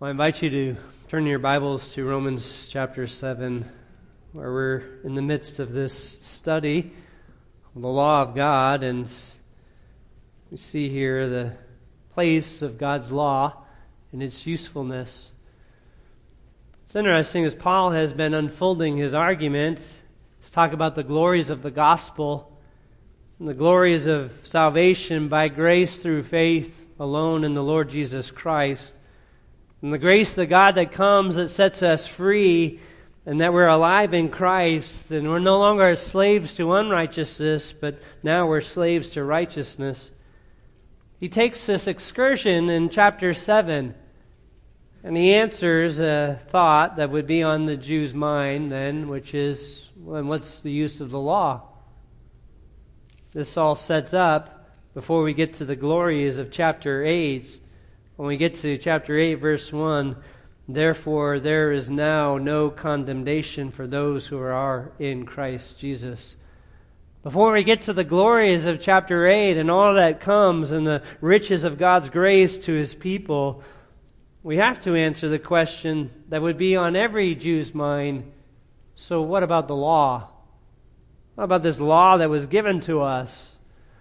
Well, 0.00 0.06
I 0.06 0.10
invite 0.12 0.42
you 0.42 0.50
to 0.50 0.76
turn 1.08 1.26
your 1.26 1.40
Bibles 1.40 1.92
to 1.94 2.04
Romans 2.04 2.68
chapter 2.68 3.08
7, 3.08 3.68
where 4.30 4.52
we're 4.52 5.00
in 5.02 5.16
the 5.16 5.22
midst 5.22 5.58
of 5.58 5.72
this 5.72 6.20
study 6.20 6.92
of 7.74 7.82
the 7.82 7.88
law 7.88 8.22
of 8.22 8.32
God, 8.32 8.84
and 8.84 9.12
we 10.52 10.56
see 10.56 10.88
here 10.88 11.28
the 11.28 11.52
place 12.14 12.62
of 12.62 12.78
God's 12.78 13.10
law 13.10 13.64
and 14.12 14.22
its 14.22 14.46
usefulness. 14.46 15.32
It's 16.84 16.94
interesting 16.94 17.44
as 17.44 17.56
Paul 17.56 17.90
has 17.90 18.14
been 18.14 18.34
unfolding 18.34 18.98
his 18.98 19.14
argument, 19.14 19.80
he's 20.40 20.50
talking 20.52 20.74
about 20.74 20.94
the 20.94 21.02
glories 21.02 21.50
of 21.50 21.62
the 21.62 21.72
gospel 21.72 22.56
and 23.40 23.48
the 23.48 23.52
glories 23.52 24.06
of 24.06 24.32
salvation 24.44 25.26
by 25.26 25.48
grace 25.48 25.96
through 25.96 26.22
faith 26.22 26.86
alone 27.00 27.42
in 27.42 27.54
the 27.54 27.64
Lord 27.64 27.90
Jesus 27.90 28.30
Christ. 28.30 28.94
And 29.80 29.92
the 29.92 29.98
grace 29.98 30.30
of 30.30 30.36
the 30.36 30.46
God 30.46 30.74
that 30.74 30.90
comes 30.90 31.36
that 31.36 31.50
sets 31.50 31.82
us 31.82 32.06
free 32.06 32.80
and 33.24 33.40
that 33.40 33.52
we're 33.52 33.68
alive 33.68 34.12
in 34.12 34.28
Christ 34.28 35.10
and 35.10 35.28
we're 35.28 35.38
no 35.38 35.58
longer 35.58 35.94
slaves 35.94 36.56
to 36.56 36.74
unrighteousness, 36.74 37.72
but 37.72 38.00
now 38.22 38.46
we're 38.46 38.60
slaves 38.60 39.10
to 39.10 39.22
righteousness. 39.22 40.10
He 41.20 41.28
takes 41.28 41.66
this 41.66 41.86
excursion 41.86 42.70
in 42.70 42.88
chapter 42.88 43.34
7 43.34 43.94
and 45.04 45.16
he 45.16 45.32
answers 45.32 46.00
a 46.00 46.40
thought 46.48 46.96
that 46.96 47.10
would 47.10 47.26
be 47.26 47.42
on 47.42 47.66
the 47.66 47.76
Jew's 47.76 48.12
mind 48.12 48.72
then, 48.72 49.08
which 49.08 49.32
is, 49.32 49.90
well, 49.96 50.24
what's 50.24 50.60
the 50.60 50.72
use 50.72 51.00
of 51.00 51.10
the 51.10 51.20
law? 51.20 51.62
This 53.32 53.56
all 53.56 53.76
sets 53.76 54.12
up 54.12 54.70
before 54.94 55.22
we 55.22 55.34
get 55.34 55.54
to 55.54 55.64
the 55.64 55.76
glories 55.76 56.38
of 56.38 56.50
chapter 56.50 57.04
8 57.04 57.60
when 58.18 58.26
we 58.26 58.36
get 58.36 58.56
to 58.56 58.76
chapter 58.78 59.16
8, 59.16 59.36
verse 59.36 59.72
1, 59.72 60.16
therefore 60.66 61.38
there 61.38 61.70
is 61.70 61.88
now 61.88 62.36
no 62.36 62.68
condemnation 62.68 63.70
for 63.70 63.86
those 63.86 64.26
who 64.26 64.40
are 64.40 64.90
in 64.98 65.24
Christ 65.24 65.78
Jesus. 65.78 66.34
Before 67.22 67.52
we 67.52 67.62
get 67.62 67.82
to 67.82 67.92
the 67.92 68.02
glories 68.02 68.66
of 68.66 68.80
chapter 68.80 69.28
8 69.28 69.56
and 69.56 69.70
all 69.70 69.94
that 69.94 70.18
comes 70.18 70.72
and 70.72 70.84
the 70.84 71.04
riches 71.20 71.62
of 71.62 71.78
God's 71.78 72.08
grace 72.08 72.58
to 72.58 72.72
his 72.72 72.92
people, 72.92 73.62
we 74.42 74.56
have 74.56 74.82
to 74.82 74.96
answer 74.96 75.28
the 75.28 75.38
question 75.38 76.10
that 76.28 76.42
would 76.42 76.58
be 76.58 76.74
on 76.74 76.96
every 76.96 77.36
Jew's 77.36 77.72
mind 77.72 78.24
so, 78.96 79.22
what 79.22 79.44
about 79.44 79.68
the 79.68 79.76
law? 79.76 80.28
What 81.36 81.44
about 81.44 81.62
this 81.62 81.78
law 81.78 82.16
that 82.16 82.28
was 82.28 82.48
given 82.48 82.80
to 82.80 83.02
us? 83.02 83.52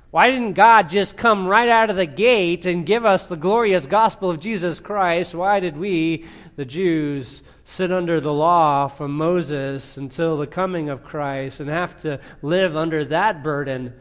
Why 0.09 0.31
didn't 0.31 0.53
God 0.53 0.89
just 0.89 1.17
come 1.17 1.47
right 1.47 1.67
out 1.67 1.89
of 1.89 1.97
the 1.97 2.05
gate 2.05 2.65
and 2.65 2.85
give 2.85 3.05
us 3.05 3.25
the 3.25 3.35
glorious 3.35 3.85
gospel 3.85 4.29
of 4.29 4.39
Jesus 4.39 4.79
Christ? 4.79 5.35
Why 5.35 5.59
did 5.59 5.75
we, 5.75 6.25
the 6.55 6.63
Jews, 6.63 7.41
sit 7.65 7.91
under 7.91 8.21
the 8.21 8.31
law 8.31 8.87
from 8.87 9.11
Moses 9.11 9.97
until 9.97 10.37
the 10.37 10.47
coming 10.47 10.89
of 10.89 11.03
Christ 11.03 11.59
and 11.59 11.69
have 11.69 12.01
to 12.03 12.21
live 12.41 12.77
under 12.77 13.03
that 13.05 13.43
burden? 13.43 13.93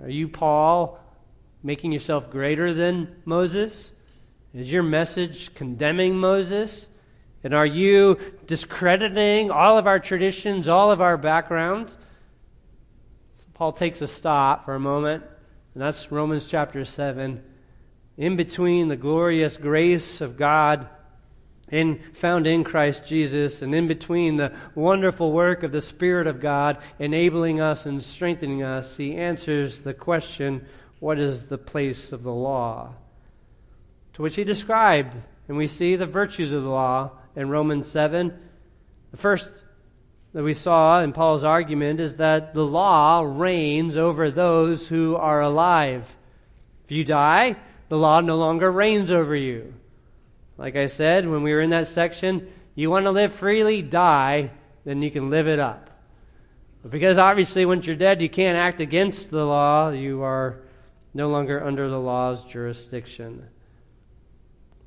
Are 0.00 0.08
you, 0.08 0.28
Paul, 0.28 1.00
making 1.64 1.90
yourself 1.90 2.30
greater 2.30 2.72
than 2.72 3.16
Moses? 3.24 3.90
Is 4.54 4.70
your 4.70 4.84
message 4.84 5.52
condemning 5.54 6.16
Moses? 6.16 6.86
And 7.42 7.54
are 7.54 7.66
you 7.66 8.20
discrediting 8.46 9.50
all 9.50 9.78
of 9.78 9.88
our 9.88 9.98
traditions, 9.98 10.68
all 10.68 10.92
of 10.92 11.00
our 11.00 11.16
backgrounds? 11.16 11.96
Paul 13.60 13.72
takes 13.72 14.00
a 14.00 14.06
stop 14.06 14.64
for 14.64 14.74
a 14.74 14.80
moment, 14.80 15.22
and 15.74 15.82
that's 15.82 16.10
Romans 16.10 16.46
chapter 16.46 16.82
7. 16.86 17.44
In 18.16 18.36
between 18.36 18.88
the 18.88 18.96
glorious 18.96 19.58
grace 19.58 20.22
of 20.22 20.38
God 20.38 20.88
in, 21.70 22.00
found 22.14 22.46
in 22.46 22.64
Christ 22.64 23.06
Jesus, 23.06 23.60
and 23.60 23.74
in 23.74 23.86
between 23.86 24.38
the 24.38 24.54
wonderful 24.74 25.30
work 25.30 25.62
of 25.62 25.72
the 25.72 25.82
Spirit 25.82 26.26
of 26.26 26.40
God 26.40 26.78
enabling 26.98 27.60
us 27.60 27.84
and 27.84 28.02
strengthening 28.02 28.62
us, 28.62 28.96
he 28.96 29.14
answers 29.14 29.82
the 29.82 29.92
question 29.92 30.64
what 30.98 31.18
is 31.18 31.44
the 31.44 31.58
place 31.58 32.12
of 32.12 32.22
the 32.22 32.32
law? 32.32 32.94
To 34.14 34.22
which 34.22 34.36
he 34.36 34.44
described, 34.44 35.14
and 35.48 35.58
we 35.58 35.66
see 35.66 35.96
the 35.96 36.06
virtues 36.06 36.50
of 36.50 36.62
the 36.62 36.70
law 36.70 37.10
in 37.36 37.50
Romans 37.50 37.88
7. 37.88 38.32
The 39.10 39.18
first 39.18 39.50
that 40.32 40.42
we 40.42 40.54
saw 40.54 41.00
in 41.00 41.12
Paul's 41.12 41.44
argument 41.44 42.00
is 42.00 42.16
that 42.16 42.54
the 42.54 42.64
law 42.64 43.22
reigns 43.26 43.98
over 43.98 44.30
those 44.30 44.88
who 44.88 45.16
are 45.16 45.40
alive. 45.40 46.16
If 46.84 46.92
you 46.92 47.04
die, 47.04 47.56
the 47.88 47.98
law 47.98 48.20
no 48.20 48.36
longer 48.36 48.70
reigns 48.70 49.10
over 49.10 49.34
you. 49.34 49.74
Like 50.56 50.76
I 50.76 50.86
said 50.86 51.28
when 51.28 51.42
we 51.42 51.52
were 51.52 51.60
in 51.60 51.70
that 51.70 51.88
section, 51.88 52.52
you 52.74 52.90
want 52.90 53.06
to 53.06 53.10
live 53.10 53.32
freely, 53.32 53.82
die, 53.82 54.50
then 54.84 55.02
you 55.02 55.10
can 55.10 55.30
live 55.30 55.48
it 55.48 55.58
up. 55.58 55.90
But 56.82 56.92
because 56.92 57.18
obviously 57.18 57.66
once 57.66 57.86
you're 57.86 57.96
dead, 57.96 58.22
you 58.22 58.28
can't 58.28 58.56
act 58.56 58.80
against 58.80 59.30
the 59.30 59.44
law, 59.44 59.90
you 59.90 60.22
are 60.22 60.60
no 61.12 61.28
longer 61.28 61.62
under 61.64 61.88
the 61.88 61.98
law's 61.98 62.44
jurisdiction. 62.44 63.48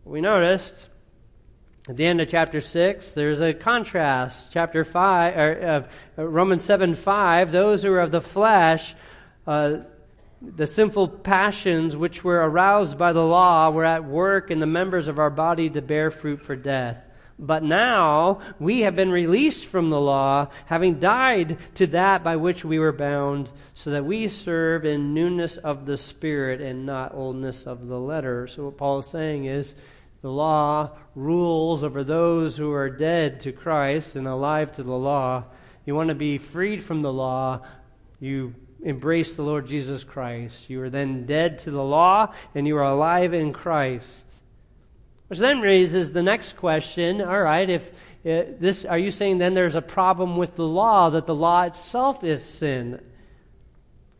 We 0.05 0.21
noticed 0.21 0.87
at 1.89 1.97
the 1.97 2.05
end 2.05 2.21
of 2.21 2.29
chapter 2.29 2.61
6, 2.61 3.13
there's 3.13 3.41
a 3.41 3.53
contrast. 3.53 4.51
Chapter 4.53 4.85
5, 4.85 5.37
or, 5.37 5.87
uh, 6.17 6.23
Romans 6.23 6.63
7 6.63 6.95
5, 6.95 7.51
those 7.51 7.83
who 7.83 7.91
are 7.91 7.99
of 7.99 8.11
the 8.11 8.21
flesh, 8.21 8.95
uh, 9.45 9.79
the 10.41 10.67
sinful 10.67 11.09
passions 11.09 11.97
which 11.97 12.23
were 12.23 12.37
aroused 12.37 12.97
by 12.97 13.11
the 13.11 13.25
law 13.25 13.69
were 13.69 13.83
at 13.83 14.05
work 14.05 14.49
in 14.49 14.61
the 14.61 14.65
members 14.65 15.09
of 15.09 15.19
our 15.19 15.29
body 15.29 15.69
to 15.69 15.81
bear 15.81 16.09
fruit 16.09 16.41
for 16.41 16.55
death. 16.55 17.03
But 17.37 17.63
now 17.63 18.39
we 18.59 18.81
have 18.81 18.95
been 18.95 19.11
released 19.11 19.65
from 19.65 19.89
the 19.89 19.99
law, 19.99 20.47
having 20.67 20.99
died 20.99 21.57
to 21.75 21.87
that 21.87 22.23
by 22.23 22.37
which 22.37 22.63
we 22.63 22.79
were 22.79 22.93
bound, 22.93 23.51
so 23.73 23.89
that 23.91 24.05
we 24.05 24.29
serve 24.29 24.85
in 24.85 25.13
newness 25.13 25.57
of 25.57 25.85
the 25.85 25.97
Spirit 25.97 26.61
and 26.61 26.85
not 26.85 27.13
oldness 27.13 27.65
of 27.65 27.87
the 27.87 27.99
letter. 27.99 28.47
So, 28.47 28.65
what 28.65 28.77
Paul 28.77 28.99
is 28.99 29.07
saying 29.07 29.45
is 29.45 29.73
the 30.23 30.31
law 30.31 30.89
rules 31.15 31.83
over 31.83 32.01
those 32.01 32.55
who 32.55 32.71
are 32.71 32.89
dead 32.89 33.41
to 33.41 33.51
Christ 33.51 34.15
and 34.15 34.25
alive 34.25 34.71
to 34.73 34.83
the 34.83 34.95
law. 34.95 35.43
You 35.85 35.95
want 35.95 36.07
to 36.07 36.15
be 36.15 36.37
freed 36.37 36.81
from 36.81 37.01
the 37.01 37.11
law, 37.11 37.59
you 38.21 38.55
embrace 38.81 39.35
the 39.35 39.43
Lord 39.43 39.67
Jesus 39.67 40.05
Christ. 40.05 40.69
You 40.69 40.81
are 40.81 40.89
then 40.89 41.25
dead 41.25 41.57
to 41.59 41.71
the 41.71 41.83
law 41.83 42.33
and 42.55 42.65
you 42.65 42.77
are 42.77 42.83
alive 42.83 43.33
in 43.33 43.51
Christ. 43.51 44.39
Which 45.27 45.39
then 45.39 45.59
raises 45.59 46.13
the 46.13 46.23
next 46.23 46.55
question 46.55 47.21
all 47.21 47.41
right, 47.41 47.69
if 47.69 47.89
uh, 48.25 48.55
this, 48.57 48.85
are 48.85 48.97
you 48.97 49.11
saying 49.11 49.39
then 49.39 49.55
there's 49.55 49.75
a 49.75 49.81
problem 49.81 50.37
with 50.37 50.55
the 50.55 50.65
law, 50.65 51.09
that 51.09 51.25
the 51.25 51.35
law 51.35 51.63
itself 51.63 52.23
is 52.23 52.41
sin? 52.41 53.01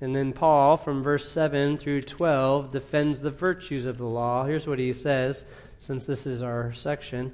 And 0.01 0.13
then 0.13 0.33
Paul, 0.33 0.75
from 0.75 1.01
verse 1.01 1.31
7 1.31 1.77
through 1.77 2.01
12, 2.01 2.71
defends 2.71 3.21
the 3.21 3.31
virtues 3.31 3.85
of 3.85 3.97
the 3.97 4.05
law. 4.05 4.43
Here's 4.43 4.67
what 4.67 4.79
he 4.79 4.91
says 4.91 5.45
since 5.83 6.05
this 6.05 6.25
is 6.25 6.41
our 6.41 6.71
section. 6.71 7.25
It 7.25 7.33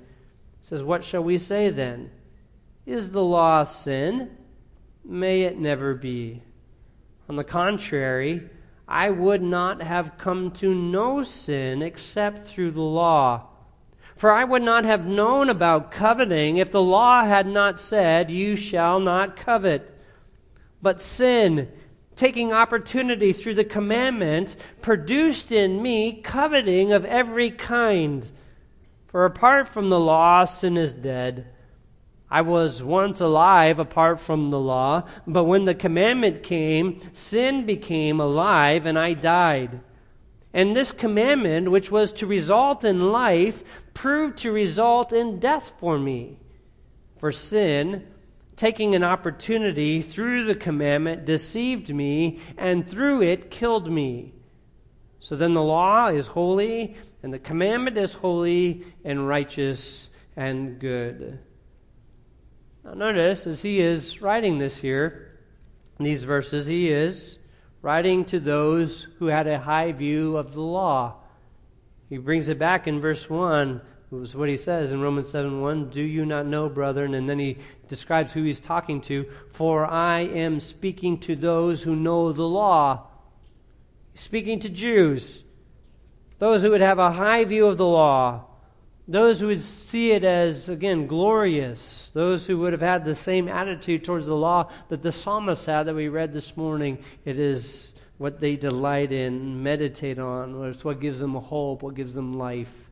says, 0.61 0.81
What 0.81 1.03
shall 1.03 1.23
we 1.23 1.37
say 1.37 1.69
then? 1.69 2.09
Is 2.83 3.11
the 3.11 3.23
law 3.23 3.63
sin? 3.63 4.37
May 5.05 5.43
it 5.43 5.59
never 5.59 5.93
be. 5.93 6.41
On 7.29 7.35
the 7.35 7.43
contrary, 7.43 8.49
I 8.87 9.11
would 9.11 9.43
not 9.43 9.83
have 9.83 10.17
come 10.17 10.49
to 10.53 10.73
know 10.73 11.21
sin 11.21 11.83
except 11.83 12.47
through 12.47 12.71
the 12.71 12.81
law. 12.81 13.49
For 14.15 14.31
I 14.31 14.45
would 14.45 14.63
not 14.63 14.83
have 14.83 15.05
known 15.05 15.47
about 15.47 15.91
coveting 15.91 16.57
if 16.57 16.71
the 16.71 16.81
law 16.81 17.23
had 17.23 17.45
not 17.45 17.79
said, 17.79 18.31
You 18.31 18.55
shall 18.55 18.99
not 18.99 19.35
covet. 19.35 19.95
But 20.81 21.01
sin, 21.01 21.71
taking 22.19 22.51
opportunity 22.51 23.31
through 23.31 23.53
the 23.53 23.63
commandment, 23.63 24.57
produced 24.81 25.53
in 25.53 25.81
me 25.81 26.11
coveting 26.21 26.91
of 26.91 27.05
every 27.05 27.49
kind. 27.49 28.29
For 29.07 29.23
apart 29.23 29.69
from 29.69 29.89
the 29.89 30.01
law, 30.01 30.43
sin 30.43 30.75
is 30.75 30.93
dead. 30.93 31.47
I 32.29 32.41
was 32.41 32.83
once 32.83 33.21
alive 33.21 33.79
apart 33.79 34.19
from 34.19 34.51
the 34.51 34.59
law, 34.59 35.03
but 35.25 35.45
when 35.45 35.63
the 35.63 35.73
commandment 35.73 36.43
came, 36.43 36.99
sin 37.13 37.65
became 37.65 38.19
alive 38.19 38.85
and 38.85 38.99
I 38.99 39.13
died. 39.13 39.79
And 40.53 40.75
this 40.75 40.91
commandment, 40.91 41.71
which 41.71 41.89
was 41.89 42.11
to 42.13 42.27
result 42.27 42.83
in 42.83 43.13
life, 43.13 43.63
proved 43.93 44.39
to 44.39 44.51
result 44.51 45.13
in 45.13 45.39
death 45.39 45.71
for 45.79 45.97
me. 45.97 46.37
For 47.17 47.31
sin, 47.31 48.05
taking 48.59 48.93
an 48.93 49.05
opportunity 49.05 50.01
through 50.01 50.43
the 50.43 50.53
commandment, 50.53 51.23
deceived 51.23 51.95
me, 51.95 52.41
and 52.57 52.85
through 52.85 53.21
it 53.21 53.49
killed 53.49 53.89
me. 53.89 54.33
So 55.21 55.37
then 55.37 55.53
the 55.53 55.63
law 55.63 56.07
is 56.07 56.27
holy, 56.27 56.97
and 57.23 57.33
the 57.33 57.39
commandment 57.39 57.97
is 57.97 58.11
holy 58.11 58.83
and 59.05 59.25
righteous 59.25 60.09
and 60.35 60.77
good. 60.77 61.39
Now, 62.83 62.95
notice 62.95 63.47
as 63.47 63.61
he 63.61 63.79
is 63.79 64.21
writing 64.21 64.57
this 64.57 64.75
here, 64.75 65.39
in 65.97 66.03
these 66.03 66.25
verses, 66.25 66.65
he 66.65 66.91
is 66.91 67.39
writing 67.81 68.25
to 68.25 68.41
those 68.41 69.07
who 69.19 69.27
had 69.27 69.47
a 69.47 69.57
high 69.57 69.93
view 69.93 70.35
of 70.35 70.53
the 70.53 70.61
law. 70.61 71.15
he 72.09 72.17
brings 72.17 72.49
it 72.49 72.59
back 72.59 72.87
in 72.87 72.99
verse 72.99 73.29
1. 73.29 73.79
It 74.11 74.15
was 74.15 74.35
what 74.35 74.49
he 74.49 74.57
says 74.57 74.91
in 74.91 75.01
Romans 75.01 75.29
7 75.29 75.61
1. 75.61 75.89
Do 75.91 76.01
you 76.01 76.25
not 76.25 76.47
know, 76.47 76.67
brethren? 76.67 77.13
And 77.13 77.29
then 77.29 77.37
he 77.37 77.57
describes 77.87 78.33
who 78.33 78.43
he's 78.43 78.59
talking 78.59 79.01
to. 79.01 79.29
For 79.51 79.85
I 79.85 80.21
am 80.21 80.59
speaking 80.59 81.19
to 81.19 81.35
those 81.35 81.83
who 81.83 81.95
know 81.95 82.31
the 82.31 82.47
law. 82.47 83.05
speaking 84.15 84.59
to 84.61 84.69
Jews, 84.69 85.43
those 86.39 86.61
who 86.61 86.71
would 86.71 86.81
have 86.81 86.99
a 86.99 87.11
high 87.11 87.45
view 87.45 87.67
of 87.67 87.77
the 87.77 87.85
law, 87.85 88.45
those 89.07 89.39
who 89.39 89.47
would 89.47 89.61
see 89.61 90.11
it 90.11 90.23
as, 90.23 90.69
again, 90.69 91.05
glorious, 91.05 92.09
those 92.13 92.45
who 92.45 92.57
would 92.59 92.73
have 92.73 92.81
had 92.81 93.05
the 93.05 93.15
same 93.15 93.47
attitude 93.47 94.03
towards 94.03 94.25
the 94.25 94.35
law 94.35 94.69
that 94.89 95.03
the 95.03 95.11
psalmist 95.11 95.65
had 95.67 95.83
that 95.83 95.95
we 95.95 96.09
read 96.09 96.33
this 96.33 96.57
morning. 96.57 96.97
It 97.25 97.39
is 97.39 97.93
what 98.17 98.39
they 98.39 98.55
delight 98.55 99.11
in, 99.11 99.61
meditate 99.61 100.19
on. 100.19 100.63
It's 100.65 100.83
what 100.83 100.99
gives 100.99 101.19
them 101.19 101.35
hope, 101.35 101.83
what 101.83 101.95
gives 101.95 102.13
them 102.13 102.37
life. 102.37 102.88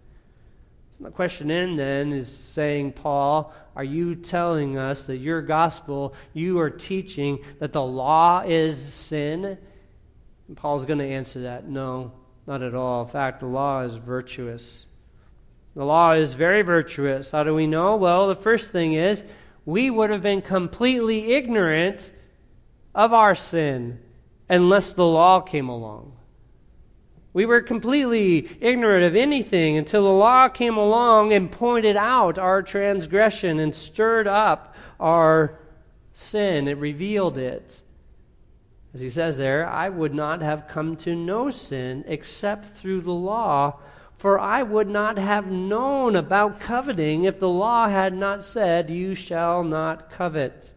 The 1.00 1.12
question 1.12 1.52
in 1.52 1.76
then 1.76 2.12
is 2.12 2.28
saying, 2.28 2.94
Paul, 2.94 3.54
are 3.76 3.84
you 3.84 4.16
telling 4.16 4.78
us 4.78 5.04
that 5.04 5.18
your 5.18 5.44
gospel, 5.44 6.16
you 6.34 6.60
are 6.60 6.72
teaching 6.72 7.40
that 7.60 7.72
the 7.72 7.84
law 7.84 8.42
is 8.46 8.82
sin? 8.82 9.60
And 10.48 10.58
Paul's 10.58 10.86
going 10.86 11.00
to 11.00 11.06
answer 11.06 11.42
that 11.42 11.68
no, 11.68 12.14
not 12.48 12.64
at 12.64 12.74
all. 12.74 13.04
In 13.04 13.10
fact, 13.10 13.42
the 13.42 13.46
law 13.46 13.82
is 13.82 13.94
virtuous. 13.94 14.86
The 15.76 15.86
law 15.86 16.14
is 16.14 16.34
very 16.34 16.64
virtuous. 16.64 17.30
How 17.30 17.44
do 17.44 17.54
we 17.54 17.68
know? 17.68 17.96
Well, 17.96 18.28
the 18.28 18.36
first 18.36 18.72
thing 18.72 18.94
is 18.94 19.24
we 19.66 19.92
would 19.92 20.10
have 20.10 20.24
been 20.24 20.42
completely 20.42 21.34
ignorant 21.34 22.12
of 22.96 23.14
our 23.14 23.36
sin 23.36 24.00
unless 24.50 24.94
the 24.94 25.06
law 25.06 25.42
came 25.42 25.70
along. 25.70 26.17
We 27.34 27.46
were 27.46 27.62
completely 27.62 28.50
ignorant 28.62 29.04
of 29.04 29.16
anything 29.16 29.78
until 29.78 30.04
the 30.04 30.10
law 30.10 30.48
came 30.48 30.78
along 30.78 31.34
and 31.34 31.52
pointed 31.52 31.96
out 31.96 32.40
our 32.40 32.64
transgression 32.64 33.60
and 33.60 33.76
stirred 33.76 34.28
up 34.28 34.76
our 35.00 35.60
sin. 36.14 36.68
It 36.68 36.78
revealed 36.78 37.38
it. 37.38 37.82
As 38.94 39.02
he 39.02 39.10
says 39.10 39.38
there, 39.38 39.68
I 39.68 39.90
would 39.90 40.16
not 40.16 40.42
have 40.42 40.68
come 40.68 40.96
to 40.98 41.16
know 41.16 41.52
sin 41.52 42.04
except 42.08 42.78
through 42.78 43.02
the 43.02 43.12
law, 43.12 43.80
for 44.18 44.40
I 44.40 44.64
would 44.64 44.88
not 44.88 45.20
have 45.20 45.52
known 45.52 46.16
about 46.16 46.60
coveting 46.60 47.26
if 47.26 47.40
the 47.40 47.50
law 47.50 47.90
had 47.90 48.16
not 48.16 48.44
said, 48.44 48.90
You 48.90 49.14
shall 49.14 49.64
not 49.64 50.10
covet. 50.10 50.74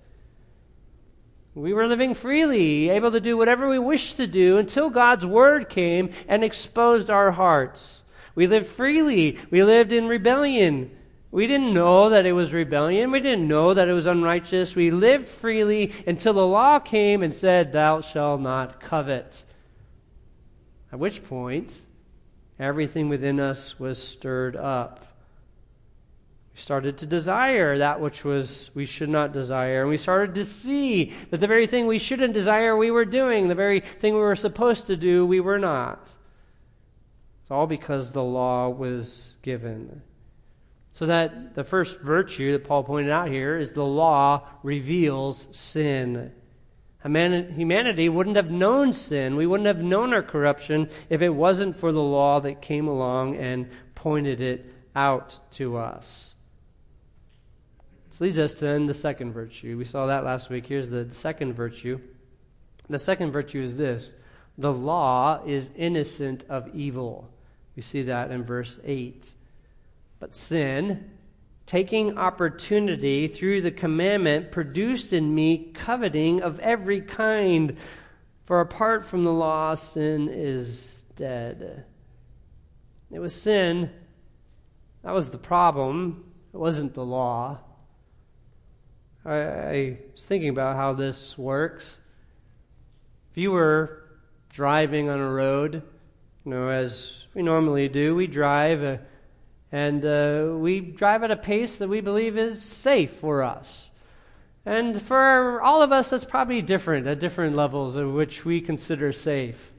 We 1.54 1.72
were 1.72 1.86
living 1.86 2.14
freely, 2.14 2.88
able 2.90 3.10
to 3.10 3.20
do 3.20 3.36
whatever 3.36 3.68
we 3.68 3.78
wished 3.78 4.16
to 4.16 4.26
do 4.26 4.58
until 4.58 4.88
God's 4.88 5.26
word 5.26 5.68
came 5.68 6.10
and 6.28 6.44
exposed 6.44 7.10
our 7.10 7.32
hearts. 7.32 8.02
We 8.36 8.46
lived 8.46 8.68
freely. 8.68 9.38
We 9.50 9.64
lived 9.64 9.90
in 9.90 10.06
rebellion. 10.06 10.96
We 11.32 11.46
didn't 11.46 11.74
know 11.74 12.08
that 12.10 12.26
it 12.26 12.32
was 12.32 12.52
rebellion. 12.52 13.10
We 13.10 13.20
didn't 13.20 13.48
know 13.48 13.74
that 13.74 13.88
it 13.88 13.92
was 13.92 14.06
unrighteous. 14.06 14.76
We 14.76 14.90
lived 14.90 15.26
freely 15.26 15.92
until 16.06 16.34
the 16.34 16.46
law 16.46 16.78
came 16.78 17.22
and 17.22 17.34
said, 17.34 17.72
Thou 17.72 18.00
shalt 18.00 18.40
not 18.40 18.80
covet. 18.80 19.44
At 20.92 20.98
which 20.98 21.24
point, 21.24 21.80
everything 22.58 23.08
within 23.08 23.40
us 23.40 23.78
was 23.78 24.02
stirred 24.02 24.56
up 24.56 25.09
started 26.60 26.98
to 26.98 27.06
desire 27.06 27.78
that 27.78 28.00
which 28.00 28.22
was 28.24 28.70
we 28.74 28.84
should 28.84 29.08
not 29.08 29.32
desire. 29.32 29.80
And 29.80 29.90
we 29.90 29.96
started 29.96 30.34
to 30.34 30.44
see 30.44 31.14
that 31.30 31.40
the 31.40 31.46
very 31.46 31.66
thing 31.66 31.86
we 31.86 31.98
shouldn't 31.98 32.34
desire 32.34 32.76
we 32.76 32.90
were 32.90 33.06
doing. 33.06 33.48
The 33.48 33.54
very 33.54 33.80
thing 33.80 34.14
we 34.14 34.20
were 34.20 34.36
supposed 34.36 34.86
to 34.86 34.96
do 34.96 35.24
we 35.24 35.40
were 35.40 35.58
not. 35.58 36.10
It's 37.42 37.50
all 37.50 37.66
because 37.66 38.12
the 38.12 38.22
law 38.22 38.68
was 38.68 39.34
given. 39.42 40.02
So 40.92 41.06
that 41.06 41.54
the 41.54 41.64
first 41.64 41.98
virtue 42.00 42.52
that 42.52 42.64
paul 42.64 42.84
pointed 42.84 43.10
out 43.10 43.28
here 43.28 43.56
is 43.56 43.72
the 43.72 43.84
law 43.84 44.46
reveals 44.62 45.46
sin. 45.50 46.32
Humanity 47.02 48.10
wouldn't 48.10 48.36
have 48.36 48.50
known 48.50 48.92
sin. 48.92 49.36
We 49.36 49.46
wouldn't 49.46 49.66
have 49.66 49.82
known 49.82 50.12
our 50.12 50.22
corruption 50.22 50.90
if 51.08 51.22
it 51.22 51.30
wasn't 51.30 51.78
for 51.78 51.90
the 51.92 52.02
law 52.02 52.40
that 52.40 52.60
came 52.60 52.86
along 52.86 53.36
and 53.36 53.70
pointed 53.94 54.42
it 54.42 54.66
out 54.94 55.38
to 55.52 55.78
us 55.78 56.29
leads 58.20 58.38
us 58.38 58.54
to 58.54 58.60
then 58.60 58.86
the 58.86 58.94
second 58.94 59.32
virtue. 59.32 59.76
We 59.76 59.84
saw 59.84 60.06
that 60.06 60.24
last 60.24 60.50
week. 60.50 60.66
Here's 60.66 60.90
the 60.90 61.12
second 61.12 61.54
virtue. 61.54 62.00
The 62.88 62.98
second 62.98 63.32
virtue 63.32 63.62
is 63.62 63.76
this 63.76 64.12
the 64.58 64.72
law 64.72 65.42
is 65.46 65.70
innocent 65.74 66.44
of 66.48 66.68
evil. 66.74 67.30
We 67.74 67.82
see 67.82 68.02
that 68.02 68.30
in 68.30 68.44
verse 68.44 68.78
8. 68.84 69.32
But 70.18 70.34
sin, 70.34 71.10
taking 71.64 72.18
opportunity 72.18 73.26
through 73.26 73.62
the 73.62 73.70
commandment, 73.70 74.52
produced 74.52 75.14
in 75.14 75.34
me 75.34 75.70
coveting 75.72 76.42
of 76.42 76.60
every 76.60 77.00
kind. 77.00 77.76
For 78.44 78.60
apart 78.60 79.06
from 79.06 79.24
the 79.24 79.32
law, 79.32 79.74
sin 79.76 80.28
is 80.28 81.00
dead. 81.16 81.84
It 83.10 83.18
was 83.18 83.34
sin. 83.34 83.90
That 85.02 85.14
was 85.14 85.30
the 85.30 85.38
problem. 85.38 86.24
It 86.52 86.58
wasn't 86.58 86.92
the 86.92 87.04
law. 87.04 87.60
I, 89.24 89.34
I 89.34 89.98
was 90.12 90.24
thinking 90.24 90.48
about 90.48 90.76
how 90.76 90.94
this 90.94 91.36
works. 91.36 91.98
If 93.30 93.38
you 93.38 93.52
were 93.52 94.02
driving 94.48 95.08
on 95.08 95.18
a 95.18 95.30
road, 95.30 95.82
you 96.44 96.50
know, 96.50 96.68
as 96.68 97.26
we 97.34 97.42
normally 97.42 97.88
do, 97.88 98.14
we 98.14 98.26
drive 98.26 98.82
uh, 98.82 98.96
and 99.72 100.04
uh, 100.04 100.56
we 100.56 100.80
drive 100.80 101.22
at 101.22 101.30
a 101.30 101.36
pace 101.36 101.76
that 101.76 101.88
we 101.88 102.00
believe 102.00 102.36
is 102.36 102.62
safe 102.62 103.12
for 103.12 103.42
us. 103.42 103.90
And 104.66 105.00
for 105.00 105.60
all 105.62 105.82
of 105.82 105.92
us, 105.92 106.10
that's 106.10 106.24
probably 106.24 106.60
different 106.60 107.06
at 107.06 107.20
different 107.20 107.56
levels 107.56 107.96
of 107.96 108.12
which 108.12 108.44
we 108.44 108.60
consider 108.60 109.12
safe. 109.12 109.72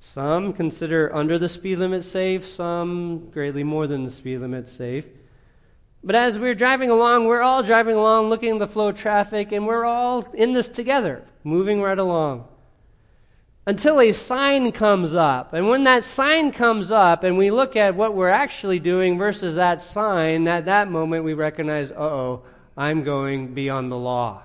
Some 0.00 0.52
consider 0.52 1.14
under 1.14 1.38
the 1.38 1.48
speed 1.48 1.78
limit 1.78 2.04
safe, 2.04 2.46
some 2.46 3.30
greatly 3.30 3.64
more 3.64 3.86
than 3.86 4.04
the 4.04 4.10
speed 4.10 4.38
limit 4.38 4.68
safe. 4.68 5.06
But 6.04 6.14
as 6.14 6.38
we're 6.38 6.54
driving 6.54 6.90
along, 6.90 7.24
we're 7.24 7.40
all 7.40 7.62
driving 7.62 7.96
along, 7.96 8.28
looking 8.28 8.52
at 8.52 8.58
the 8.58 8.66
flow 8.66 8.88
of 8.88 8.96
traffic, 8.96 9.52
and 9.52 9.66
we're 9.66 9.86
all 9.86 10.28
in 10.34 10.52
this 10.52 10.68
together, 10.68 11.24
moving 11.42 11.80
right 11.80 11.98
along. 11.98 12.46
Until 13.66 13.98
a 13.98 14.12
sign 14.12 14.70
comes 14.72 15.14
up. 15.14 15.54
And 15.54 15.66
when 15.66 15.84
that 15.84 16.04
sign 16.04 16.52
comes 16.52 16.90
up 16.90 17.24
and 17.24 17.38
we 17.38 17.50
look 17.50 17.74
at 17.74 17.94
what 17.94 18.14
we're 18.14 18.28
actually 18.28 18.78
doing 18.78 19.16
versus 19.16 19.54
that 19.54 19.80
sign, 19.80 20.46
at 20.46 20.66
that 20.66 20.90
moment 20.90 21.24
we 21.24 21.32
recognize, 21.32 21.90
uh 21.90 21.94
oh, 21.94 22.42
I'm 22.76 23.02
going 23.02 23.54
beyond 23.54 23.90
the 23.90 23.96
law. 23.96 24.42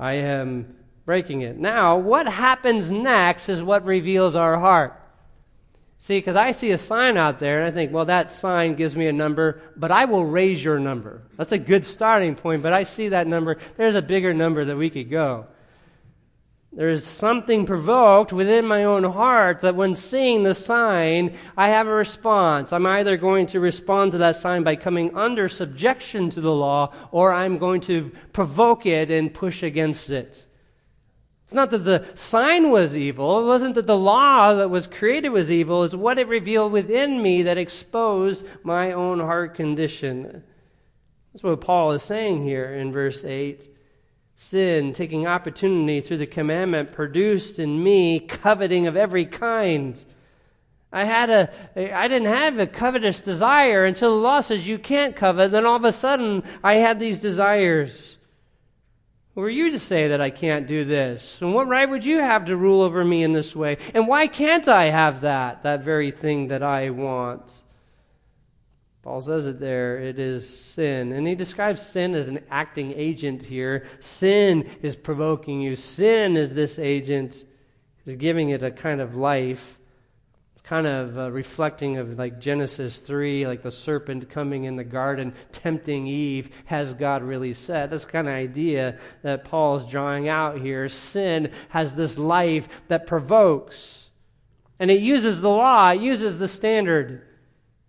I 0.00 0.14
am 0.14 0.74
breaking 1.04 1.42
it. 1.42 1.56
Now, 1.56 1.96
what 1.96 2.26
happens 2.26 2.90
next 2.90 3.48
is 3.48 3.62
what 3.62 3.84
reveals 3.84 4.34
our 4.34 4.58
heart. 4.58 5.01
See, 6.02 6.18
because 6.18 6.34
I 6.34 6.50
see 6.50 6.72
a 6.72 6.78
sign 6.78 7.16
out 7.16 7.38
there 7.38 7.60
and 7.60 7.68
I 7.68 7.70
think, 7.70 7.92
well, 7.92 8.06
that 8.06 8.28
sign 8.28 8.74
gives 8.74 8.96
me 8.96 9.06
a 9.06 9.12
number, 9.12 9.62
but 9.76 9.92
I 9.92 10.06
will 10.06 10.24
raise 10.24 10.62
your 10.64 10.80
number. 10.80 11.22
That's 11.36 11.52
a 11.52 11.58
good 11.58 11.86
starting 11.86 12.34
point, 12.34 12.64
but 12.64 12.72
I 12.72 12.82
see 12.82 13.10
that 13.10 13.28
number. 13.28 13.56
There's 13.76 13.94
a 13.94 14.02
bigger 14.02 14.34
number 14.34 14.64
that 14.64 14.76
we 14.76 14.90
could 14.90 15.08
go. 15.08 15.46
There's 16.72 17.04
something 17.04 17.66
provoked 17.66 18.32
within 18.32 18.66
my 18.66 18.82
own 18.82 19.04
heart 19.04 19.60
that 19.60 19.76
when 19.76 19.94
seeing 19.94 20.42
the 20.42 20.54
sign, 20.54 21.36
I 21.56 21.68
have 21.68 21.86
a 21.86 21.92
response. 21.92 22.72
I'm 22.72 22.84
either 22.84 23.16
going 23.16 23.46
to 23.46 23.60
respond 23.60 24.10
to 24.10 24.18
that 24.18 24.34
sign 24.34 24.64
by 24.64 24.74
coming 24.74 25.16
under 25.16 25.48
subjection 25.48 26.30
to 26.30 26.40
the 26.40 26.50
law, 26.52 26.92
or 27.12 27.32
I'm 27.32 27.58
going 27.58 27.80
to 27.82 28.10
provoke 28.32 28.86
it 28.86 29.08
and 29.08 29.32
push 29.32 29.62
against 29.62 30.10
it. 30.10 30.46
It's 31.52 31.54
not 31.54 31.70
that 31.72 31.84
the 31.84 32.06
sign 32.14 32.70
was 32.70 32.96
evil. 32.96 33.40
It 33.40 33.44
wasn't 33.44 33.74
that 33.74 33.86
the 33.86 33.94
law 33.94 34.54
that 34.54 34.70
was 34.70 34.86
created 34.86 35.28
was 35.28 35.50
evil. 35.50 35.84
It's 35.84 35.94
what 35.94 36.18
it 36.18 36.26
revealed 36.26 36.72
within 36.72 37.20
me 37.20 37.42
that 37.42 37.58
exposed 37.58 38.46
my 38.62 38.92
own 38.92 39.20
heart 39.20 39.54
condition. 39.54 40.44
That's 41.30 41.42
what 41.42 41.60
Paul 41.60 41.92
is 41.92 42.02
saying 42.02 42.44
here 42.44 42.72
in 42.72 42.90
verse 42.90 43.22
8. 43.22 43.68
Sin, 44.34 44.94
taking 44.94 45.26
opportunity 45.26 46.00
through 46.00 46.16
the 46.16 46.26
commandment, 46.26 46.90
produced 46.90 47.58
in 47.58 47.84
me 47.84 48.18
coveting 48.18 48.86
of 48.86 48.96
every 48.96 49.26
kind. 49.26 50.02
I 50.90 51.04
had 51.04 51.28
a, 51.28 51.94
I 51.94 52.08
didn't 52.08 52.32
have 52.32 52.58
a 52.60 52.66
covetous 52.66 53.20
desire 53.20 53.84
until 53.84 54.16
the 54.16 54.22
law 54.22 54.40
says 54.40 54.66
you 54.66 54.78
can't 54.78 55.14
covet. 55.14 55.50
Then 55.50 55.66
all 55.66 55.76
of 55.76 55.84
a 55.84 55.92
sudden, 55.92 56.44
I 56.64 56.76
had 56.76 56.98
these 56.98 57.18
desires. 57.18 58.16
Who 59.34 59.40
are 59.40 59.50
you 59.50 59.70
to 59.70 59.78
say 59.78 60.08
that 60.08 60.20
I 60.20 60.28
can't 60.28 60.66
do 60.66 60.84
this? 60.84 61.38
And 61.40 61.54
what 61.54 61.66
right 61.66 61.88
would 61.88 62.04
you 62.04 62.18
have 62.18 62.44
to 62.46 62.56
rule 62.56 62.82
over 62.82 63.02
me 63.02 63.22
in 63.22 63.32
this 63.32 63.56
way? 63.56 63.78
And 63.94 64.06
why 64.06 64.26
can't 64.26 64.68
I 64.68 64.84
have 64.84 65.22
that, 65.22 65.62
that 65.62 65.82
very 65.82 66.10
thing 66.10 66.48
that 66.48 66.62
I 66.62 66.90
want? 66.90 67.62
Paul 69.02 69.20
says 69.20 69.46
it 69.46 69.58
there. 69.58 69.98
It 69.98 70.18
is 70.18 70.48
sin. 70.48 71.12
And 71.12 71.26
he 71.26 71.34
describes 71.34 71.82
sin 71.82 72.14
as 72.14 72.28
an 72.28 72.40
acting 72.50 72.92
agent 72.94 73.42
here. 73.42 73.86
Sin 74.00 74.68
is 74.82 74.96
provoking 74.96 75.60
you. 75.60 75.76
Sin 75.76 76.36
is 76.36 76.54
this 76.54 76.78
agent, 76.78 77.44
is 78.04 78.16
giving 78.16 78.50
it 78.50 78.62
a 78.62 78.70
kind 78.70 79.00
of 79.00 79.16
life. 79.16 79.78
Kind 80.64 80.86
of 80.86 81.18
uh, 81.18 81.30
reflecting 81.30 81.96
of 81.96 82.18
like 82.18 82.38
Genesis 82.38 82.98
3, 82.98 83.46
like 83.46 83.62
the 83.62 83.70
serpent 83.70 84.30
coming 84.30 84.64
in 84.64 84.76
the 84.76 84.84
garden, 84.84 85.34
tempting 85.50 86.06
Eve. 86.06 86.50
Has 86.66 86.94
God 86.94 87.22
really 87.22 87.54
said? 87.54 87.90
That's 87.90 88.04
kind 88.04 88.28
of 88.28 88.34
idea 88.34 88.98
that 89.22 89.44
Paul's 89.44 89.88
drawing 89.88 90.28
out 90.28 90.60
here. 90.60 90.88
Sin 90.88 91.50
has 91.70 91.96
this 91.96 92.16
life 92.16 92.68
that 92.88 93.06
provokes, 93.06 94.10
and 94.78 94.90
it 94.90 95.00
uses 95.00 95.40
the 95.40 95.50
law, 95.50 95.90
it 95.90 96.00
uses 96.00 96.38
the 96.38 96.48
standard. 96.48 97.26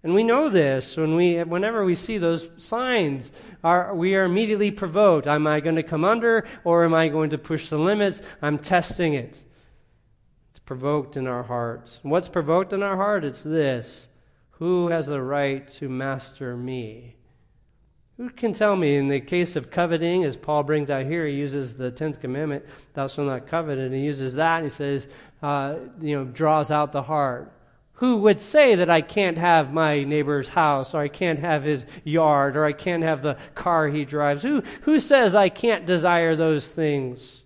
And 0.02 0.14
we 0.14 0.24
know 0.26 0.50
this 0.50 0.98
when 0.98 1.16
we, 1.16 1.42
whenever 1.44 1.86
we 1.86 1.96
see 1.96 2.18
those 2.18 2.50
signs, 2.58 3.32
are, 3.64 3.96
we 3.96 4.16
are 4.16 4.26
immediately 4.26 4.70
provoked. 4.70 5.28
Am 5.28 5.48
I 5.48 5.62
going 5.62 5.78
to 5.78 5.84
come 5.84 6.04
under 6.04 6.46
or 6.66 6.84
am 6.84 6.94
I 6.94 7.08
going 7.08 7.30
to 7.30 7.38
push 7.38 7.70
the 7.70 7.78
limits? 7.78 8.22
I'm 8.42 8.58
testing 8.58 9.14
it 9.14 9.42
provoked 10.66 11.18
in 11.18 11.28
our 11.28 11.44
hearts. 11.44 12.00
What's 12.04 12.30
provoked 12.30 12.74
in 12.74 12.84
our 12.84 12.96
heart? 12.96 13.24
It's 13.24 13.44
this 13.44 14.08
Who 14.52 14.88
has 14.90 15.08
the 15.08 15.22
right 15.22 15.68
to 15.74 15.90
master 15.90 16.56
me? 16.56 17.16
Who 18.18 18.30
can 18.30 18.54
tell 18.54 18.76
me 18.76 18.96
in 18.96 19.08
the 19.08 19.20
case 19.20 19.56
of 19.56 19.72
coveting, 19.72 20.24
as 20.24 20.38
Paul 20.38 20.64
brings 20.64 20.92
out 20.92 21.08
here, 21.08 21.26
he 21.26 21.34
uses 21.34 21.76
the 21.76 21.92
10th 21.92 22.22
commandment, 22.22 22.64
thou 22.94 23.08
shalt 23.08 23.28
not 23.28 23.48
covet, 23.48 23.80
and 23.80 23.94
he 23.94 24.02
uses 24.02 24.36
that, 24.36 24.58
and 24.58 24.66
he 24.66 24.70
says, 24.70 25.08
uh, 25.42 25.76
you 26.00 26.16
know, 26.16 26.24
draws 26.24 26.70
out 26.70 26.92
the 26.92 27.02
heart. 27.02 27.52
Who 27.94 28.18
would 28.18 28.40
say 28.40 28.76
that 28.76 28.90
I 28.90 29.02
can't 29.02 29.38
have 29.38 29.74
my 29.74 30.04
neighbor's 30.04 30.50
house, 30.50 30.94
or 30.94 31.02
I 31.02 31.08
can't 31.08 31.40
have 31.40 31.64
his 31.64 31.88
yard, 32.04 32.56
or 32.56 32.66
I 32.66 32.74
can't 32.74 33.04
have 33.04 33.24
the 33.24 33.38
car 33.56 33.88
he 33.88 34.06
drives? 34.06 34.44
Who, 34.44 34.62
who 34.82 35.00
says 35.00 35.34
I 35.34 35.50
can't 35.50 35.86
desire 35.86 36.36
those 36.36 36.68
things? 36.68 37.44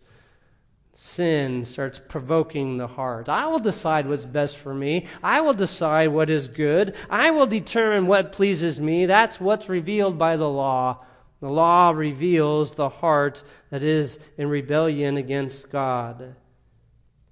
Sin 0.99 1.63
starts 1.63 2.01
provoking 2.07 2.77
the 2.77 2.87
heart. 2.87 3.29
I 3.29 3.45
will 3.45 3.59
decide 3.59 4.09
what's 4.09 4.25
best 4.25 4.57
for 4.57 4.73
me. 4.73 5.05
I 5.21 5.41
will 5.41 5.53
decide 5.53 6.07
what 6.07 6.27
is 6.27 6.47
good. 6.47 6.95
I 7.07 7.29
will 7.29 7.45
determine 7.45 8.07
what 8.07 8.31
pleases 8.31 8.79
me. 8.79 9.05
That's 9.05 9.39
what's 9.39 9.69
revealed 9.69 10.17
by 10.17 10.37
the 10.37 10.49
law. 10.49 11.05
The 11.39 11.51
law 11.51 11.91
reveals 11.91 12.73
the 12.73 12.89
heart 12.89 13.43
that 13.69 13.83
is 13.83 14.17
in 14.39 14.49
rebellion 14.49 15.17
against 15.17 15.69
God. 15.69 16.21
It 16.21 16.35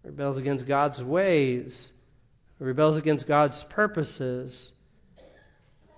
rebels 0.04 0.38
against 0.38 0.68
God's 0.68 1.04
ways. 1.04 1.90
It 2.62 2.64
rebels 2.64 2.98
against 2.98 3.26
God's 3.26 3.64
purposes. 3.64 4.74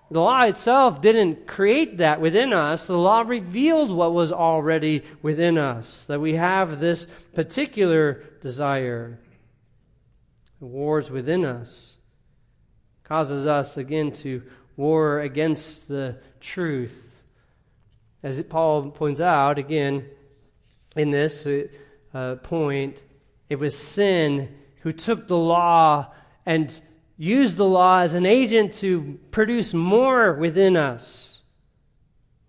The 0.09 0.21
law 0.21 0.43
itself 0.43 1.01
didn't 1.01 1.47
create 1.47 1.97
that 1.97 2.21
within 2.21 2.53
us. 2.53 2.87
The 2.87 2.97
law 2.97 3.21
revealed 3.21 3.91
what 3.91 4.13
was 4.13 4.31
already 4.31 5.03
within 5.21 5.57
us, 5.57 6.05
that 6.05 6.21
we 6.21 6.35
have 6.35 6.79
this 6.79 7.07
particular 7.33 8.23
desire. 8.41 9.19
The 10.59 10.65
wars 10.65 11.11
within 11.11 11.43
us, 11.43 11.93
causes 13.03 13.45
us 13.45 13.77
again 13.77 14.11
to 14.11 14.43
war 14.77 15.19
against 15.19 15.87
the 15.87 16.17
truth. 16.39 17.03
As 18.23 18.41
Paul 18.43 18.91
points 18.91 19.21
out 19.21 19.59
again 19.59 20.05
in 20.95 21.11
this 21.11 21.45
uh, 22.13 22.35
point, 22.35 23.01
it 23.49 23.59
was 23.59 23.77
sin 23.77 24.55
who 24.81 24.93
took 24.93 25.27
the 25.27 25.37
law 25.37 26.13
and 26.45 26.81
use 27.17 27.55
the 27.55 27.65
law 27.65 28.00
as 28.00 28.13
an 28.13 28.25
agent 28.25 28.74
to 28.74 29.19
produce 29.31 29.74
more 29.74 30.33
within 30.33 30.77
us. 30.77 31.41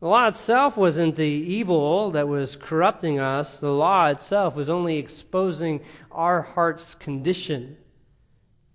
The 0.00 0.06
law 0.06 0.28
itself 0.28 0.76
wasn't 0.76 1.16
the 1.16 1.24
evil 1.24 2.12
that 2.12 2.28
was 2.28 2.54
corrupting 2.54 3.18
us, 3.18 3.58
the 3.58 3.72
law 3.72 4.06
itself 4.06 4.54
was 4.54 4.68
only 4.68 4.96
exposing 4.96 5.80
our 6.12 6.42
heart's 6.42 6.94
condition. 6.94 7.78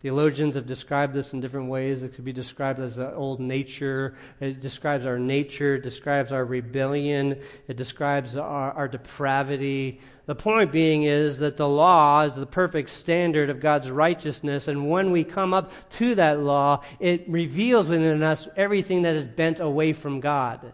Theologians 0.03 0.55
have 0.55 0.67
described 0.67 1.13
this 1.13 1.31
in 1.31 1.39
different 1.39 1.69
ways. 1.69 2.03
It 2.03 2.13
could 2.13 2.25
be 2.25 2.33
described 2.33 2.81
as 2.81 2.99
old 2.99 3.39
nature. 3.39 4.17
It 4.41 4.59
describes 4.59 5.05
our 5.05 5.17
nature. 5.17 5.75
It 5.75 5.83
describes 5.83 6.33
our 6.33 6.43
rebellion. 6.43 7.39
It 7.69 7.77
describes 7.77 8.35
our, 8.35 8.73
our 8.73 8.89
depravity. 8.89 10.01
The 10.25 10.35
point 10.35 10.73
being 10.73 11.03
is 11.03 11.37
that 11.37 11.55
the 11.55 11.69
law 11.69 12.23
is 12.23 12.35
the 12.35 12.45
perfect 12.45 12.89
standard 12.89 13.49
of 13.49 13.61
God's 13.61 13.89
righteousness. 13.89 14.67
And 14.67 14.89
when 14.89 15.11
we 15.11 15.23
come 15.23 15.53
up 15.53 15.71
to 15.91 16.15
that 16.15 16.41
law, 16.41 16.83
it 16.99 17.23
reveals 17.29 17.87
within 17.87 18.23
us 18.23 18.49
everything 18.57 19.03
that 19.03 19.15
is 19.15 19.29
bent 19.29 19.61
away 19.61 19.93
from 19.93 20.19
God. 20.19 20.73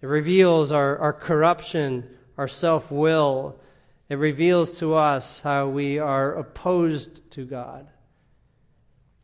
It 0.00 0.06
reveals 0.06 0.72
our, 0.72 0.96
our 0.96 1.12
corruption, 1.12 2.08
our 2.38 2.48
self 2.48 2.90
will. 2.90 3.60
It 4.08 4.14
reveals 4.14 4.72
to 4.78 4.94
us 4.94 5.40
how 5.40 5.68
we 5.68 5.98
are 5.98 6.36
opposed 6.36 7.30
to 7.32 7.44
God. 7.44 7.86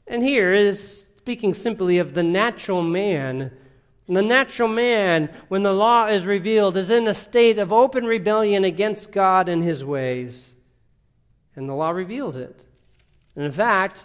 And 0.07 0.23
here 0.23 0.53
is 0.53 1.07
speaking 1.19 1.55
simply 1.55 1.99
of 1.99 2.15
the 2.15 2.23
natural 2.23 2.83
man. 2.83 3.51
And 4.07 4.17
the 4.17 4.23
natural 4.23 4.69
man, 4.69 5.31
when 5.49 5.63
the 5.63 5.73
law 5.73 6.07
is 6.07 6.27
revealed, 6.27 6.77
is 6.77 6.91
in 6.91 7.09
a 7.09 7.15
state 7.15 7.59
of 7.59 7.73
open 7.73 8.05
rebellion 8.05 8.65
against 8.65 9.13
God 9.13 9.49
and 9.49 9.63
his 9.63 9.85
ways. 9.85 10.51
And 11.57 11.69
the 11.69 11.75
law 11.75 11.91
reveals 11.91 12.37
it. 12.37 12.65
And 13.35 13.45
in 13.45 13.53
fact, 13.53 14.05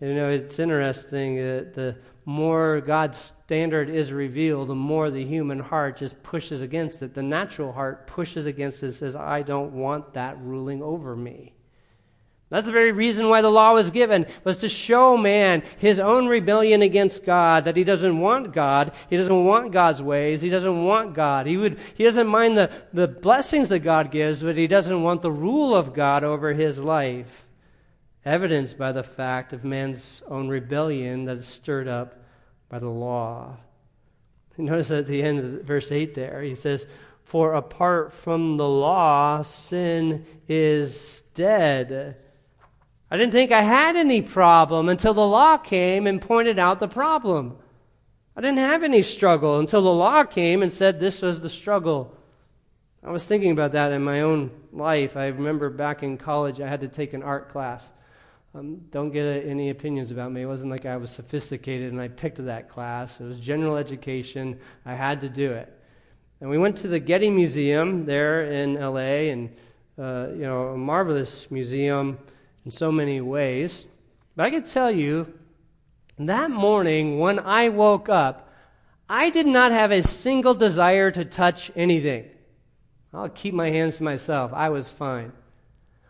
you 0.00 0.14
know, 0.14 0.28
it's 0.28 0.58
interesting 0.58 1.36
that 1.36 1.74
the 1.74 1.96
more 2.24 2.80
God's 2.80 3.34
standard 3.44 3.88
is 3.88 4.12
revealed, 4.12 4.68
the 4.68 4.74
more 4.74 5.10
the 5.10 5.24
human 5.24 5.60
heart 5.60 5.96
just 5.96 6.22
pushes 6.22 6.60
against 6.60 7.02
it. 7.02 7.14
The 7.14 7.22
natural 7.22 7.72
heart 7.72 8.06
pushes 8.06 8.46
against 8.46 8.82
it, 8.82 8.92
says, 8.92 9.16
I 9.16 9.42
don't 9.42 9.72
want 9.72 10.12
that 10.14 10.38
ruling 10.40 10.82
over 10.82 11.16
me. 11.16 11.54
That's 12.52 12.66
the 12.66 12.72
very 12.72 12.92
reason 12.92 13.30
why 13.30 13.40
the 13.40 13.48
law 13.48 13.72
was 13.72 13.90
given, 13.90 14.26
was 14.44 14.58
to 14.58 14.68
show 14.68 15.16
man 15.16 15.62
his 15.78 15.98
own 15.98 16.26
rebellion 16.26 16.82
against 16.82 17.24
God, 17.24 17.64
that 17.64 17.78
he 17.78 17.82
doesn't 17.82 18.18
want 18.18 18.52
God, 18.52 18.92
he 19.08 19.16
doesn't 19.16 19.44
want 19.46 19.72
God's 19.72 20.02
ways, 20.02 20.42
he 20.42 20.50
doesn't 20.50 20.84
want 20.84 21.14
God. 21.14 21.46
He, 21.46 21.56
would, 21.56 21.78
he 21.94 22.04
doesn't 22.04 22.26
mind 22.26 22.58
the, 22.58 22.70
the 22.92 23.08
blessings 23.08 23.70
that 23.70 23.78
God 23.78 24.10
gives, 24.10 24.42
but 24.42 24.58
he 24.58 24.66
doesn't 24.66 25.02
want 25.02 25.22
the 25.22 25.32
rule 25.32 25.74
of 25.74 25.94
God 25.94 26.24
over 26.24 26.52
his 26.52 26.78
life. 26.78 27.46
Evidenced 28.22 28.76
by 28.76 28.92
the 28.92 29.02
fact 29.02 29.54
of 29.54 29.64
man's 29.64 30.22
own 30.28 30.48
rebellion 30.48 31.24
that 31.24 31.38
is 31.38 31.46
stirred 31.46 31.88
up 31.88 32.22
by 32.68 32.78
the 32.78 32.90
law. 32.90 33.56
Notice 34.58 34.90
at 34.90 35.06
the 35.06 35.22
end 35.22 35.38
of 35.38 35.62
verse 35.62 35.90
8 35.90 36.14
there, 36.14 36.42
he 36.42 36.54
says, 36.54 36.84
For 37.24 37.54
apart 37.54 38.12
from 38.12 38.58
the 38.58 38.68
law, 38.68 39.40
sin 39.40 40.26
is 40.46 41.22
dead. 41.32 42.18
I 43.12 43.18
didn't 43.18 43.32
think 43.32 43.52
I 43.52 43.60
had 43.60 43.94
any 43.94 44.22
problem 44.22 44.88
until 44.88 45.12
the 45.12 45.20
law 45.20 45.58
came 45.58 46.06
and 46.06 46.18
pointed 46.18 46.58
out 46.58 46.80
the 46.80 46.88
problem. 46.88 47.58
I 48.34 48.40
didn't 48.40 48.60
have 48.60 48.82
any 48.82 49.02
struggle 49.02 49.60
until 49.60 49.82
the 49.82 49.92
law 49.92 50.24
came 50.24 50.62
and 50.62 50.72
said 50.72 50.98
this 50.98 51.20
was 51.20 51.42
the 51.42 51.50
struggle. 51.50 52.16
I 53.04 53.10
was 53.10 53.22
thinking 53.22 53.50
about 53.50 53.72
that 53.72 53.92
in 53.92 54.02
my 54.02 54.22
own 54.22 54.50
life. 54.72 55.14
I 55.18 55.26
remember 55.26 55.68
back 55.68 56.02
in 56.02 56.16
college, 56.16 56.58
I 56.58 56.66
had 56.66 56.80
to 56.80 56.88
take 56.88 57.12
an 57.12 57.22
art 57.22 57.50
class. 57.50 57.86
Um, 58.54 58.76
don't 58.90 59.10
get 59.10 59.44
any 59.44 59.68
opinions 59.68 60.10
about 60.10 60.32
me. 60.32 60.40
It 60.40 60.46
wasn't 60.46 60.70
like 60.70 60.86
I 60.86 60.96
was 60.96 61.10
sophisticated 61.10 61.92
and 61.92 62.00
I 62.00 62.08
picked 62.08 62.42
that 62.42 62.70
class. 62.70 63.20
It 63.20 63.24
was 63.24 63.38
general 63.38 63.76
education. 63.76 64.58
I 64.86 64.94
had 64.94 65.20
to 65.20 65.28
do 65.28 65.52
it. 65.52 65.70
And 66.40 66.48
we 66.48 66.56
went 66.56 66.78
to 66.78 66.88
the 66.88 66.98
Getty 66.98 67.28
Museum 67.28 68.06
there 68.06 68.50
in 68.50 68.72
LA, 68.72 69.28
and 69.28 69.54
uh, 69.98 70.28
you 70.32 70.44
know, 70.44 70.68
a 70.68 70.78
marvelous 70.78 71.50
museum 71.50 72.16
in 72.64 72.70
so 72.70 72.92
many 72.92 73.20
ways. 73.20 73.86
But 74.36 74.46
I 74.46 74.50
can 74.50 74.64
tell 74.64 74.90
you, 74.90 75.32
that 76.18 76.50
morning 76.50 77.18
when 77.18 77.38
I 77.38 77.68
woke 77.68 78.08
up, 78.08 78.48
I 79.08 79.30
did 79.30 79.46
not 79.46 79.72
have 79.72 79.90
a 79.90 80.02
single 80.02 80.54
desire 80.54 81.10
to 81.10 81.24
touch 81.24 81.70
anything. 81.74 82.28
I'll 83.12 83.28
keep 83.28 83.52
my 83.52 83.70
hands 83.70 83.96
to 83.96 84.02
myself. 84.02 84.52
I 84.54 84.70
was 84.70 84.88
fine. 84.88 85.32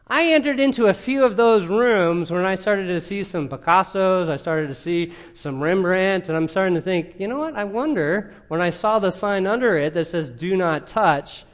I 0.06 0.32
entered 0.32 0.60
into 0.60 0.86
a 0.86 0.94
few 0.94 1.24
of 1.24 1.36
those 1.36 1.66
rooms 1.66 2.30
when 2.30 2.44
I 2.44 2.56
started 2.56 2.88
to 2.88 3.00
see 3.00 3.24
some 3.24 3.48
Picassos, 3.48 4.28
I 4.28 4.36
started 4.36 4.68
to 4.68 4.74
see 4.74 5.12
some 5.32 5.62
Rembrandt, 5.62 6.28
and 6.28 6.36
I'm 6.36 6.48
starting 6.48 6.74
to 6.74 6.82
think, 6.82 7.18
you 7.18 7.28
know 7.28 7.38
what? 7.38 7.54
I 7.54 7.64
wonder, 7.64 8.34
when 8.48 8.60
I 8.60 8.70
saw 8.70 8.98
the 8.98 9.10
sign 9.10 9.46
under 9.46 9.76
it 9.76 9.94
that 9.94 10.06
says, 10.06 10.28
do 10.28 10.56
not 10.56 10.86
touch, 10.86 11.44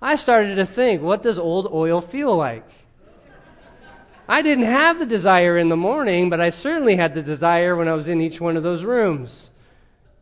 I 0.00 0.16
started 0.16 0.54
to 0.54 0.66
think, 0.66 1.02
what 1.02 1.22
does 1.22 1.38
old 1.38 1.68
oil 1.72 2.00
feel 2.00 2.34
like? 2.34 2.68
I 4.32 4.40
didn't 4.40 4.64
have 4.64 4.98
the 4.98 5.04
desire 5.04 5.58
in 5.58 5.68
the 5.68 5.76
morning, 5.76 6.30
but 6.30 6.40
I 6.40 6.48
certainly 6.48 6.96
had 6.96 7.14
the 7.14 7.22
desire 7.22 7.76
when 7.76 7.86
I 7.86 7.92
was 7.92 8.08
in 8.08 8.22
each 8.22 8.40
one 8.40 8.56
of 8.56 8.62
those 8.62 8.82
rooms. 8.82 9.50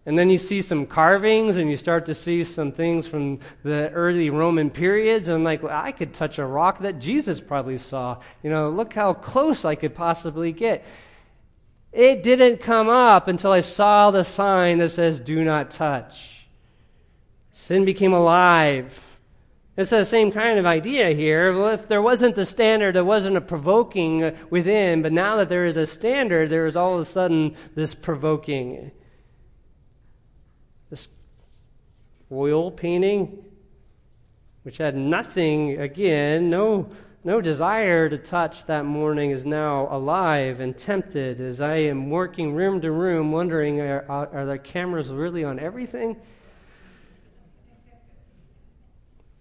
And 0.05 0.19
then 0.19 0.31
you 0.31 0.37
see 0.37 0.62
some 0.62 0.85
carvings 0.85 1.57
and 1.57 1.71
you 1.71 1.76
start 1.76 2.07
to 2.07 2.14
see 2.14 2.43
some 2.43 2.73
things 2.73 3.07
from 3.07 3.38
the 3.62 3.88
early 3.90 4.29
Roman 4.29 4.69
periods. 4.69 5.29
And 5.29 5.37
I'm 5.37 5.45
like, 5.45 5.62
well, 5.62 5.81
I 5.81 5.93
could 5.93 6.12
touch 6.12 6.40
a 6.40 6.45
rock 6.45 6.81
that 6.81 6.99
Jesus 6.99 7.40
probably 7.40 7.79
saw. 7.79 8.19
You 8.43 8.50
know, 8.50 8.69
look 8.69 8.95
how 8.95 9.12
close 9.12 9.64
I 9.64 9.76
could 9.76 9.95
possibly 9.95 10.50
get. 10.50 10.85
It 11.93 12.25
didn't 12.25 12.57
come 12.57 12.88
up 12.88 13.29
until 13.29 13.52
I 13.52 13.61
saw 13.61 14.11
the 14.11 14.25
sign 14.25 14.79
that 14.79 14.90
says, 14.90 15.21
do 15.21 15.45
not 15.45 15.71
touch. 15.71 16.49
Sin 17.52 17.85
became 17.85 18.12
alive 18.12 19.10
It's 19.80 19.88
the 19.88 20.04
same 20.04 20.30
kind 20.30 20.58
of 20.58 20.66
idea 20.66 21.12
here. 21.12 21.54
Well, 21.54 21.68
if 21.68 21.88
there 21.88 22.02
wasn't 22.02 22.37
the 22.37 22.44
standard, 22.44 22.94
there 22.94 23.02
wasn't 23.02 23.38
a 23.38 23.40
provoking 23.40 24.37
within, 24.50 25.00
but 25.00 25.10
now 25.10 25.37
that 25.37 25.49
there 25.49 25.64
is 25.64 25.78
a 25.78 25.87
standard, 25.87 26.50
there 26.50 26.66
is 26.66 26.76
all 26.76 26.96
of 26.96 27.00
a 27.00 27.04
sudden 27.06 27.56
this 27.75 27.94
provoking. 27.94 28.90
This 30.90 31.08
oil 32.30 32.70
painting, 32.70 33.42
which 34.64 34.76
had 34.76 34.96
nothing, 34.96 35.80
again, 35.80 36.50
no, 36.50 36.90
no 37.25 37.40
desire 37.40 38.10
to 38.10 38.18
touch 38.18 38.66
that 38.66 38.84
morning, 38.84 39.30
is 39.30 39.46
now 39.46 39.88
alive 39.90 40.60
and 40.60 40.76
tempted 40.76 41.40
as 41.40 41.62
I 41.62 41.76
am 41.76 42.10
working 42.10 42.52
room 42.52 42.82
to 42.82 42.90
room, 42.90 43.32
wondering 43.32 43.80
are, 43.80 44.04
are 44.10 44.44
there 44.44 44.58
cameras 44.58 45.08
really 45.08 45.42
on 45.42 45.58
everything? 45.58 46.20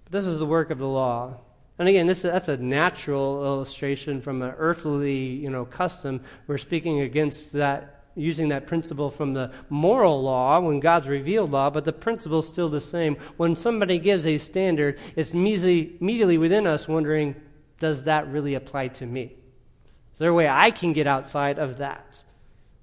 This 0.09 0.25
is 0.25 0.39
the 0.39 0.45
work 0.45 0.71
of 0.71 0.79
the 0.79 0.87
law. 0.87 1.37
And 1.77 1.87
again, 1.87 2.07
this, 2.07 2.23
that's 2.23 2.47
a 2.47 2.57
natural 2.57 3.45
illustration 3.45 4.21
from 4.21 4.41
an 4.41 4.53
earthly 4.57 5.17
you 5.17 5.49
know, 5.49 5.65
custom. 5.65 6.21
We're 6.47 6.57
speaking 6.57 7.01
against 7.01 7.53
that, 7.53 8.03
using 8.15 8.49
that 8.49 8.67
principle 8.67 9.11
from 9.11 9.33
the 9.33 9.51
moral 9.69 10.21
law 10.21 10.59
when 10.59 10.79
God's 10.79 11.07
revealed 11.07 11.51
law, 11.51 11.69
but 11.69 11.85
the 11.85 11.93
principle 11.93 12.39
is 12.39 12.47
still 12.47 12.69
the 12.69 12.81
same. 12.81 13.15
When 13.37 13.55
somebody 13.55 13.97
gives 13.97 14.25
a 14.25 14.37
standard, 14.39 14.99
it's 15.15 15.33
immediately, 15.33 15.95
immediately 16.01 16.37
within 16.37 16.67
us 16.67 16.87
wondering, 16.87 17.35
does 17.79 18.03
that 18.03 18.27
really 18.27 18.55
apply 18.55 18.89
to 18.89 19.05
me? 19.05 19.35
Is 20.13 20.19
there 20.19 20.31
a 20.31 20.33
way 20.33 20.49
I 20.49 20.71
can 20.71 20.91
get 20.91 21.07
outside 21.07 21.59
of 21.59 21.77
that? 21.77 22.23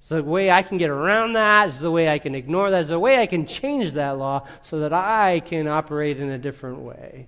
Is 0.06 0.10
there 0.10 0.20
a 0.20 0.22
way 0.22 0.52
I 0.52 0.62
can 0.62 0.78
get 0.78 0.88
around 0.88 1.32
that? 1.32 1.70
Is 1.70 1.80
there 1.80 1.88
a 1.88 1.90
way 1.90 2.08
I 2.08 2.20
can 2.20 2.36
ignore 2.36 2.70
that? 2.70 2.82
Is 2.82 2.86
there 2.86 2.96
a 2.96 3.00
way 3.00 3.20
I 3.20 3.26
can 3.26 3.44
change 3.44 3.94
that 3.94 4.16
law 4.16 4.46
so 4.62 4.78
that 4.78 4.92
I 4.92 5.40
can 5.40 5.66
operate 5.66 6.20
in 6.20 6.30
a 6.30 6.38
different 6.38 6.78
way? 6.78 7.26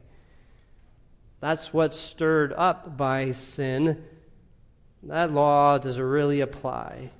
That's 1.40 1.72
what's 1.72 1.98
stirred 1.98 2.52
up 2.52 2.96
by 2.96 3.32
sin. 3.32 4.04
That 5.02 5.32
law 5.32 5.78
doesn't 5.78 6.00
really 6.00 6.40
apply. 6.40 7.10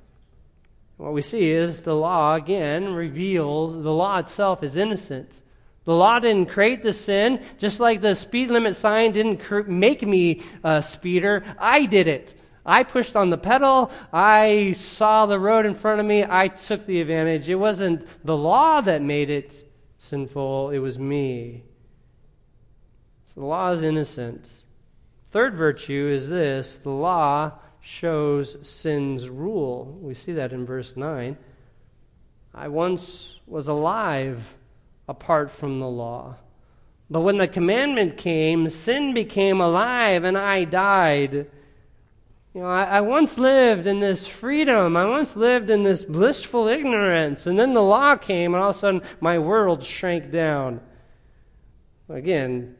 What 0.97 1.13
we 1.13 1.23
see 1.23 1.51
is 1.51 1.83
the 1.83 1.97
law, 1.97 2.37
again, 2.37 2.95
reveals 2.95 3.83
the 3.83 3.93
law 3.93 4.19
itself 4.19 4.63
is 4.63 4.77
innocent. 4.77 5.43
The 5.87 5.95
law 5.95 6.21
didn't 6.21 6.51
create 6.51 6.85
the 6.85 6.93
sin, 6.93 7.43
just 7.59 7.81
like 7.81 8.01
the 8.01 8.15
speed 8.15 8.53
limit 8.53 8.77
sign 8.77 9.11
didn't 9.11 9.69
make 9.69 10.07
me 10.07 10.45
a 10.63 10.85
speeder. 10.85 11.43
I 11.59 11.87
did 11.87 12.07
it. 12.07 12.38
I 12.69 12.83
pushed 12.83 13.17
on 13.17 13.31
the 13.31 13.39
pedal. 13.39 13.91
I 14.13 14.75
saw 14.77 15.25
the 15.25 15.41
road 15.41 15.65
in 15.65 15.75
front 15.75 16.01
of 16.01 16.07
me. 16.07 16.25
I 16.29 16.49
took 16.49 16.85
the 16.87 17.01
advantage. 17.01 17.49
It 17.49 17.55
wasn't 17.55 18.07
the 18.25 18.37
law 18.37 18.83
that 18.83 19.01
made 19.01 19.31
it 19.31 19.65
sinful, 19.99 20.71
it 20.71 20.79
was 20.79 20.99
me. 20.99 21.65
So 23.27 23.41
the 23.41 23.47
law 23.47 23.71
is 23.71 23.83
innocent. 23.83 24.49
Third 25.31 25.55
virtue 25.55 26.09
is 26.11 26.29
this 26.29 26.77
the 26.77 26.91
law 26.91 27.53
shows 27.81 28.57
sin's 28.69 29.29
rule. 29.29 29.99
We 30.01 30.15
see 30.15 30.33
that 30.33 30.53
in 30.53 30.67
verse 30.67 30.95
9. 30.95 31.37
I 32.55 32.69
once 32.69 33.37
was 33.47 33.67
alive 33.67 34.57
apart 35.09 35.51
from 35.51 35.79
the 35.79 35.89
law. 35.89 36.37
But 37.11 37.21
when 37.21 37.39
the 37.39 37.49
commandment 37.49 38.19
came, 38.19 38.69
sin 38.69 39.15
became 39.15 39.61
alive 39.61 40.25
and 40.25 40.37
I 40.37 40.65
died. 40.65 41.51
You 42.59 42.65
know, 42.65 42.71
I, 42.71 42.83
I, 42.83 43.01
once 43.03 43.39
lived 43.39 43.87
in 43.87 44.01
this 44.01 44.27
freedom. 44.27 44.97
I 44.97 45.05
once 45.05 45.37
lived 45.37 45.71
in 45.71 45.85
this 45.85 46.05
blissful 46.05 46.67
ignorance. 46.67 47.47
And 47.47 47.57
then 47.57 47.73
the 47.73 47.85
law 47.85 48.17
came, 48.17 48.53
and 48.53 48.61
all 48.61 48.71
of 48.71 48.77
a 48.77 48.79
sudden 48.81 49.03
my 49.21 49.39
world 49.39 49.85
shrank 49.85 50.33
down. 50.33 50.81
Again, 52.09 52.75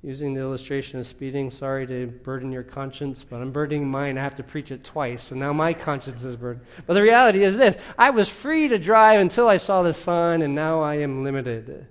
using 0.00 0.32
the 0.32 0.40
illustration 0.40 1.00
of 1.00 1.06
speeding, 1.06 1.50
sorry 1.50 1.86
to 1.86 2.06
burden 2.06 2.50
your 2.50 2.62
conscience, 2.62 3.26
but 3.28 3.42
I'm 3.42 3.52
burdening 3.52 3.86
mine. 3.86 4.16
I 4.16 4.22
have 4.22 4.36
to 4.36 4.42
preach 4.42 4.70
it 4.70 4.82
twice, 4.82 5.32
and 5.32 5.38
now 5.38 5.52
my 5.52 5.74
conscience 5.74 6.24
is 6.24 6.36
burdened. 6.36 6.64
But 6.86 6.94
the 6.94 7.02
reality 7.02 7.44
is 7.44 7.58
this 7.58 7.76
I 7.98 8.08
was 8.08 8.30
free 8.30 8.68
to 8.68 8.78
drive 8.78 9.20
until 9.20 9.48
I 9.48 9.58
saw 9.58 9.82
the 9.82 9.92
sign, 9.92 10.40
and 10.40 10.54
now 10.54 10.80
I 10.80 10.94
am 10.94 11.22
limited. 11.22 11.86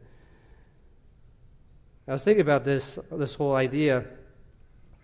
I 2.08 2.12
was 2.12 2.24
thinking 2.24 2.42
about 2.42 2.64
this, 2.64 2.98
this 3.12 3.36
whole 3.36 3.56
idea 3.56 4.04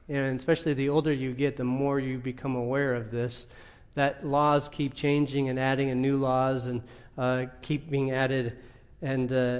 and 0.10 0.40
especially 0.40 0.74
the 0.74 0.90
older 0.90 1.14
you 1.14 1.34
get, 1.34 1.56
the 1.56 1.64
more 1.64 2.00
you 2.00 2.18
become 2.18 2.56
aware 2.56 2.96
of 2.96 3.12
this. 3.12 3.46
That 3.94 4.26
laws 4.26 4.70
keep 4.70 4.94
changing 4.94 5.50
and 5.50 5.60
adding, 5.60 5.90
and 5.90 6.02
new 6.02 6.18
laws 6.18 6.66
and 6.66 6.82
uh, 7.18 7.46
keep 7.62 7.90
being 7.90 8.12
added. 8.12 8.58
And 9.02 9.32
uh, 9.32 9.60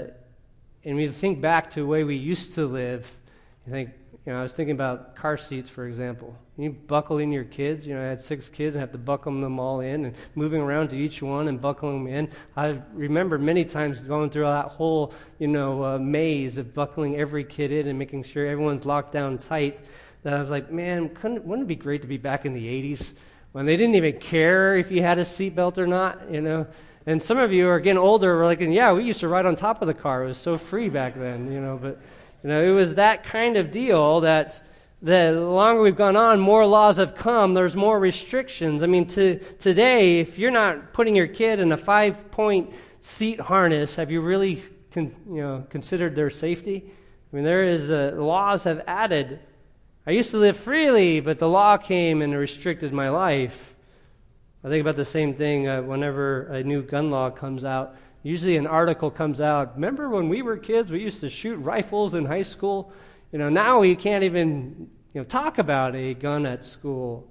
and 0.84 0.96
we 0.96 1.08
think 1.08 1.40
back 1.40 1.70
to 1.70 1.80
the 1.80 1.86
way 1.86 2.04
we 2.04 2.16
used 2.16 2.54
to 2.54 2.66
live. 2.66 3.14
You 3.66 3.72
think, 3.72 3.90
you 4.24 4.32
know, 4.32 4.40
I 4.40 4.42
was 4.42 4.52
thinking 4.52 4.74
about 4.74 5.14
car 5.14 5.36
seats, 5.36 5.68
for 5.68 5.86
example. 5.86 6.34
You 6.56 6.70
buckle 6.70 7.18
in 7.18 7.32
your 7.32 7.44
kids. 7.44 7.86
You 7.86 7.94
know, 7.94 8.00
I 8.00 8.06
had 8.06 8.20
six 8.20 8.48
kids 8.48 8.74
and 8.74 8.80
have 8.80 8.92
to 8.92 8.98
buckle 8.98 9.38
them 9.38 9.60
all 9.60 9.80
in 9.80 10.06
and 10.06 10.14
moving 10.34 10.62
around 10.62 10.88
to 10.90 10.96
each 10.96 11.20
one 11.20 11.48
and 11.48 11.60
buckling 11.60 12.04
them 12.04 12.14
in. 12.14 12.30
I 12.56 12.80
remember 12.92 13.38
many 13.38 13.64
times 13.64 14.00
going 14.00 14.30
through 14.30 14.44
that 14.44 14.66
whole, 14.66 15.12
you 15.38 15.48
know, 15.48 15.84
uh, 15.84 15.98
maze 15.98 16.56
of 16.56 16.72
buckling 16.72 17.16
every 17.16 17.44
kid 17.44 17.72
in 17.72 17.86
and 17.86 17.98
making 17.98 18.22
sure 18.22 18.46
everyone's 18.46 18.86
locked 18.86 19.12
down 19.12 19.36
tight 19.38 19.80
that 20.22 20.34
I 20.34 20.40
was 20.40 20.50
like, 20.50 20.70
man, 20.70 21.10
wouldn't 21.22 21.62
it 21.62 21.66
be 21.66 21.76
great 21.76 22.02
to 22.02 22.08
be 22.08 22.18
back 22.18 22.44
in 22.44 22.54
the 22.54 22.66
80s 22.66 23.12
when 23.52 23.66
they 23.66 23.76
didn't 23.76 23.94
even 23.94 24.18
care 24.20 24.76
if 24.76 24.90
you 24.90 25.02
had 25.02 25.18
a 25.18 25.22
seatbelt 25.22 25.78
or 25.78 25.86
not, 25.86 26.30
you 26.30 26.40
know? 26.40 26.66
And 27.06 27.22
some 27.22 27.38
of 27.38 27.52
you 27.52 27.68
are 27.68 27.80
getting 27.80 27.98
older, 27.98 28.36
we're 28.36 28.44
like, 28.44 28.60
yeah, 28.60 28.92
we 28.92 29.04
used 29.04 29.20
to 29.20 29.28
ride 29.28 29.46
on 29.46 29.56
top 29.56 29.80
of 29.80 29.88
the 29.88 29.94
car. 29.94 30.24
It 30.24 30.28
was 30.28 30.36
so 30.36 30.58
free 30.58 30.88
back 30.88 31.18
then, 31.18 31.50
you 31.50 31.60
know, 31.60 31.78
but, 31.80 31.98
you 32.42 32.50
know, 32.50 32.62
it 32.62 32.72
was 32.72 32.96
that 32.96 33.24
kind 33.24 33.56
of 33.56 33.70
deal 33.70 34.20
that 34.20 34.62
the 35.02 35.32
longer 35.32 35.80
we've 35.80 35.96
gone 35.96 36.16
on, 36.16 36.40
more 36.40 36.66
laws 36.66 36.98
have 36.98 37.14
come. 37.14 37.54
There's 37.54 37.74
more 37.74 37.98
restrictions. 37.98 38.82
I 38.82 38.86
mean, 38.86 39.06
to, 39.08 39.38
today, 39.58 40.20
if 40.20 40.38
you're 40.38 40.50
not 40.50 40.92
putting 40.92 41.16
your 41.16 41.26
kid 41.26 41.58
in 41.58 41.72
a 41.72 41.76
five 41.76 42.30
point 42.30 42.70
seat 43.00 43.40
harness, 43.40 43.94
have 43.94 44.10
you 44.10 44.20
really 44.20 44.62
con, 44.92 45.14
you 45.26 45.40
know, 45.40 45.66
considered 45.70 46.14
their 46.14 46.28
safety? 46.28 46.84
I 47.32 47.36
mean, 47.36 47.44
there 47.44 47.64
is 47.64 47.88
laws 47.88 48.64
have 48.64 48.82
added 48.86 49.40
I 50.06 50.12
used 50.12 50.30
to 50.30 50.38
live 50.38 50.56
freely, 50.56 51.20
but 51.20 51.38
the 51.38 51.48
law 51.48 51.76
came 51.76 52.22
and 52.22 52.34
restricted 52.34 52.90
my 52.90 53.10
life. 53.10 53.74
I 54.64 54.68
think 54.68 54.80
about 54.80 54.96
the 54.96 55.04
same 55.04 55.34
thing 55.34 55.68
uh, 55.68 55.82
whenever 55.82 56.46
a 56.46 56.64
new 56.64 56.82
gun 56.82 57.10
law 57.10 57.28
comes 57.28 57.64
out. 57.64 57.96
Usually, 58.22 58.56
an 58.56 58.66
article 58.66 59.10
comes 59.10 59.42
out. 59.42 59.74
Remember 59.74 60.08
when 60.08 60.30
we 60.30 60.40
were 60.40 60.56
kids, 60.56 60.90
we 60.90 61.00
used 61.00 61.20
to 61.20 61.28
shoot 61.28 61.56
rifles 61.56 62.14
in 62.14 62.24
high 62.24 62.42
school? 62.42 62.92
You 63.30 63.38
know, 63.38 63.50
now 63.50 63.80
we 63.80 63.94
can't 63.94 64.24
even 64.24 64.88
you 65.12 65.20
know, 65.20 65.24
talk 65.24 65.58
about 65.58 65.94
a 65.94 66.14
gun 66.14 66.46
at 66.46 66.64
school. 66.64 67.30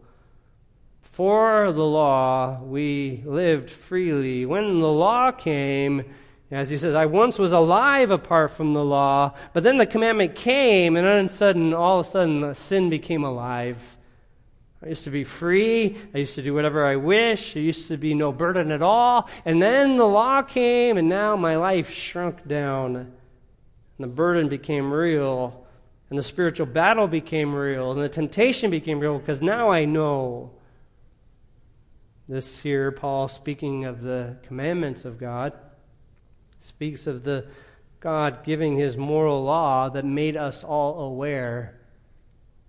For 1.02 1.72
the 1.72 1.86
law, 1.86 2.62
we 2.62 3.24
lived 3.26 3.72
freely. 3.72 4.46
When 4.46 4.80
the 4.80 4.88
law 4.88 5.32
came, 5.32 6.04
as 6.52 6.70
he 6.70 6.78
says, 6.78 6.96
I 6.96 7.06
once 7.06 7.38
was 7.38 7.52
alive 7.52 8.10
apart 8.10 8.52
from 8.52 8.74
the 8.74 8.84
law, 8.84 9.36
but 9.54 9.64
then 9.64 9.78
the 9.78 9.86
commandment 9.86 10.36
came, 10.36 10.96
and 10.96 11.06
then 11.06 11.30
sudden, 11.30 11.74
all 11.76 12.00
of 12.00 12.08
a 12.08 12.10
sudden, 12.10 12.56
sin 12.56 12.90
became 12.90 13.24
alive. 13.24 13.98
I 14.84 14.88
used 14.88 15.04
to 15.04 15.12
be 15.12 15.26
free. 15.26 15.98
I 16.16 16.20
used 16.20 16.36
to 16.36 16.42
do 16.42 16.54
whatever 16.54 16.86
I 16.86 16.96
wish. 16.96 17.56
I 17.56 17.60
used 17.60 17.90
to 17.90 17.98
be 17.98 18.14
no 18.14 18.32
burden 18.32 18.72
at 18.72 18.82
all. 18.82 19.30
And 19.46 19.62
then 19.62 19.98
the 19.98 20.06
law 20.06 20.42
came, 20.42 20.98
and 20.98 21.10
now 21.10 21.36
my 21.36 21.58
life 21.58 21.92
shrunk 21.92 22.48
down. 22.48 22.96
And 22.96 23.12
the 24.00 24.08
burden 24.08 24.48
became 24.48 24.92
real. 24.92 25.66
And 26.10 26.18
the 26.18 26.24
spiritual 26.24 26.66
battle 26.66 27.08
became 27.08 27.54
real. 27.54 27.92
And 27.92 28.02
the 28.02 28.10
temptation 28.10 28.72
became 28.72 29.00
real 29.00 29.20
because 29.20 29.42
now 29.42 29.70
I 29.70 29.84
know. 29.84 30.52
This 32.30 32.60
here, 32.60 32.92
Paul 32.92 33.28
speaking 33.28 33.84
of 33.84 34.02
the 34.02 34.38
commandments 34.44 35.04
of 35.04 35.20
God 35.20 35.54
speaks 36.60 37.08
of 37.08 37.24
the 37.24 37.48
God 38.00 38.44
giving 38.44 38.78
his 38.78 38.96
moral 38.96 39.44
law 39.44 39.90
that 39.90 40.06
made 40.06 40.38
us 40.38 40.64
all 40.64 41.02
aware. 41.02 41.80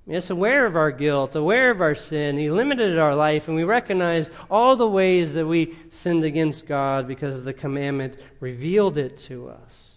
Yes, 0.06 0.30
aware 0.30 0.66
of 0.66 0.74
our 0.74 0.90
guilt, 0.90 1.36
aware 1.36 1.70
of 1.70 1.80
our 1.80 1.94
sin. 1.94 2.36
He 2.36 2.50
limited 2.50 2.98
our 2.98 3.14
life, 3.14 3.46
and 3.46 3.56
we 3.56 3.62
recognize 3.62 4.30
all 4.50 4.74
the 4.74 4.88
ways 4.88 5.34
that 5.34 5.46
we 5.46 5.76
sinned 5.88 6.24
against 6.24 6.66
God 6.66 7.06
because 7.06 7.44
the 7.44 7.52
commandment 7.52 8.18
revealed 8.40 8.98
it 8.98 9.18
to 9.18 9.50
us. 9.50 9.90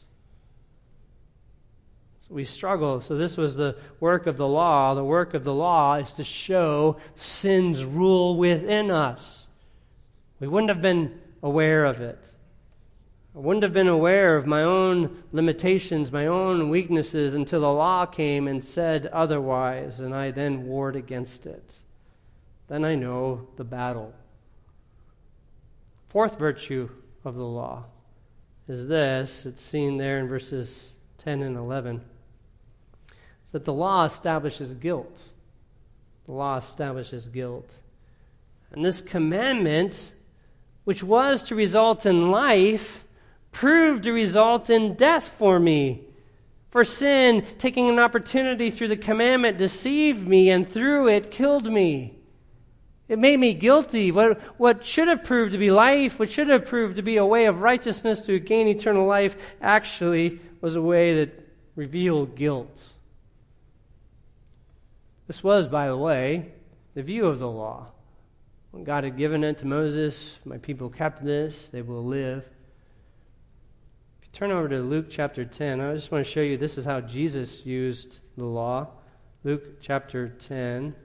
So 2.20 2.36
we 2.36 2.46
struggle. 2.46 3.02
So, 3.02 3.18
this 3.18 3.38
was 3.38 3.56
the 3.56 3.76
work 4.00 4.28
of 4.28 4.38
the 4.38 4.48
law. 4.48 4.94
The 4.94 5.04
work 5.04 5.34
of 5.34 5.44
the 5.44 5.54
law 5.54 5.96
is 5.96 6.14
to 6.14 6.24
show 6.24 6.98
sin's 7.16 7.84
rule 7.84 8.38
within 8.38 8.92
us. 8.92 9.48
We 10.40 10.48
wouldn't 10.48 10.70
have 10.70 10.82
been 10.82 11.20
aware 11.42 11.86
of 11.86 12.02
it. 12.02 12.24
I 13.36 13.40
wouldn't 13.40 13.64
have 13.64 13.74
been 13.74 13.88
aware 13.88 14.38
of 14.38 14.46
my 14.46 14.62
own 14.62 15.24
limitations, 15.32 16.12
my 16.12 16.28
own 16.28 16.70
weaknesses, 16.70 17.34
until 17.34 17.62
the 17.62 17.72
law 17.72 18.06
came 18.06 18.48
and 18.48 18.64
said 18.64 19.08
otherwise, 19.08 20.00
and 20.00 20.14
I 20.14 20.30
then 20.30 20.68
warred 20.68 20.96
against 20.96 21.48
it. 21.48 21.78
Then 22.68 22.86
I 22.86 22.94
know 22.94 23.48
the 23.56 23.64
battle. 23.64 24.14
Fourth 26.10 26.38
virtue 26.38 26.90
of 27.26 27.34
the 27.34 27.46
law 27.46 27.86
is 28.68 28.88
this 28.88 29.48
it's 29.48 29.64
seen 29.64 29.98
there 29.98 30.20
in 30.20 30.28
verses 30.28 30.92
10 31.18 31.42
and 31.42 31.58
11. 31.58 32.02
that 33.52 33.66
the 33.66 33.74
law 33.74 34.06
establishes 34.06 34.74
guilt. 34.74 35.30
The 36.26 36.32
law 36.32 36.58
establishes 36.58 37.28
guilt. 37.28 37.72
And 38.72 38.86
this 38.86 39.02
commandment, 39.02 40.14
which 40.84 41.04
was 41.04 41.44
to 41.44 41.56
result 41.56 42.06
in 42.06 42.32
life, 42.32 43.03
proved 43.54 44.04
to 44.04 44.12
result 44.12 44.70
in 44.70 44.96
death 44.96 45.30
for 45.38 45.60
me. 45.60 46.02
For 46.72 46.84
sin, 46.84 47.46
taking 47.60 47.88
an 47.88 48.00
opportunity 48.00 48.72
through 48.72 48.88
the 48.90 48.98
commandment, 48.98 49.58
deceived 49.58 50.28
me 50.28 50.50
and 50.50 50.68
through 50.68 51.08
it 51.08 51.32
killed 51.32 51.72
me. 51.72 52.18
It 53.08 53.20
made 53.20 53.40
me 53.40 53.54
guilty. 53.54 54.12
What, 54.12 54.42
what 54.60 54.86
should 54.86 55.08
have 55.08 55.24
proved 55.24 55.52
to 55.52 55.60
be 55.60 55.70
life, 55.70 56.18
what 56.18 56.32
should 56.32 56.48
have 56.48 56.66
proved 56.66 56.96
to 56.96 57.02
be 57.02 57.18
a 57.18 57.26
way 57.26 57.46
of 57.46 57.62
righteousness 57.62 58.22
to 58.22 58.40
gain 58.40 58.68
eternal 58.68 59.06
life, 59.06 59.38
actually 59.62 60.40
was 60.62 60.76
a 60.76 60.82
way 60.82 61.16
that 61.18 61.48
revealed 61.76 62.36
guilt. 62.36 62.94
This 65.28 65.44
was, 65.44 65.68
by 65.68 65.88
the 65.88 65.98
way, 65.98 66.54
the 66.96 67.04
view 67.04 67.28
of 67.28 67.40
the 67.40 67.48
law. 67.48 67.88
When 68.72 68.84
God 68.84 69.04
had 69.04 69.18
given 69.18 69.44
it 69.44 69.60
to 69.60 69.68
Moses, 69.68 70.40
my 70.44 70.58
people 70.58 70.90
kept 70.90 71.24
this, 71.24 71.68
they 71.68 71.84
will 71.84 72.04
live. 72.04 72.44
Turn 74.34 74.50
over 74.50 74.68
to 74.68 74.80
Luke 74.80 75.06
chapter 75.12 75.46
10, 75.46 75.80
I 75.80 75.94
just 75.94 76.12
want 76.12 76.26
to 76.26 76.32
show 76.32 76.42
you 76.42 76.58
this 76.58 76.80
is 76.80 76.86
how 76.86 77.02
Jesus 77.02 77.68
used 77.68 78.20
the 78.36 78.46
law. 78.46 78.88
Luke 79.44 79.80
chapter 79.80 80.28
10, 80.28 80.96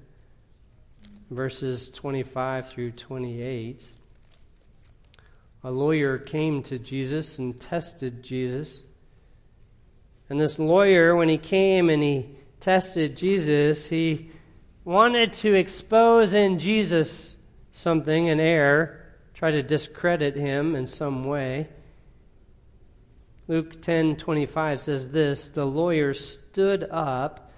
verses 1.30 1.90
25 1.90 2.70
through 2.70 2.92
28. 2.92 3.90
A 5.62 5.70
lawyer 5.70 6.16
came 6.16 6.62
to 6.62 6.78
Jesus 6.78 7.38
and 7.38 7.60
tested 7.60 8.22
Jesus. 8.22 8.80
And 10.30 10.40
this 10.40 10.58
lawyer, 10.58 11.14
when 11.14 11.28
he 11.28 11.36
came 11.36 11.90
and 11.90 12.02
he 12.02 12.30
tested 12.60 13.14
Jesus, 13.14 13.90
he 13.90 14.30
wanted 14.86 15.34
to 15.34 15.52
expose 15.52 16.32
in 16.32 16.58
Jesus 16.58 17.36
something, 17.72 18.30
an 18.30 18.40
error, 18.40 19.04
try 19.34 19.50
to 19.50 19.62
discredit 19.62 20.34
him 20.34 20.74
in 20.74 20.86
some 20.86 21.24
way. 21.24 21.68
Luke 23.48 23.80
10:25 23.80 24.80
says 24.80 25.10
this, 25.10 25.48
the 25.48 25.64
lawyer 25.64 26.12
stood 26.12 26.86
up 26.90 27.50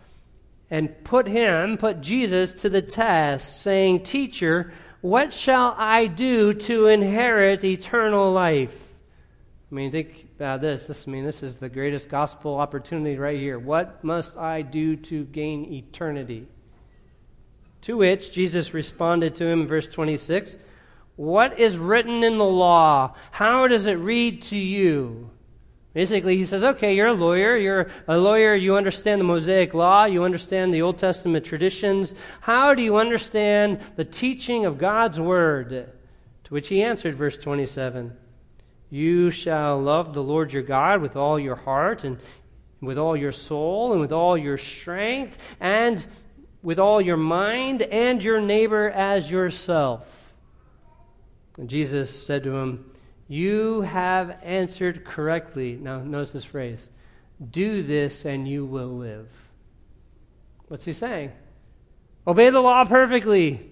and 0.71 1.03
put 1.03 1.27
him, 1.27 1.77
put 1.77 2.01
Jesus 2.01 2.53
to 2.53 2.69
the 2.69 2.81
test, 2.81 3.61
saying, 3.61 4.05
"Teacher, 4.05 4.73
what 5.01 5.33
shall 5.33 5.75
I 5.77 6.07
do 6.07 6.55
to 6.55 6.87
inherit 6.87 7.65
eternal 7.65 8.31
life?" 8.31 8.95
I 9.71 9.75
mean, 9.75 9.91
think 9.91 10.29
about 10.37 10.61
this. 10.61 10.87
This 10.87 11.09
I 11.09 11.11
mean, 11.11 11.25
this 11.25 11.43
is 11.43 11.57
the 11.57 11.69
greatest 11.69 12.09
gospel 12.09 12.57
opportunity 12.57 13.17
right 13.17 13.39
here. 13.39 13.59
What 13.59 14.05
must 14.05 14.37
I 14.37 14.63
do 14.63 14.95
to 14.95 15.25
gain 15.25 15.73
eternity? 15.73 16.47
To 17.83 17.97
which 17.97 18.33
Jesus 18.33 18.75
responded 18.75 19.35
to 19.37 19.47
him 19.47 19.63
in 19.63 19.67
verse 19.67 19.89
26 19.89 20.57
What 21.17 21.59
is 21.59 21.79
written 21.79 22.23
in 22.23 22.39
the 22.39 22.45
law? 22.45 23.15
How 23.33 23.67
does 23.67 23.87
it 23.87 23.95
read 23.95 24.43
to 24.43 24.57
you? 24.57 25.31
Basically, 25.93 26.37
he 26.37 26.47
says, 26.47 26.63
okay, 26.63 26.95
you're 26.95 27.09
a 27.09 27.13
lawyer. 27.13 27.57
You're 27.57 27.91
a 28.07 28.17
lawyer. 28.17 28.55
You 28.55 28.77
understand 28.77 29.21
the 29.21 29.25
Mosaic 29.25 29.75
law. 29.75 30.05
You 30.05 30.23
understand 30.23 30.73
the 30.73 30.83
Old 30.83 30.99
Testament 30.99 31.45
traditions. 31.45 32.15
How 32.43 32.75
do 32.75 32.83
you 32.83 32.97
understand 32.97 33.81
the 33.97 34.05
teaching 34.05 34.67
of 34.67 34.79
God's 34.79 35.21
word? 35.21 35.71
To 36.45 36.55
which 36.55 36.69
he 36.69 36.83
answered, 36.83 37.17
verse 37.17 37.37
27 37.37 38.17
You 38.89 39.33
shall 39.33 39.81
love 39.81 40.15
the 40.15 40.23
Lord 40.23 40.53
your 40.53 40.63
God 40.63 41.03
with 41.03 41.17
all 41.17 41.41
your 41.41 41.57
heart 41.57 42.05
and 42.05 42.19
with 42.81 42.97
all 42.97 43.17
your 43.17 43.33
soul 43.33 43.93
and 43.93 44.01
with 44.01 44.13
all 44.13 44.39
your 44.39 44.59
strength 44.59 45.39
and 45.59 46.07
with 46.63 46.79
all 46.79 47.01
your 47.01 47.17
mind 47.17 47.83
and 47.83 48.23
your 48.23 48.41
neighbor 48.41 48.91
as 48.91 49.29
yourself. 49.29 50.35
And 51.57 51.69
Jesus 51.69 52.27
said 52.27 52.45
to 52.45 52.57
him, 52.57 52.90
You 53.31 53.83
have 53.83 54.39
answered 54.43 55.05
correctly. 55.05 55.79
Now, 55.81 56.01
notice 56.01 56.33
this 56.33 56.45
phrase 56.45 56.89
do 57.53 57.81
this 57.81 58.25
and 58.25 58.47
you 58.47 58.65
will 58.65 58.99
live. 58.99 59.29
What's 60.67 60.85
he 60.85 60.93
saying? 60.93 61.31
Obey 62.27 62.51
the 62.51 62.59
law 62.59 62.85
perfectly, 62.85 63.71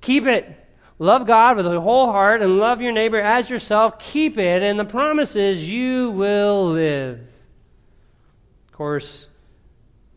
keep 0.00 0.24
it. 0.24 0.58
Love 0.98 1.26
God 1.26 1.58
with 1.58 1.66
your 1.66 1.82
whole 1.82 2.06
heart 2.06 2.40
and 2.40 2.58
love 2.58 2.80
your 2.80 2.92
neighbor 2.92 3.20
as 3.20 3.50
yourself. 3.50 3.98
Keep 3.98 4.38
it, 4.38 4.62
and 4.62 4.78
the 4.78 4.84
promise 4.86 5.36
is 5.36 5.68
you 5.68 6.10
will 6.12 6.68
live. 6.68 7.20
Of 8.68 8.72
course, 8.72 9.28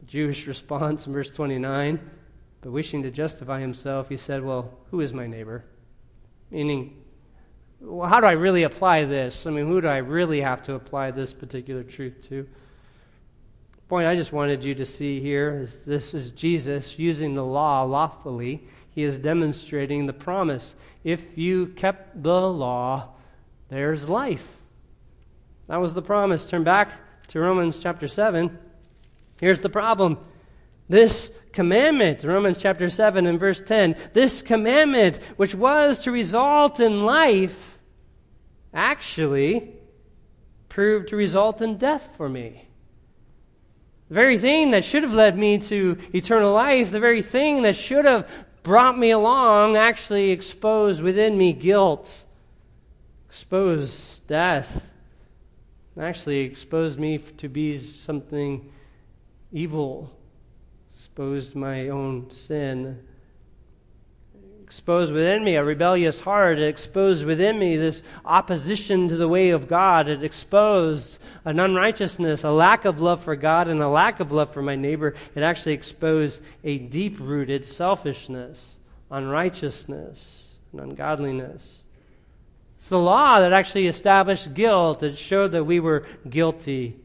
Jewish 0.06 0.48
response 0.48 1.08
in 1.08 1.12
verse 1.14 1.30
29. 1.30 2.00
But 2.62 2.72
wishing 2.72 3.04
to 3.04 3.12
justify 3.12 3.60
himself, 3.60 4.08
he 4.08 4.16
said, 4.16 4.46
Well, 4.46 4.78
who 4.92 5.02
is 5.02 5.14
my 5.14 5.28
neighbor? 5.28 5.66
Meaning, 6.52 6.96
well, 7.80 8.10
how 8.10 8.20
do 8.20 8.26
I 8.28 8.34
really 8.34 8.64
apply 8.64 9.06
this? 9.06 9.46
I 9.46 9.52
mean, 9.52 9.68
who 9.68 9.82
do 9.82 9.88
I 9.88 9.98
really 9.98 10.42
have 10.42 10.64
to 10.64 10.74
apply 10.74 11.12
this 11.12 11.34
particular 11.34 11.84
truth 11.84 12.28
to? 12.30 12.48
point 13.88 14.06
I 14.06 14.16
just 14.16 14.34
wanted 14.34 14.66
you 14.66 14.76
to 14.76 14.86
see 14.86 15.22
here 15.22 15.62
is 15.62 15.86
this 15.86 16.14
is 16.14 16.32
Jesus 16.32 17.00
using 17.00 17.36
the 17.36 17.46
law 17.46 17.84
lawfully. 17.84 18.68
He 18.92 19.04
is 19.04 19.18
demonstrating 19.18 20.06
the 20.06 20.14
promise. 20.14 20.76
If 21.04 21.38
you 21.38 21.68
kept 21.68 22.22
the 22.22 22.42
law, 22.50 23.10
there's 23.70 24.10
life. 24.10 24.58
That 25.68 25.78
was 25.78 25.94
the 25.94 26.02
promise. 26.02 26.44
Turn 26.46 26.64
back 26.64 26.92
to 27.28 27.40
Romans 27.40 27.80
chapter 27.80 28.08
7. 28.08 28.58
Here's 29.40 29.60
the 29.60 29.70
problem. 29.70 30.18
This 30.90 31.32
commandment, 31.58 32.24
Romans 32.24 32.60
chapter 32.60 32.88
7 32.88 33.26
and 33.26 33.40
verse 33.40 33.60
10, 33.60 33.96
this 34.14 34.44
commandment, 34.44 35.18
which 35.38 35.56
was 35.56 35.98
to 35.98 36.12
result 36.12 36.80
in 36.80 37.04
life, 37.04 37.80
actually 38.76 39.74
proved 40.70 41.08
to 41.08 41.16
result 41.16 41.60
in 41.60 41.76
death 41.76 42.10
for 42.16 42.30
me. 42.30 42.68
The 44.10 44.14
very 44.14 44.38
thing 44.38 44.70
that 44.70 44.84
should 44.84 45.02
have 45.02 45.16
led 45.16 45.36
me 45.36 45.58
to 45.58 45.98
eternal 46.14 46.54
life, 46.54 46.92
the 46.92 47.00
very 47.00 47.24
thing 47.24 47.64
that 47.64 47.76
should 47.76 48.06
have 48.06 48.30
brought 48.62 48.96
me 48.96 49.10
along, 49.10 49.78
actually 49.78 50.30
exposed 50.30 51.02
within 51.02 51.40
me 51.40 51.54
guilt, 51.54 52.24
exposed 53.28 54.28
death, 54.28 54.92
actually 56.00 56.42
exposed 56.42 57.00
me 57.00 57.18
to 57.18 57.50
be 57.50 57.82
something 57.82 58.72
evil 59.52 60.14
exposed 60.98 61.54
my 61.54 61.90
own 61.90 62.28
sin, 62.32 62.98
exposed 64.64 65.14
within 65.14 65.44
me 65.44 65.56
a 65.56 65.64
rebellious 65.64 66.22
heart. 66.22 66.58
It 66.58 66.68
exposed 66.68 67.24
within 67.24 67.60
me 67.60 67.78
this 67.78 68.02
opposition 68.26 69.08
to 69.10 69.16
the 69.16 69.28
way 69.28 69.52
of 69.52 69.68
God. 69.68 70.08
It 70.08 70.24
exposed 70.24 71.20
an 71.46 71.60
unrighteousness, 71.60 72.44
a 72.44 72.50
lack 72.50 72.84
of 72.84 73.00
love 73.00 73.24
for 73.24 73.36
God, 73.36 73.68
and 73.68 73.80
a 73.80 73.88
lack 73.88 74.20
of 74.20 74.32
love 74.32 74.52
for 74.52 74.64
my 74.64 74.76
neighbor. 74.76 75.14
It 75.36 75.44
actually 75.44 75.74
exposed 75.74 76.42
a 76.64 76.80
deep 76.80 77.20
rooted 77.20 77.68
selfishness, 77.68 78.60
unrighteousness, 79.12 80.46
and 80.72 80.82
ungodliness. 80.82 81.84
It's 82.78 82.88
the 82.88 82.98
law 82.98 83.40
that 83.40 83.54
actually 83.54 83.86
established 83.86 84.56
guilt. 84.56 85.04
It 85.04 85.16
showed 85.16 85.52
that 85.52 85.66
we 85.66 85.80
were 85.80 86.08
guilty. 86.28 86.96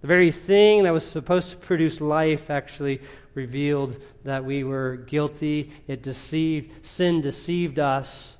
The 0.00 0.06
very 0.06 0.30
thing 0.30 0.84
that 0.84 0.94
was 0.94 1.06
supposed 1.06 1.50
to 1.50 1.56
produce 1.56 2.00
life 2.00 2.48
actually 2.48 3.02
revealed 3.36 4.02
that 4.24 4.44
we 4.44 4.64
were 4.64 4.96
guilty. 4.96 5.70
It 5.86 6.02
deceived, 6.02 6.84
sin 6.84 7.20
deceived 7.20 7.78
us, 7.78 8.36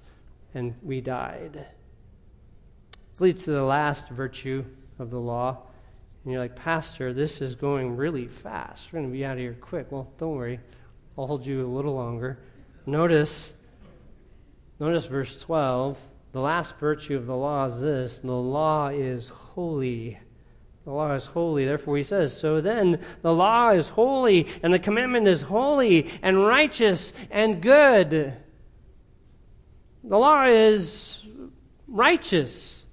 and 0.54 0.74
we 0.82 1.00
died. 1.00 1.66
This 3.12 3.20
leads 3.20 3.44
to 3.44 3.52
the 3.52 3.62
last 3.62 4.08
virtue 4.08 4.64
of 4.98 5.10
the 5.10 5.20
law. 5.20 5.58
And 6.24 6.32
you're 6.32 6.42
like, 6.42 6.56
Pastor, 6.56 7.12
this 7.12 7.40
is 7.40 7.54
going 7.54 7.96
really 7.96 8.26
fast. 8.26 8.92
We're 8.92 8.98
going 9.00 9.12
to 9.12 9.16
be 9.16 9.24
out 9.24 9.34
of 9.34 9.38
here 9.38 9.56
quick. 9.60 9.92
Well, 9.92 10.10
don't 10.18 10.34
worry. 10.34 10.58
I'll 11.16 11.26
hold 11.26 11.46
you 11.46 11.64
a 11.64 11.68
little 11.68 11.94
longer. 11.94 12.38
Notice, 12.84 13.52
notice 14.80 15.06
verse 15.06 15.40
12. 15.40 15.98
The 16.32 16.40
last 16.40 16.76
virtue 16.78 17.16
of 17.16 17.26
the 17.26 17.36
law 17.36 17.66
is 17.66 17.80
this 17.80 18.18
the 18.18 18.32
law 18.32 18.88
is 18.88 19.28
holy. 19.28 20.18
The 20.86 20.92
law 20.92 21.14
is 21.14 21.26
holy. 21.26 21.64
Therefore, 21.64 21.96
he 21.96 22.04
says, 22.04 22.38
So 22.38 22.60
then, 22.60 23.00
the 23.20 23.34
law 23.34 23.70
is 23.70 23.88
holy, 23.88 24.46
and 24.62 24.72
the 24.72 24.78
commandment 24.78 25.26
is 25.26 25.42
holy, 25.42 26.08
and 26.22 26.46
righteous, 26.46 27.12
and 27.28 27.60
good. 27.60 28.34
The 30.04 30.16
law 30.16 30.44
is 30.44 31.20
righteous, 31.88 32.84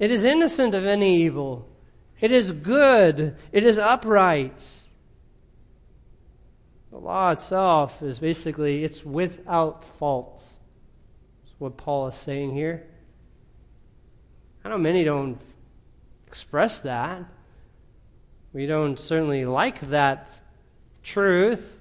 it 0.00 0.10
is 0.10 0.24
innocent 0.24 0.74
of 0.74 0.84
any 0.84 1.22
evil, 1.22 1.68
it 2.20 2.32
is 2.32 2.50
good, 2.50 3.36
it 3.52 3.64
is 3.64 3.78
upright. 3.78 4.68
The 6.90 6.98
law 6.98 7.30
itself 7.30 8.02
is 8.02 8.18
basically, 8.18 8.82
it's 8.82 9.04
without 9.04 9.84
fault. 9.84 10.38
That's 10.38 11.54
what 11.58 11.76
Paul 11.76 12.08
is 12.08 12.16
saying 12.16 12.54
here. 12.54 12.84
I 14.64 14.68
know 14.68 14.78
many 14.78 15.04
don't 15.04 15.38
express 16.34 16.80
that. 16.80 17.22
We 18.52 18.66
don't 18.66 18.98
certainly 18.98 19.44
like 19.44 19.78
that 19.82 20.40
truth, 21.04 21.80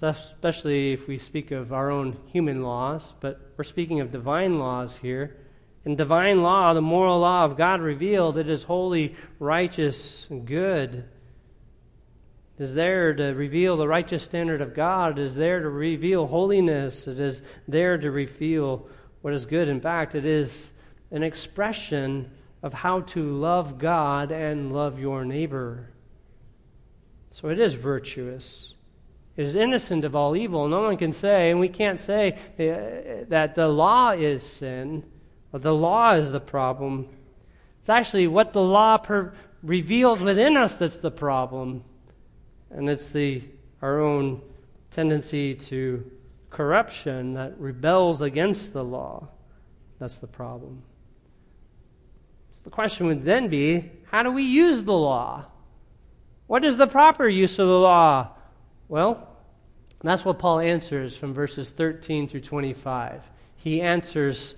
especially 0.00 0.92
if 0.92 1.08
we 1.08 1.18
speak 1.18 1.50
of 1.50 1.72
our 1.72 1.90
own 1.90 2.16
human 2.26 2.62
laws, 2.62 3.14
but 3.18 3.40
we're 3.56 3.64
speaking 3.64 3.98
of 3.98 4.12
divine 4.12 4.60
laws 4.60 4.98
here. 4.98 5.38
In 5.84 5.96
divine 5.96 6.44
law, 6.44 6.72
the 6.72 6.80
moral 6.80 7.18
law 7.18 7.44
of 7.44 7.56
God 7.56 7.80
revealed, 7.80 8.38
it 8.38 8.48
is 8.48 8.62
holy, 8.62 9.16
righteous, 9.40 10.28
and 10.30 10.46
good. 10.46 11.04
It 12.58 12.62
is 12.62 12.74
there 12.74 13.12
to 13.12 13.32
reveal 13.32 13.76
the 13.76 13.88
righteous 13.88 14.22
standard 14.22 14.60
of 14.60 14.72
God. 14.72 15.18
It 15.18 15.22
is 15.22 15.34
there 15.34 15.60
to 15.60 15.68
reveal 15.68 16.28
holiness. 16.28 17.08
It 17.08 17.18
is 17.18 17.42
there 17.66 17.98
to 17.98 18.08
reveal 18.08 18.86
what 19.20 19.34
is 19.34 19.46
good. 19.46 19.66
In 19.66 19.80
fact, 19.80 20.14
it 20.14 20.24
is 20.24 20.70
an 21.10 21.24
expression 21.24 22.30
of 22.62 22.72
how 22.72 23.00
to 23.00 23.22
love 23.22 23.78
God 23.78 24.30
and 24.30 24.72
love 24.72 24.98
your 24.98 25.24
neighbor. 25.24 25.88
So 27.30 27.48
it 27.48 27.58
is 27.58 27.74
virtuous. 27.74 28.74
It 29.36 29.46
is 29.46 29.56
innocent 29.56 30.04
of 30.04 30.14
all 30.14 30.36
evil. 30.36 30.68
No 30.68 30.82
one 30.82 30.96
can 30.96 31.12
say, 31.12 31.50
and 31.50 31.58
we 31.58 31.68
can't 31.68 31.98
say 31.98 32.32
uh, 32.32 33.24
that 33.28 33.54
the 33.54 33.68
law 33.68 34.10
is 34.10 34.42
sin, 34.42 35.04
the 35.52 35.74
law 35.74 36.14
is 36.14 36.30
the 36.30 36.40
problem. 36.40 37.08
It's 37.80 37.88
actually 37.88 38.26
what 38.26 38.52
the 38.52 38.62
law 38.62 38.98
per- 38.98 39.34
reveals 39.62 40.20
within 40.20 40.56
us 40.56 40.76
that's 40.76 40.98
the 40.98 41.10
problem. 41.10 41.84
And 42.70 42.88
it's 42.88 43.08
the, 43.08 43.42
our 43.80 44.00
own 44.00 44.42
tendency 44.90 45.54
to 45.54 46.10
corruption 46.50 47.34
that 47.34 47.58
rebels 47.58 48.20
against 48.20 48.72
the 48.72 48.84
law. 48.84 49.28
That's 49.98 50.18
the 50.18 50.26
problem. 50.26 50.82
The 52.64 52.70
question 52.70 53.06
would 53.06 53.24
then 53.24 53.48
be 53.48 53.90
how 54.10 54.22
do 54.22 54.30
we 54.30 54.42
use 54.42 54.82
the 54.82 54.92
law? 54.92 55.46
What 56.46 56.64
is 56.64 56.76
the 56.76 56.86
proper 56.86 57.26
use 57.26 57.58
of 57.58 57.66
the 57.66 57.78
law? 57.78 58.28
Well, 58.88 59.26
that's 60.02 60.24
what 60.24 60.38
Paul 60.38 60.58
answers 60.58 61.16
from 61.16 61.32
verses 61.32 61.70
13 61.70 62.28
through 62.28 62.40
25. 62.40 63.22
He 63.56 63.80
answers 63.80 64.54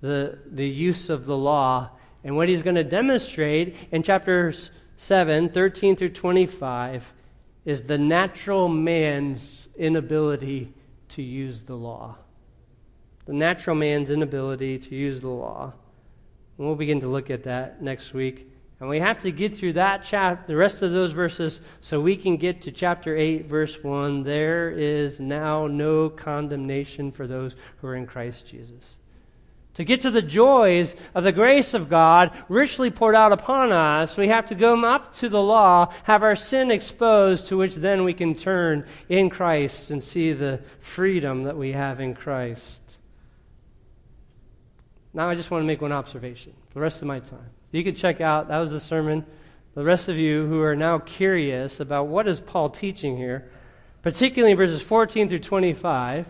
the, 0.00 0.38
the 0.46 0.66
use 0.66 1.10
of 1.10 1.26
the 1.26 1.36
law. 1.36 1.90
And 2.22 2.36
what 2.36 2.48
he's 2.48 2.62
going 2.62 2.76
to 2.76 2.84
demonstrate 2.84 3.76
in 3.90 4.02
chapters 4.02 4.70
7, 4.96 5.48
13 5.48 5.96
through 5.96 6.10
25, 6.10 7.12
is 7.64 7.82
the 7.82 7.98
natural 7.98 8.68
man's 8.68 9.68
inability 9.76 10.72
to 11.10 11.22
use 11.22 11.62
the 11.62 11.74
law. 11.74 12.16
The 13.26 13.32
natural 13.32 13.76
man's 13.76 14.10
inability 14.10 14.78
to 14.78 14.94
use 14.94 15.20
the 15.20 15.28
law. 15.28 15.72
And 16.58 16.66
we'll 16.66 16.76
begin 16.76 17.00
to 17.00 17.08
look 17.08 17.30
at 17.30 17.44
that 17.44 17.82
next 17.82 18.14
week. 18.14 18.48
And 18.80 18.88
we 18.88 19.00
have 19.00 19.20
to 19.22 19.30
get 19.30 19.56
through 19.56 19.74
that 19.74 20.04
chapter, 20.04 20.44
the 20.46 20.56
rest 20.56 20.82
of 20.82 20.92
those 20.92 21.12
verses, 21.12 21.60
so 21.80 22.00
we 22.00 22.16
can 22.16 22.36
get 22.36 22.62
to 22.62 22.72
chapter 22.72 23.16
8, 23.16 23.46
verse 23.46 23.82
1. 23.82 24.24
There 24.24 24.70
is 24.70 25.20
now 25.20 25.66
no 25.66 26.08
condemnation 26.10 27.12
for 27.12 27.26
those 27.26 27.56
who 27.80 27.86
are 27.86 27.94
in 27.94 28.06
Christ 28.06 28.46
Jesus 28.46 28.96
to 29.74 29.84
get 29.84 30.02
to 30.02 30.10
the 30.10 30.22
joys 30.22 30.94
of 31.14 31.24
the 31.24 31.32
grace 31.32 31.74
of 31.74 31.88
God 31.88 32.30
richly 32.48 32.90
poured 32.90 33.16
out 33.16 33.32
upon 33.32 33.72
us, 33.72 34.16
we 34.16 34.28
have 34.28 34.46
to 34.46 34.54
go 34.54 34.84
up 34.84 35.14
to 35.14 35.28
the 35.28 35.42
law, 35.42 35.92
have 36.04 36.22
our 36.22 36.36
sin 36.36 36.70
exposed, 36.70 37.48
to 37.48 37.56
which 37.56 37.74
then 37.74 38.04
we 38.04 38.14
can 38.14 38.34
turn 38.34 38.86
in 39.08 39.30
Christ 39.30 39.90
and 39.90 40.02
see 40.02 40.32
the 40.32 40.60
freedom 40.80 41.42
that 41.44 41.56
we 41.56 41.72
have 41.72 42.00
in 42.00 42.14
Christ. 42.14 42.98
Now, 45.14 45.30
I 45.30 45.36
just 45.36 45.52
want 45.52 45.62
to 45.62 45.66
make 45.66 45.80
one 45.80 45.92
observation 45.92 46.52
for 46.68 46.74
the 46.74 46.80
rest 46.80 47.00
of 47.00 47.06
my 47.06 47.20
time. 47.20 47.50
You 47.70 47.84
can 47.84 47.94
check 47.94 48.20
out, 48.20 48.48
that 48.48 48.58
was 48.58 48.72
the 48.72 48.80
sermon. 48.80 49.24
The 49.74 49.84
rest 49.84 50.08
of 50.08 50.16
you 50.16 50.46
who 50.48 50.60
are 50.62 50.74
now 50.74 50.98
curious 50.98 51.78
about 51.78 52.08
what 52.08 52.26
is 52.26 52.40
Paul 52.40 52.68
teaching 52.68 53.16
here, 53.16 53.48
particularly 54.02 54.50
in 54.50 54.56
verses 54.56 54.82
14 54.82 55.28
through 55.28 55.38
25, 55.38 56.26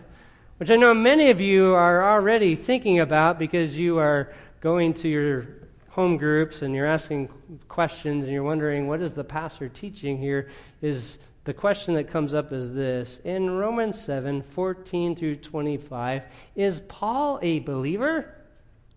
which 0.57 0.69
I 0.69 0.75
know 0.75 0.93
many 0.93 1.31
of 1.31 1.41
you 1.41 1.73
are 1.73 2.03
already 2.03 2.53
thinking 2.53 2.99
about 2.99 3.39
because 3.39 3.77
you 3.77 3.97
are 3.97 4.31
going 4.61 4.93
to 4.95 5.09
your 5.09 5.47
home 5.89 6.17
groups 6.17 6.61
and 6.61 6.75
you're 6.75 6.85
asking 6.85 7.29
questions 7.67 8.25
and 8.25 8.33
you're 8.33 8.43
wondering 8.43 8.87
what 8.87 9.01
is 9.01 9.13
the 9.13 9.23
pastor 9.23 9.69
teaching 9.69 10.17
here 10.17 10.49
is 10.81 11.17
the 11.45 11.53
question 11.53 11.93
that 11.93 12.09
comes 12.09 12.33
up 12.33 12.51
is 12.51 12.73
this 12.73 13.21
in 13.23 13.49
romans 13.49 13.97
7 14.01 14.41
14 14.41 15.15
through 15.15 15.37
25 15.37 16.23
is 16.57 16.81
paul 16.89 17.39
a 17.41 17.59
believer 17.59 18.34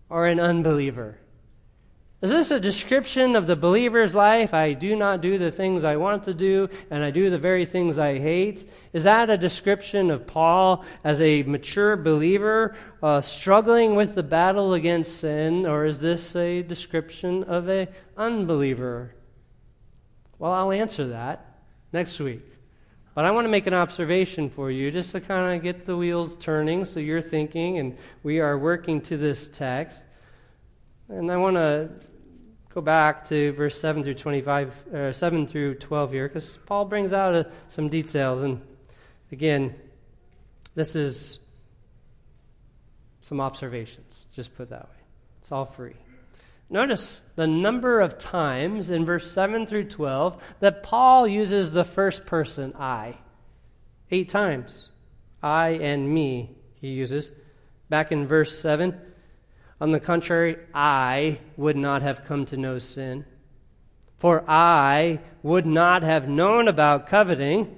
or 0.09 0.25
an 0.25 0.39
unbeliever 0.39 1.19
is 2.21 2.31
this 2.31 2.51
a 2.51 2.59
description 2.59 3.37
of 3.37 3.47
the 3.47 3.55
believer's 3.55 4.13
life? 4.13 4.53
I 4.53 4.73
do 4.73 4.93
not 4.93 5.21
do 5.21 5.37
the 5.37 5.51
things 5.51 5.85
I 5.85 5.95
want 5.95 6.25
to 6.25 6.33
do, 6.33 6.67
and 6.91 7.01
I 7.01 7.11
do 7.11 7.29
the 7.29 7.37
very 7.37 7.65
things 7.65 7.97
I 7.97 8.19
hate. 8.19 8.69
Is 8.91 9.05
that 9.05 9.29
a 9.29 9.37
description 9.37 10.11
of 10.11 10.27
Paul 10.27 10.83
as 11.01 11.21
a 11.21 11.43
mature 11.43 11.95
believer 11.95 12.75
uh, 13.01 13.21
struggling 13.21 13.95
with 13.95 14.15
the 14.15 14.23
battle 14.23 14.73
against 14.73 15.19
sin, 15.19 15.65
or 15.65 15.85
is 15.85 15.99
this 15.99 16.35
a 16.35 16.61
description 16.61 17.45
of 17.45 17.69
an 17.69 17.87
unbeliever? 18.17 19.15
Well, 20.39 20.51
I'll 20.51 20.73
answer 20.73 21.07
that 21.07 21.61
next 21.93 22.19
week. 22.19 22.48
But 23.19 23.25
I 23.25 23.31
want 23.31 23.43
to 23.43 23.49
make 23.49 23.67
an 23.67 23.73
observation 23.73 24.49
for 24.49 24.71
you 24.71 24.91
just 24.91 25.11
to 25.11 25.19
kind 25.19 25.53
of 25.53 25.61
get 25.61 25.85
the 25.85 25.97
wheels 25.97 26.37
turning 26.37 26.85
so 26.85 27.01
you're 27.01 27.21
thinking, 27.21 27.77
and 27.77 27.97
we 28.23 28.39
are 28.39 28.57
working 28.57 29.01
to 29.01 29.17
this 29.17 29.49
text. 29.49 29.99
And 31.09 31.29
I 31.29 31.35
want 31.35 31.57
to 31.57 31.89
go 32.73 32.79
back 32.79 33.25
to 33.25 33.51
verse 33.51 33.77
7 33.77 34.05
through 34.05 34.13
25, 34.13 34.87
uh, 34.93 35.11
7 35.11 35.47
through 35.47 35.75
12 35.75 36.11
here, 36.13 36.29
because 36.29 36.57
Paul 36.65 36.85
brings 36.85 37.11
out 37.11 37.35
uh, 37.35 37.43
some 37.67 37.89
details. 37.89 38.41
And 38.41 38.61
again, 39.33 39.75
this 40.75 40.95
is 40.95 41.39
some 43.21 43.41
observations, 43.41 44.27
just 44.33 44.55
put 44.55 44.69
that 44.69 44.83
way. 44.83 44.95
It's 45.41 45.51
all 45.51 45.65
free. 45.65 45.95
Notice 46.69 47.21
the 47.35 47.47
number 47.47 47.99
of 47.99 48.19
times 48.19 48.89
in 48.89 49.05
verse 49.05 49.31
7 49.31 49.65
through 49.65 49.85
12 49.85 50.41
that 50.59 50.83
Paul 50.83 51.27
uses 51.27 51.71
the 51.71 51.83
first 51.83 52.25
person, 52.25 52.73
I. 52.77 53.17
Eight 54.11 54.29
times. 54.29 54.89
I 55.41 55.69
and 55.69 56.13
me, 56.13 56.55
he 56.79 56.89
uses. 56.89 57.31
Back 57.89 58.11
in 58.11 58.27
verse 58.27 58.59
7, 58.59 58.99
on 59.81 59.91
the 59.91 59.99
contrary, 59.99 60.57
I 60.73 61.39
would 61.57 61.77
not 61.77 62.01
have 62.01 62.25
come 62.25 62.45
to 62.47 62.57
know 62.57 62.77
sin. 62.77 63.25
For 64.17 64.43
I 64.47 65.21
would 65.41 65.65
not 65.65 66.03
have 66.03 66.27
known 66.27 66.67
about 66.67 67.07
coveting. 67.07 67.77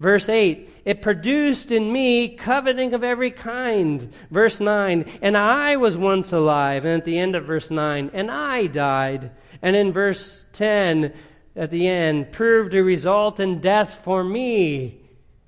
Verse 0.00 0.30
8, 0.30 0.70
it 0.86 1.02
produced 1.02 1.70
in 1.70 1.92
me 1.92 2.28
coveting 2.28 2.94
of 2.94 3.04
every 3.04 3.30
kind. 3.30 4.10
Verse 4.30 4.58
9, 4.58 5.04
and 5.20 5.36
I 5.36 5.76
was 5.76 5.98
once 5.98 6.32
alive. 6.32 6.86
And 6.86 6.98
at 6.98 7.04
the 7.04 7.18
end 7.18 7.36
of 7.36 7.44
verse 7.44 7.70
9, 7.70 8.10
and 8.14 8.30
I 8.30 8.66
died. 8.66 9.30
And 9.60 9.76
in 9.76 9.92
verse 9.92 10.46
10, 10.52 11.12
at 11.54 11.68
the 11.68 11.86
end, 11.86 12.32
proved 12.32 12.72
to 12.72 12.82
result 12.82 13.38
in 13.40 13.60
death 13.60 14.00
for 14.02 14.24
me. 14.24 15.02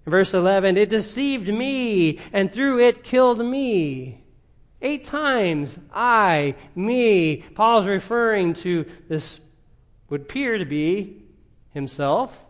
Verse 0.05 0.35
11, 0.35 0.77
it 0.77 0.91
deceived 0.91 1.49
me, 1.49 2.19
and 2.31 2.53
through 2.53 2.81
it 2.81 3.03
killed 3.03 3.39
me. 3.39 4.23
Eight 4.83 5.05
times, 5.05 5.79
I, 5.95 6.57
me. 6.75 7.39
Paul's 7.55 7.87
referring 7.87 8.53
to 8.55 8.85
this 9.09 9.41
would 10.11 10.23
appear 10.23 10.59
to 10.59 10.67
be 10.67 11.23
himself. 11.73 12.45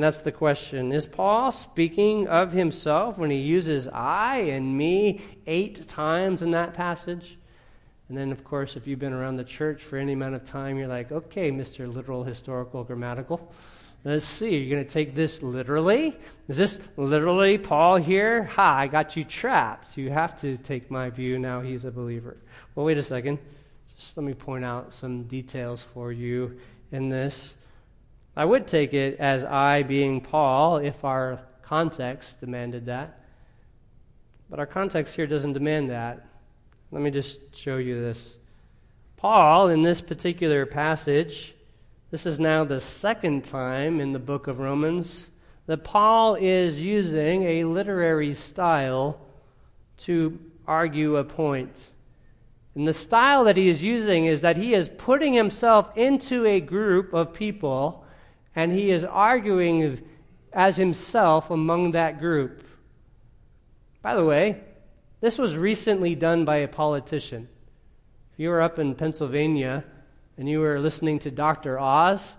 And 0.00 0.04
that's 0.06 0.22
the 0.22 0.32
question. 0.32 0.92
Is 0.92 1.06
Paul 1.06 1.52
speaking 1.52 2.26
of 2.26 2.52
himself 2.52 3.18
when 3.18 3.28
he 3.30 3.36
uses 3.36 3.86
I 3.86 4.38
and 4.38 4.78
me 4.78 5.20
eight 5.46 5.90
times 5.90 6.40
in 6.40 6.52
that 6.52 6.72
passage? 6.72 7.36
And 8.08 8.16
then, 8.16 8.32
of 8.32 8.42
course, 8.42 8.76
if 8.76 8.86
you've 8.86 8.98
been 8.98 9.12
around 9.12 9.36
the 9.36 9.44
church 9.44 9.82
for 9.82 9.98
any 9.98 10.14
amount 10.14 10.36
of 10.36 10.48
time, 10.48 10.78
you're 10.78 10.88
like, 10.88 11.12
okay, 11.12 11.52
Mr. 11.52 11.86
Literal, 11.92 12.24
Historical, 12.24 12.82
Grammatical. 12.82 13.52
Let's 14.02 14.24
see, 14.24 14.56
you're 14.56 14.74
going 14.74 14.86
to 14.86 14.90
take 14.90 15.14
this 15.14 15.42
literally? 15.42 16.16
Is 16.48 16.56
this 16.56 16.78
literally 16.96 17.58
Paul 17.58 17.96
here? 17.96 18.44
Ha, 18.44 18.76
I 18.78 18.86
got 18.86 19.18
you 19.18 19.24
trapped. 19.24 19.98
You 19.98 20.08
have 20.08 20.40
to 20.40 20.56
take 20.56 20.90
my 20.90 21.10
view 21.10 21.38
now 21.38 21.60
he's 21.60 21.84
a 21.84 21.90
believer. 21.90 22.38
Well, 22.74 22.86
wait 22.86 22.96
a 22.96 23.02
second. 23.02 23.38
Just 23.98 24.16
let 24.16 24.24
me 24.24 24.32
point 24.32 24.64
out 24.64 24.94
some 24.94 25.24
details 25.24 25.82
for 25.82 26.10
you 26.10 26.58
in 26.90 27.10
this. 27.10 27.54
I 28.36 28.44
would 28.44 28.66
take 28.66 28.94
it 28.94 29.18
as 29.18 29.44
I 29.44 29.82
being 29.82 30.20
Paul 30.20 30.78
if 30.78 31.04
our 31.04 31.40
context 31.62 32.40
demanded 32.40 32.86
that. 32.86 33.20
But 34.48 34.58
our 34.58 34.66
context 34.66 35.14
here 35.14 35.26
doesn't 35.26 35.52
demand 35.52 35.90
that. 35.90 36.26
Let 36.90 37.02
me 37.02 37.10
just 37.10 37.56
show 37.56 37.76
you 37.76 38.00
this. 38.00 38.34
Paul, 39.16 39.68
in 39.68 39.82
this 39.82 40.00
particular 40.00 40.66
passage, 40.66 41.54
this 42.10 42.26
is 42.26 42.40
now 42.40 42.64
the 42.64 42.80
second 42.80 43.44
time 43.44 44.00
in 44.00 44.12
the 44.12 44.18
book 44.18 44.46
of 44.46 44.58
Romans 44.58 45.28
that 45.66 45.84
Paul 45.84 46.34
is 46.34 46.80
using 46.80 47.44
a 47.44 47.64
literary 47.64 48.34
style 48.34 49.20
to 49.98 50.38
argue 50.66 51.16
a 51.16 51.24
point. 51.24 51.90
And 52.74 52.88
the 52.88 52.94
style 52.94 53.44
that 53.44 53.56
he 53.56 53.68
is 53.68 53.82
using 53.82 54.26
is 54.26 54.40
that 54.40 54.56
he 54.56 54.74
is 54.74 54.88
putting 54.88 55.34
himself 55.34 55.96
into 55.96 56.46
a 56.46 56.60
group 56.60 57.12
of 57.12 57.34
people 57.34 58.04
and 58.54 58.72
he 58.72 58.90
is 58.90 59.04
arguing 59.04 60.00
as 60.52 60.76
himself 60.76 61.50
among 61.50 61.92
that 61.92 62.18
group. 62.18 62.64
By 64.02 64.14
the 64.14 64.24
way, 64.24 64.60
this 65.20 65.38
was 65.38 65.56
recently 65.56 66.14
done 66.14 66.44
by 66.44 66.56
a 66.56 66.68
politician. 66.68 67.48
If 68.32 68.40
you 68.40 68.48
were 68.48 68.62
up 68.62 68.78
in 68.78 68.94
Pennsylvania 68.94 69.84
and 70.38 70.48
you 70.48 70.60
were 70.60 70.80
listening 70.80 71.18
to 71.20 71.30
Dr. 71.30 71.78
Oz, 71.78 72.36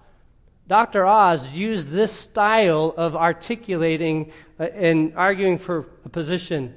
Dr. 0.67 1.06
Oz 1.06 1.52
used 1.52 1.89
this 1.89 2.12
style 2.12 2.93
of 2.97 3.15
articulating 3.15 4.32
uh, 4.60 4.63
and 4.63 5.13
arguing 5.15 5.58
for 5.58 5.86
a 6.06 6.10
position. 6.10 6.76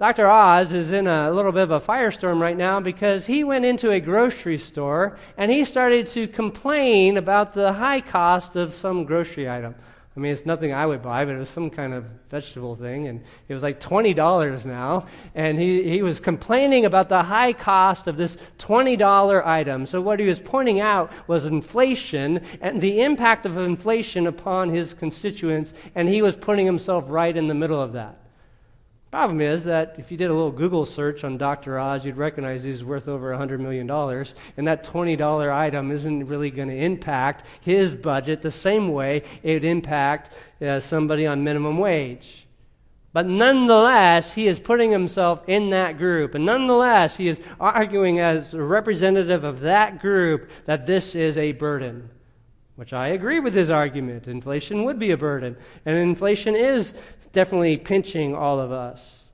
Dr. 0.00 0.30
Oz 0.30 0.72
is 0.72 0.92
in 0.92 1.06
a 1.06 1.30
little 1.30 1.52
bit 1.52 1.64
of 1.64 1.72
a 1.72 1.78
firestorm 1.78 2.40
right 2.40 2.56
now 2.56 2.80
because 2.80 3.26
he 3.26 3.44
went 3.44 3.66
into 3.66 3.90
a 3.90 4.00
grocery 4.00 4.56
store 4.56 5.18
and 5.36 5.52
he 5.52 5.62
started 5.62 6.06
to 6.08 6.26
complain 6.26 7.18
about 7.18 7.52
the 7.52 7.74
high 7.74 8.00
cost 8.00 8.56
of 8.56 8.72
some 8.72 9.04
grocery 9.04 9.46
item. 9.46 9.74
I 10.16 10.20
mean, 10.20 10.32
it's 10.32 10.46
nothing 10.46 10.72
I 10.72 10.86
would 10.86 11.02
buy, 11.02 11.26
but 11.26 11.34
it 11.34 11.38
was 11.38 11.50
some 11.50 11.68
kind 11.68 11.92
of 11.92 12.06
vegetable 12.30 12.76
thing, 12.76 13.08
and 13.08 13.22
it 13.46 13.52
was 13.52 13.62
like 13.62 13.78
$20 13.78 14.64
now. 14.64 15.06
And 15.34 15.58
he, 15.58 15.82
he 15.82 16.02
was 16.02 16.18
complaining 16.18 16.86
about 16.86 17.10
the 17.10 17.24
high 17.24 17.52
cost 17.52 18.06
of 18.06 18.16
this 18.16 18.38
$20 18.58 19.46
item. 19.46 19.84
So, 19.84 20.00
what 20.00 20.18
he 20.18 20.24
was 20.24 20.40
pointing 20.40 20.80
out 20.80 21.12
was 21.26 21.44
inflation 21.44 22.40
and 22.62 22.80
the 22.80 23.02
impact 23.02 23.44
of 23.44 23.58
inflation 23.58 24.26
upon 24.26 24.70
his 24.70 24.94
constituents, 24.94 25.74
and 25.94 26.08
he 26.08 26.22
was 26.22 26.36
putting 26.36 26.64
himself 26.64 27.04
right 27.08 27.36
in 27.36 27.48
the 27.48 27.54
middle 27.54 27.80
of 27.80 27.92
that. 27.92 28.19
Problem 29.10 29.40
is 29.40 29.64
that 29.64 29.96
if 29.98 30.12
you 30.12 30.16
did 30.16 30.30
a 30.30 30.32
little 30.32 30.52
Google 30.52 30.86
search 30.86 31.24
on 31.24 31.36
Dr. 31.36 31.80
Oz, 31.80 32.06
you'd 32.06 32.16
recognize 32.16 32.62
he's 32.62 32.84
worth 32.84 33.08
over 33.08 33.32
$100 33.32 33.58
million, 33.58 33.90
and 34.56 34.68
that 34.68 34.84
$20 34.84 35.52
item 35.52 35.90
isn't 35.90 36.28
really 36.28 36.52
going 36.52 36.68
to 36.68 36.76
impact 36.76 37.44
his 37.60 37.96
budget 37.96 38.40
the 38.40 38.52
same 38.52 38.92
way 38.92 39.24
it 39.42 39.54
would 39.54 39.64
impact 39.64 40.30
uh, 40.62 40.78
somebody 40.78 41.26
on 41.26 41.42
minimum 41.42 41.78
wage. 41.78 42.46
But 43.12 43.26
nonetheless, 43.26 44.34
he 44.34 44.46
is 44.46 44.60
putting 44.60 44.92
himself 44.92 45.42
in 45.48 45.70
that 45.70 45.98
group. 45.98 46.36
And 46.36 46.46
nonetheless, 46.46 47.16
he 47.16 47.26
is 47.26 47.40
arguing 47.58 48.20
as 48.20 48.54
a 48.54 48.62
representative 48.62 49.42
of 49.42 49.58
that 49.60 50.00
group 50.00 50.48
that 50.66 50.86
this 50.86 51.16
is 51.16 51.36
a 51.36 51.50
burden. 51.50 52.10
Which 52.80 52.94
I 52.94 53.08
agree 53.08 53.40
with 53.40 53.52
his 53.52 53.68
argument. 53.68 54.26
Inflation 54.26 54.84
would 54.84 54.98
be 54.98 55.10
a 55.10 55.16
burden. 55.18 55.54
And 55.84 55.98
inflation 55.98 56.56
is 56.56 56.94
definitely 57.30 57.76
pinching 57.76 58.34
all 58.34 58.58
of 58.58 58.72
us. 58.72 59.24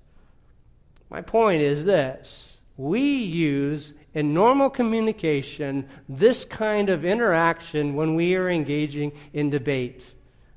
My 1.10 1.22
point 1.22 1.62
is 1.62 1.84
this 1.84 2.54
we 2.76 3.02
use 3.02 3.92
in 4.14 4.34
normal 4.34 4.68
communication 4.68 5.88
this 6.08 6.44
kind 6.44 6.90
of 6.90 7.04
interaction 7.04 7.94
when 7.94 8.16
we 8.16 8.34
are 8.34 8.50
engaging 8.50 9.12
in 9.32 9.48
debate, 9.48 10.12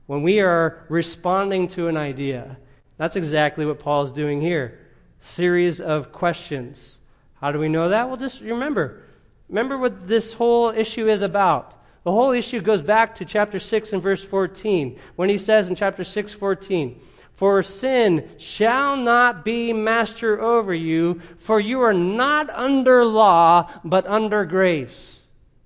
when 0.07 0.23
we 0.23 0.39
are 0.39 0.83
responding 0.89 1.67
to 1.67 1.89
an 1.89 1.95
idea. 1.95 2.57
That's 2.97 3.15
exactly 3.15 3.67
what 3.67 3.77
Paul 3.77 4.05
is 4.05 4.11
doing 4.11 4.41
here. 4.41 4.79
Series 5.19 5.79
of 5.79 6.11
questions. 6.11 6.95
How 7.39 7.51
do 7.51 7.59
we 7.59 7.69
know 7.69 7.89
that? 7.89 8.07
Well, 8.07 8.17
just 8.17 8.41
remember. 8.41 9.03
Remember 9.47 9.77
what 9.77 10.07
this 10.07 10.33
whole 10.33 10.71
issue 10.71 11.07
is 11.07 11.21
about. 11.21 11.75
The 12.03 12.11
whole 12.11 12.31
issue 12.31 12.61
goes 12.61 12.81
back 12.81 13.15
to 13.15 13.25
chapter 13.25 13.59
6 13.59 13.93
and 13.93 14.01
verse 14.01 14.23
14, 14.23 14.97
when 15.15 15.29
he 15.29 15.37
says 15.37 15.67
in 15.67 15.75
chapter 15.75 16.03
6, 16.03 16.33
14, 16.33 16.99
for 17.33 17.63
sin 17.63 18.29
shall 18.37 18.97
not 18.97 19.45
be 19.45 19.71
master 19.71 20.41
over 20.41 20.73
you, 20.73 21.21
for 21.37 21.59
you 21.59 21.81
are 21.81 21.93
not 21.93 22.49
under 22.49 23.05
law, 23.05 23.69
but 23.83 24.05
under 24.07 24.43
grace. 24.43 25.19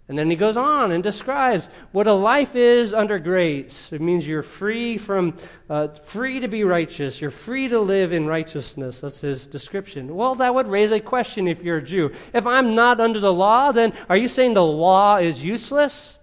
And 0.07 0.19
then 0.19 0.29
he 0.29 0.35
goes 0.35 0.57
on 0.57 0.91
and 0.91 1.01
describes 1.01 1.69
what 1.93 2.07
a 2.07 2.13
life 2.13 2.55
is 2.55 2.93
under 2.93 3.17
grace. 3.17 3.89
It 3.91 4.01
means 4.01 4.27
you're 4.27 4.43
free 4.43 4.97
from, 4.97 5.37
uh, 5.69 5.87
free 5.87 6.41
to 6.41 6.47
be 6.47 6.63
righteous. 6.63 7.21
You're 7.21 7.31
free 7.31 7.69
to 7.69 7.79
live 7.79 8.11
in 8.11 8.27
righteousness. 8.27 8.99
That's 8.99 9.21
his 9.21 9.47
description. 9.47 10.13
Well, 10.13 10.35
that 10.35 10.53
would 10.53 10.67
raise 10.67 10.91
a 10.91 10.99
question 10.99 11.47
if 11.47 11.63
you're 11.63 11.77
a 11.77 11.81
Jew. 11.81 12.11
If 12.33 12.45
I'm 12.45 12.75
not 12.75 12.99
under 12.99 13.19
the 13.19 13.33
law, 13.33 13.71
then 13.71 13.93
are 14.09 14.17
you 14.17 14.27
saying 14.27 14.53
the 14.55 14.63
law 14.63 15.17
is 15.17 15.43
useless? 15.43 16.17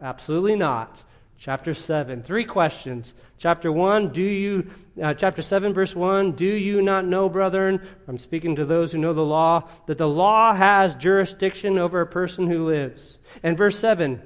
Absolutely 0.00 0.56
not. 0.56 1.02
Chapter 1.38 1.72
7. 1.72 2.22
Three 2.22 2.44
questions. 2.44 3.14
Chapter 3.38 3.72
1, 3.72 4.12
do 4.12 4.22
you, 4.22 4.70
uh, 5.02 5.14
chapter 5.14 5.40
7, 5.40 5.72
verse 5.72 5.94
1, 5.94 6.32
do 6.32 6.44
you 6.44 6.82
not 6.82 7.06
know, 7.06 7.30
brethren? 7.30 7.80
I'm 8.06 8.18
speaking 8.18 8.56
to 8.56 8.66
those 8.66 8.92
who 8.92 8.98
know 8.98 9.14
the 9.14 9.24
law, 9.24 9.66
that 9.86 9.96
the 9.96 10.08
law 10.08 10.52
has 10.52 10.94
jurisdiction 10.94 11.78
over 11.78 12.02
a 12.02 12.06
person 12.06 12.46
who 12.46 12.66
lives. 12.66 13.16
And 13.42 13.56
verse 13.56 13.78
7, 13.78 14.20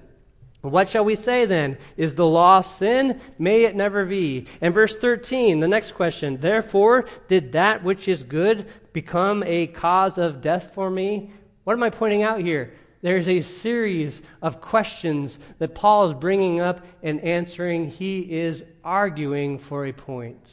what 0.63 0.89
shall 0.89 1.05
we 1.05 1.15
say 1.15 1.45
then? 1.45 1.79
Is 1.97 2.15
the 2.15 2.27
law 2.27 2.63
sin? 2.63 3.21
May 3.39 3.65
it 3.65 3.77
never 3.77 4.05
be. 4.07 4.47
And 4.61 4.73
verse 4.73 4.97
13, 4.97 5.61
the 5.61 5.69
next 5.69 5.93
question, 5.93 6.39
therefore, 6.39 7.05
did 7.29 7.53
that 7.53 7.85
which 7.85 8.09
is 8.09 8.23
good 8.23 8.67
become 8.93 9.45
a 9.45 9.67
cause 9.69 10.19
of 10.19 10.41
death 10.41 10.75
for 10.75 10.91
me? 10.91 11.31
What 11.65 11.75
am 11.75 11.83
I 11.83 11.91
pointing 11.91 12.23
out 12.23 12.41
here? 12.41 12.75
There's 13.05 13.29
a 13.29 13.43
series 13.43 14.23
of 14.41 14.63
questions 14.63 15.39
that 15.59 15.75
Paul 15.75 16.07
is 16.07 16.15
bringing 16.15 16.61
up 16.61 16.87
and 17.03 17.21
answering. 17.21 17.91
He 17.91 18.21
is 18.21 18.65
arguing 18.83 19.59
for 19.59 19.85
a 19.85 19.93
point. 19.93 20.49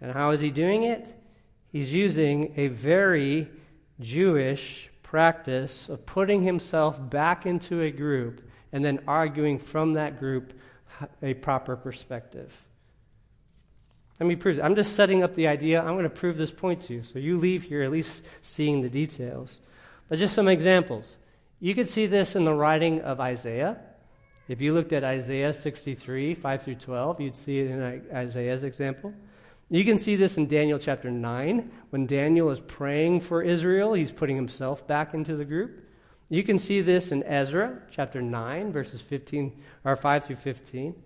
And 0.00 0.10
how 0.10 0.32
is 0.32 0.40
he 0.40 0.50
doing 0.50 0.82
it? 0.82 1.06
He's 1.70 1.92
using 1.92 2.52
a 2.56 2.66
very 2.66 3.48
Jewish 4.00 4.90
practice 5.04 5.88
of 5.88 6.04
putting 6.04 6.42
himself 6.42 6.98
back 7.08 7.46
into 7.46 7.80
a 7.80 7.92
group 7.92 8.42
and 8.72 8.84
then 8.84 8.98
arguing 9.06 9.60
from 9.60 9.92
that 9.92 10.18
group 10.18 10.54
a 11.22 11.34
proper 11.34 11.76
perspective. 11.76 12.52
Let 14.18 14.26
me 14.26 14.34
prove 14.34 14.58
it. 14.58 14.62
I'm 14.62 14.74
just 14.74 14.96
setting 14.96 15.22
up 15.22 15.36
the 15.36 15.46
idea. 15.46 15.78
I'm 15.78 15.94
going 15.94 16.02
to 16.02 16.10
prove 16.10 16.38
this 16.38 16.50
point 16.50 16.82
to 16.88 16.94
you. 16.94 17.04
So 17.04 17.20
you 17.20 17.38
leave 17.38 17.62
here 17.62 17.82
at 17.82 17.92
least 17.92 18.20
seeing 18.40 18.82
the 18.82 18.90
details. 18.90 19.60
But 20.08 20.18
just 20.18 20.34
some 20.34 20.48
examples. 20.48 21.18
You 21.62 21.76
could 21.76 21.88
see 21.88 22.06
this 22.06 22.34
in 22.34 22.42
the 22.42 22.52
writing 22.52 23.02
of 23.02 23.20
Isaiah. 23.20 23.76
If 24.48 24.60
you 24.60 24.74
looked 24.74 24.92
at 24.92 25.04
Isaiah 25.04 25.54
63, 25.54 26.34
5 26.34 26.62
through 26.62 26.74
12, 26.74 27.20
you'd 27.20 27.36
see 27.36 27.60
it 27.60 27.70
in 27.70 28.02
Isaiah's 28.12 28.64
example. 28.64 29.14
You 29.70 29.84
can 29.84 29.96
see 29.96 30.16
this 30.16 30.36
in 30.36 30.48
Daniel 30.48 30.80
chapter 30.80 31.08
9. 31.08 31.70
When 31.90 32.04
Daniel 32.04 32.50
is 32.50 32.58
praying 32.58 33.20
for 33.20 33.42
Israel, 33.42 33.94
he's 33.94 34.10
putting 34.10 34.34
himself 34.34 34.88
back 34.88 35.14
into 35.14 35.36
the 35.36 35.44
group. 35.44 35.84
You 36.28 36.42
can 36.42 36.58
see 36.58 36.80
this 36.80 37.12
in 37.12 37.22
Ezra 37.22 37.78
chapter 37.92 38.20
9, 38.20 38.72
verses 38.72 39.00
15 39.00 39.62
or 39.84 39.94
5 39.94 40.24
through 40.24 40.36
15. 40.36 40.96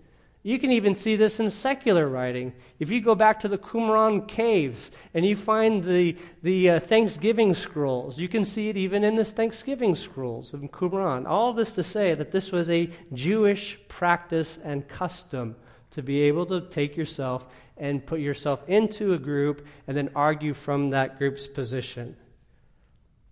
You 0.46 0.60
can 0.60 0.70
even 0.70 0.94
see 0.94 1.16
this 1.16 1.40
in 1.40 1.50
secular 1.50 2.06
writing. 2.06 2.52
If 2.78 2.88
you 2.88 3.00
go 3.00 3.16
back 3.16 3.40
to 3.40 3.48
the 3.48 3.58
Qumran 3.58 4.28
caves 4.28 4.92
and 5.12 5.26
you 5.26 5.34
find 5.34 5.82
the, 5.82 6.16
the 6.44 6.70
uh, 6.70 6.78
Thanksgiving 6.78 7.52
scrolls, 7.52 8.20
you 8.20 8.28
can 8.28 8.44
see 8.44 8.68
it 8.68 8.76
even 8.76 9.02
in 9.02 9.16
the 9.16 9.24
Thanksgiving 9.24 9.96
scrolls 9.96 10.54
of 10.54 10.60
Qumran. 10.60 11.26
All 11.26 11.52
this 11.52 11.74
to 11.74 11.82
say 11.82 12.14
that 12.14 12.30
this 12.30 12.52
was 12.52 12.70
a 12.70 12.88
Jewish 13.12 13.76
practice 13.88 14.56
and 14.62 14.86
custom 14.86 15.56
to 15.90 16.00
be 16.00 16.20
able 16.20 16.46
to 16.46 16.60
take 16.60 16.96
yourself 16.96 17.46
and 17.76 18.06
put 18.06 18.20
yourself 18.20 18.62
into 18.68 19.14
a 19.14 19.18
group 19.18 19.66
and 19.88 19.96
then 19.96 20.10
argue 20.14 20.54
from 20.54 20.90
that 20.90 21.18
group's 21.18 21.48
position. 21.48 22.16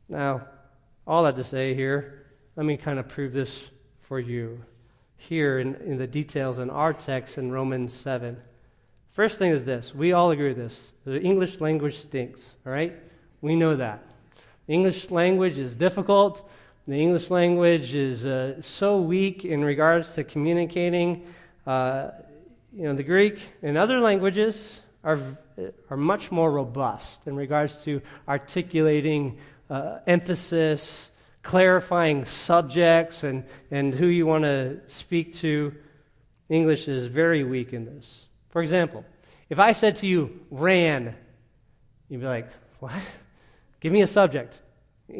Now, 0.08 0.48
all 1.06 1.22
that 1.22 1.36
to 1.36 1.44
say 1.44 1.74
here, 1.74 2.26
let 2.56 2.66
me 2.66 2.76
kind 2.76 2.98
of 2.98 3.06
prove 3.06 3.32
this 3.32 3.70
for 4.00 4.18
you 4.18 4.64
here 5.24 5.58
in, 5.58 5.74
in 5.76 5.98
the 5.98 6.06
details 6.06 6.58
in 6.58 6.70
our 6.70 6.92
text 6.92 7.38
in 7.38 7.50
Romans 7.50 7.92
7. 7.92 8.36
First 9.12 9.38
thing 9.38 9.50
is 9.50 9.64
this 9.64 9.94
we 9.94 10.12
all 10.12 10.30
agree 10.30 10.48
with 10.48 10.56
this. 10.56 10.92
The 11.04 11.20
English 11.20 11.60
language 11.60 11.96
stinks, 11.96 12.56
all 12.66 12.72
right? 12.72 12.94
We 13.40 13.56
know 13.56 13.76
that. 13.76 14.04
The 14.66 14.72
English 14.74 15.10
language 15.10 15.58
is 15.58 15.74
difficult. 15.74 16.48
The 16.86 17.00
English 17.00 17.30
language 17.30 17.94
is 17.94 18.26
uh, 18.26 18.60
so 18.62 19.00
weak 19.00 19.44
in 19.44 19.64
regards 19.64 20.14
to 20.14 20.24
communicating. 20.24 21.26
Uh, 21.66 22.10
you 22.74 22.84
know, 22.84 22.94
the 22.94 23.02
Greek 23.02 23.40
and 23.62 23.78
other 23.78 24.00
languages 24.00 24.80
are, 25.02 25.18
are 25.90 25.96
much 25.96 26.32
more 26.32 26.50
robust 26.50 27.26
in 27.26 27.36
regards 27.36 27.84
to 27.84 28.02
articulating 28.28 29.38
uh, 29.70 29.98
emphasis, 30.06 31.10
clarifying 31.44 32.24
subjects 32.24 33.22
and, 33.22 33.44
and 33.70 33.94
who 33.94 34.06
you 34.06 34.26
want 34.26 34.42
to 34.42 34.80
speak 34.88 35.34
to. 35.36 35.72
English 36.48 36.88
is 36.88 37.06
very 37.06 37.44
weak 37.44 37.72
in 37.72 37.84
this. 37.84 38.26
For 38.48 38.60
example, 38.62 39.04
if 39.48 39.58
I 39.58 39.72
said 39.72 39.96
to 39.96 40.06
you, 40.06 40.40
ran, 40.50 41.14
you'd 42.08 42.20
be 42.20 42.26
like, 42.26 42.50
what? 42.80 42.92
Give 43.80 43.92
me 43.92 44.02
a 44.02 44.06
subject. 44.06 44.60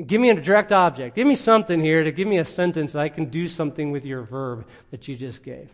Give 0.06 0.20
me 0.20 0.30
a 0.30 0.34
direct 0.34 0.72
object. 0.72 1.14
Give 1.14 1.26
me 1.26 1.36
something 1.36 1.80
here 1.80 2.02
to 2.02 2.10
give 2.10 2.26
me 2.26 2.38
a 2.38 2.44
sentence 2.44 2.92
that 2.92 3.00
I 3.00 3.10
can 3.10 3.26
do 3.26 3.46
something 3.46 3.92
with 3.92 4.06
your 4.06 4.22
verb 4.22 4.66
that 4.90 5.06
you 5.06 5.16
just 5.16 5.42
gave. 5.42 5.70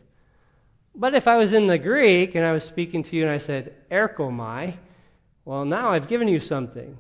But 0.94 1.14
if 1.14 1.28
I 1.28 1.36
was 1.36 1.52
in 1.52 1.68
the 1.68 1.78
Greek 1.78 2.34
and 2.34 2.44
I 2.44 2.50
was 2.50 2.64
speaking 2.64 3.04
to 3.04 3.16
you 3.16 3.22
and 3.22 3.30
I 3.30 3.38
said, 3.38 3.74
erchomai, 3.88 4.74
well, 5.44 5.64
now 5.64 5.90
I've 5.90 6.08
given 6.08 6.26
you 6.26 6.40
something. 6.40 6.98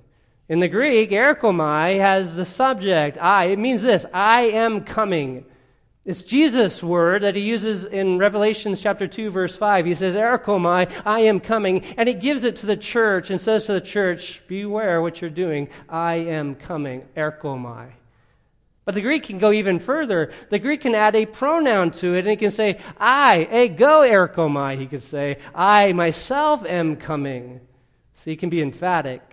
In 0.50 0.58
the 0.58 0.66
Greek, 0.66 1.10
erchomai 1.10 2.00
has 2.00 2.34
the 2.34 2.44
subject, 2.44 3.16
I. 3.18 3.44
It 3.44 3.58
means 3.60 3.82
this 3.82 4.04
I 4.12 4.42
am 4.46 4.80
coming. 4.82 5.44
It's 6.04 6.24
Jesus' 6.24 6.82
word 6.82 7.22
that 7.22 7.36
he 7.36 7.42
uses 7.42 7.84
in 7.84 8.18
Revelation 8.18 8.74
chapter 8.74 9.06
2, 9.06 9.30
verse 9.30 9.54
5. 9.54 9.86
He 9.86 9.94
says, 9.94 10.16
Erchomai, 10.16 10.90
I 11.06 11.20
am 11.20 11.38
coming. 11.38 11.84
And 11.96 12.08
he 12.08 12.14
gives 12.14 12.42
it 12.42 12.56
to 12.56 12.66
the 12.66 12.76
church 12.76 13.30
and 13.30 13.40
says 13.40 13.66
to 13.66 13.74
the 13.74 13.80
church, 13.80 14.42
Beware 14.48 15.00
what 15.00 15.20
you're 15.20 15.30
doing. 15.30 15.68
I 15.88 16.14
am 16.16 16.56
coming. 16.56 17.06
Erchomai. 17.16 17.92
But 18.84 18.96
the 18.96 19.02
Greek 19.02 19.22
can 19.22 19.38
go 19.38 19.52
even 19.52 19.78
further. 19.78 20.32
The 20.48 20.58
Greek 20.58 20.80
can 20.80 20.96
add 20.96 21.14
a 21.14 21.26
pronoun 21.26 21.92
to 21.92 22.16
it, 22.16 22.20
and 22.20 22.30
he 22.30 22.36
can 22.36 22.50
say, 22.50 22.80
I, 22.98 23.46
eh, 23.52 23.64
ego 23.66 24.02
erchomai, 24.02 24.80
he 24.80 24.86
could 24.86 25.04
say, 25.04 25.38
I 25.54 25.92
myself 25.92 26.64
am 26.64 26.96
coming. 26.96 27.60
So 28.14 28.22
he 28.24 28.36
can 28.36 28.50
be 28.50 28.60
emphatic. 28.60 29.29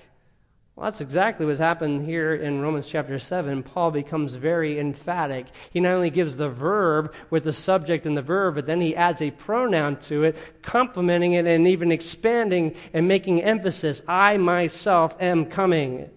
Well, 0.78 0.92
that's 0.92 1.02
exactly 1.02 1.44
what's 1.44 1.58
happened 1.58 2.06
here 2.06 2.36
in 2.36 2.62
Romans 2.62 2.88
chapter 2.88 3.18
7. 3.18 3.64
Paul 3.64 3.90
becomes 3.90 4.36
very 4.36 4.80
emphatic. 4.80 5.48
He 5.72 5.80
not 5.80 5.94
only 5.94 6.12
gives 6.12 6.36
the 6.36 6.52
verb 6.52 7.16
with 7.32 7.46
the 7.46 7.52
subject 7.52 8.06
and 8.06 8.16
the 8.16 8.22
verb, 8.22 8.54
but 8.54 8.68
then 8.68 8.80
he 8.80 8.96
adds 8.96 9.20
a 9.20 9.32
pronoun 9.32 9.96
to 10.02 10.24
it, 10.24 10.38
complementing 10.62 11.34
it 11.34 11.48
and 11.48 11.68
even 11.68 11.92
expanding 11.92 12.76
and 12.94 13.08
making 13.08 13.42
emphasis. 13.42 14.04
I 14.08 14.38
myself 14.38 15.18
am 15.20 15.48
coming. 15.48 16.12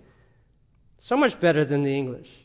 So 0.99 1.17
much 1.17 1.41
better 1.41 1.65
than 1.65 1.83
the 1.83 1.97
English. 1.97 2.45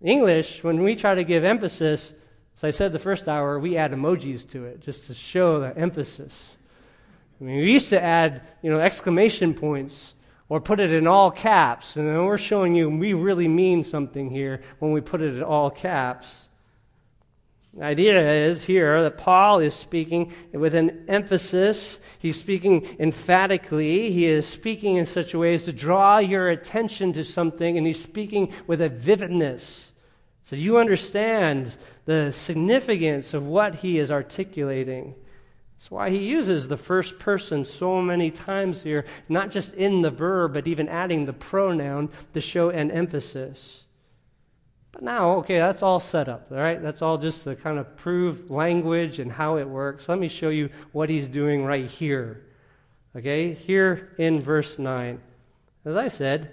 English, 0.00 0.62
when 0.62 0.84
we 0.84 0.94
try 0.94 1.16
to 1.16 1.24
give 1.24 1.42
emphasis, 1.42 2.12
as 2.58 2.62
I 2.62 2.70
said 2.70 2.92
the 2.92 3.00
first 3.00 3.26
hour, 3.26 3.58
we 3.58 3.76
add 3.76 3.90
emojis 3.90 4.48
to 4.50 4.66
it 4.66 4.78
just 4.78 5.06
to 5.06 5.14
show 5.14 5.58
the 5.58 5.76
emphasis. 5.76 6.56
I 7.40 7.44
mean, 7.44 7.56
we 7.56 7.72
used 7.72 7.88
to 7.88 8.00
add, 8.00 8.42
you 8.62 8.70
know, 8.70 8.78
exclamation 8.78 9.52
points 9.52 10.14
or 10.50 10.60
put 10.60 10.80
it 10.80 10.92
in 10.92 11.06
all 11.06 11.30
caps. 11.30 11.96
And 11.96 12.26
we're 12.26 12.36
showing 12.36 12.74
you 12.74 12.90
we 12.90 13.14
really 13.14 13.48
mean 13.48 13.82
something 13.82 14.28
here 14.28 14.60
when 14.80 14.92
we 14.92 15.00
put 15.00 15.22
it 15.22 15.36
in 15.36 15.42
all 15.42 15.70
caps. 15.70 16.48
The 17.72 17.84
idea 17.84 18.28
is 18.28 18.64
here 18.64 19.00
that 19.04 19.16
Paul 19.16 19.60
is 19.60 19.74
speaking 19.74 20.32
with 20.52 20.74
an 20.74 21.04
emphasis. 21.06 22.00
He's 22.18 22.36
speaking 22.36 22.96
emphatically. 22.98 24.10
He 24.10 24.26
is 24.26 24.44
speaking 24.44 24.96
in 24.96 25.06
such 25.06 25.32
a 25.34 25.38
way 25.38 25.54
as 25.54 25.62
to 25.62 25.72
draw 25.72 26.18
your 26.18 26.48
attention 26.48 27.12
to 27.12 27.24
something, 27.24 27.78
and 27.78 27.86
he's 27.86 28.02
speaking 28.02 28.52
with 28.66 28.82
a 28.82 28.88
vividness. 28.88 29.92
So 30.42 30.56
you 30.56 30.78
understand 30.78 31.76
the 32.06 32.32
significance 32.32 33.34
of 33.34 33.46
what 33.46 33.76
he 33.76 34.00
is 34.00 34.10
articulating. 34.10 35.14
That's 35.80 35.90
why 35.90 36.10
he 36.10 36.18
uses 36.18 36.68
the 36.68 36.76
first 36.76 37.18
person 37.18 37.64
so 37.64 38.02
many 38.02 38.30
times 38.30 38.82
here, 38.82 39.06
not 39.30 39.50
just 39.50 39.72
in 39.72 40.02
the 40.02 40.10
verb, 40.10 40.52
but 40.52 40.66
even 40.66 40.90
adding 40.90 41.24
the 41.24 41.32
pronoun 41.32 42.10
to 42.34 42.40
show 42.42 42.68
an 42.68 42.90
emphasis. 42.90 43.84
But 44.92 45.00
now, 45.00 45.38
okay, 45.38 45.56
that's 45.56 45.82
all 45.82 45.98
set 45.98 46.28
up, 46.28 46.48
all 46.50 46.58
right? 46.58 46.82
That's 46.82 47.00
all 47.00 47.16
just 47.16 47.44
to 47.44 47.56
kind 47.56 47.78
of 47.78 47.96
prove 47.96 48.50
language 48.50 49.18
and 49.18 49.32
how 49.32 49.56
it 49.56 49.66
works. 49.66 50.06
Let 50.06 50.18
me 50.18 50.28
show 50.28 50.50
you 50.50 50.68
what 50.92 51.08
he's 51.08 51.26
doing 51.26 51.64
right 51.64 51.88
here. 51.88 52.44
Okay, 53.16 53.54
here 53.54 54.12
in 54.18 54.38
verse 54.38 54.78
9. 54.78 55.18
As 55.86 55.96
I 55.96 56.08
said, 56.08 56.50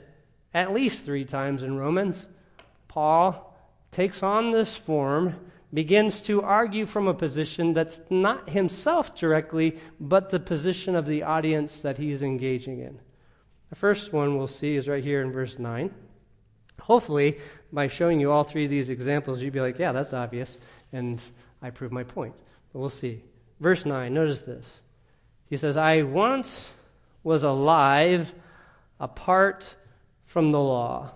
at 0.53 0.71
least 0.71 1.03
three 1.03 1.25
times 1.25 1.63
in 1.63 1.77
Romans, 1.77 2.27
Paul 2.87 3.53
takes 3.91 4.23
on 4.23 4.51
this 4.51 4.77
form, 4.77 5.35
begins 5.73 6.21
to 6.21 6.41
argue 6.41 6.85
from 6.85 7.07
a 7.07 7.13
position 7.13 7.73
that's 7.73 8.01
not 8.09 8.49
himself 8.49 9.15
directly, 9.15 9.77
but 9.99 10.29
the 10.29 10.39
position 10.39 10.95
of 10.95 11.05
the 11.05 11.23
audience 11.23 11.81
that 11.81 11.97
he 11.97 12.11
is 12.11 12.21
engaging 12.21 12.79
in. 12.79 12.99
The 13.69 13.75
first 13.75 14.13
one 14.13 14.37
we'll 14.37 14.47
see 14.47 14.75
is 14.75 14.87
right 14.87 15.03
here 15.03 15.21
in 15.21 15.31
verse 15.31 15.59
9. 15.59 15.93
Hopefully, 16.81 17.39
by 17.73 17.87
showing 17.87 18.19
you 18.19 18.31
all 18.31 18.43
three 18.43 18.63
of 18.63 18.69
these 18.69 18.89
examples, 18.89 19.41
you'd 19.41 19.53
be 19.53 19.59
like, 19.59 19.77
yeah, 19.77 19.91
that's 19.91 20.13
obvious, 20.13 20.57
and 20.93 21.21
I 21.61 21.69
prove 21.71 21.91
my 21.91 22.03
point. 22.03 22.33
But 22.71 22.79
we'll 22.79 22.89
see. 22.89 23.23
Verse 23.59 23.85
9, 23.85 24.13
notice 24.13 24.41
this. 24.41 24.79
He 25.49 25.57
says, 25.57 25.75
I 25.75 26.03
once 26.03 26.71
was 27.23 27.43
alive 27.43 28.33
apart 28.99 29.75
from 30.25 30.51
the 30.51 30.59
law. 30.59 31.11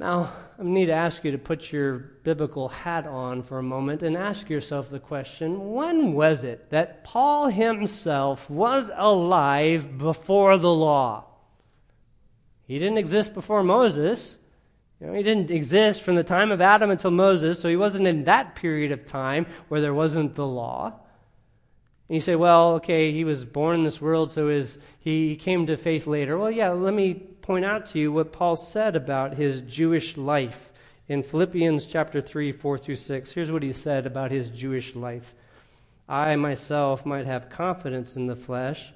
Now, 0.00 0.32
I 0.58 0.62
need 0.62 0.86
to 0.86 0.94
ask 0.94 1.24
you 1.24 1.32
to 1.32 1.36
put 1.36 1.70
your 1.70 1.98
biblical 1.98 2.70
hat 2.70 3.06
on 3.06 3.42
for 3.42 3.58
a 3.58 3.62
moment 3.62 4.02
and 4.02 4.16
ask 4.16 4.48
yourself 4.48 4.88
the 4.88 4.98
question 4.98 5.74
when 5.74 6.14
was 6.14 6.42
it 6.42 6.70
that 6.70 7.04
Paul 7.04 7.50
himself 7.50 8.48
was 8.48 8.90
alive 8.96 9.98
before 9.98 10.56
the 10.56 10.72
law? 10.72 11.26
He 12.66 12.78
didn't 12.78 12.96
exist 12.96 13.34
before 13.34 13.62
Moses. 13.62 14.36
You 15.02 15.08
know, 15.08 15.12
he 15.12 15.22
didn't 15.22 15.50
exist 15.50 16.00
from 16.00 16.14
the 16.14 16.24
time 16.24 16.50
of 16.50 16.62
Adam 16.62 16.90
until 16.90 17.10
Moses, 17.10 17.60
so 17.60 17.68
he 17.68 17.76
wasn't 17.76 18.06
in 18.06 18.24
that 18.24 18.54
period 18.54 18.92
of 18.92 19.04
time 19.04 19.44
where 19.68 19.82
there 19.82 19.92
wasn't 19.92 20.34
the 20.34 20.46
law. 20.46 20.98
And 22.08 22.14
you 22.14 22.22
say, 22.22 22.36
well, 22.36 22.72
okay, 22.76 23.12
he 23.12 23.24
was 23.24 23.44
born 23.44 23.76
in 23.76 23.84
this 23.84 24.00
world, 24.00 24.32
so 24.32 24.48
is, 24.48 24.78
he 24.98 25.36
came 25.36 25.66
to 25.66 25.76
faith 25.76 26.06
later. 26.06 26.38
Well, 26.38 26.50
yeah, 26.50 26.70
let 26.70 26.94
me 26.94 27.29
point 27.42 27.64
out 27.64 27.86
to 27.86 27.98
you 27.98 28.12
what 28.12 28.32
Paul 28.32 28.56
said 28.56 28.96
about 28.96 29.34
his 29.34 29.60
Jewish 29.62 30.16
life 30.16 30.72
in 31.08 31.22
Philippians 31.22 31.86
chapter 31.86 32.20
3, 32.20 32.52
4 32.52 32.78
through 32.78 32.96
6. 32.96 33.32
Here's 33.32 33.50
what 33.50 33.62
he 33.62 33.72
said 33.72 34.06
about 34.06 34.30
his 34.30 34.50
Jewish 34.50 34.94
life 34.94 35.34
I 36.08 36.36
myself 36.36 37.06
might 37.06 37.26
have 37.26 37.50
confidence 37.50 38.16
in 38.16 38.26
the 38.26 38.36
flesh. 38.36 38.92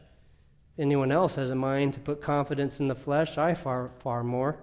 If 0.76 0.80
anyone 0.82 1.12
else 1.12 1.36
has 1.36 1.50
a 1.50 1.54
mind 1.54 1.94
to 1.94 2.00
put 2.00 2.20
confidence 2.20 2.80
in 2.80 2.88
the 2.88 2.94
flesh, 2.94 3.38
I 3.38 3.54
far, 3.54 3.90
far 4.00 4.24
more. 4.24 4.56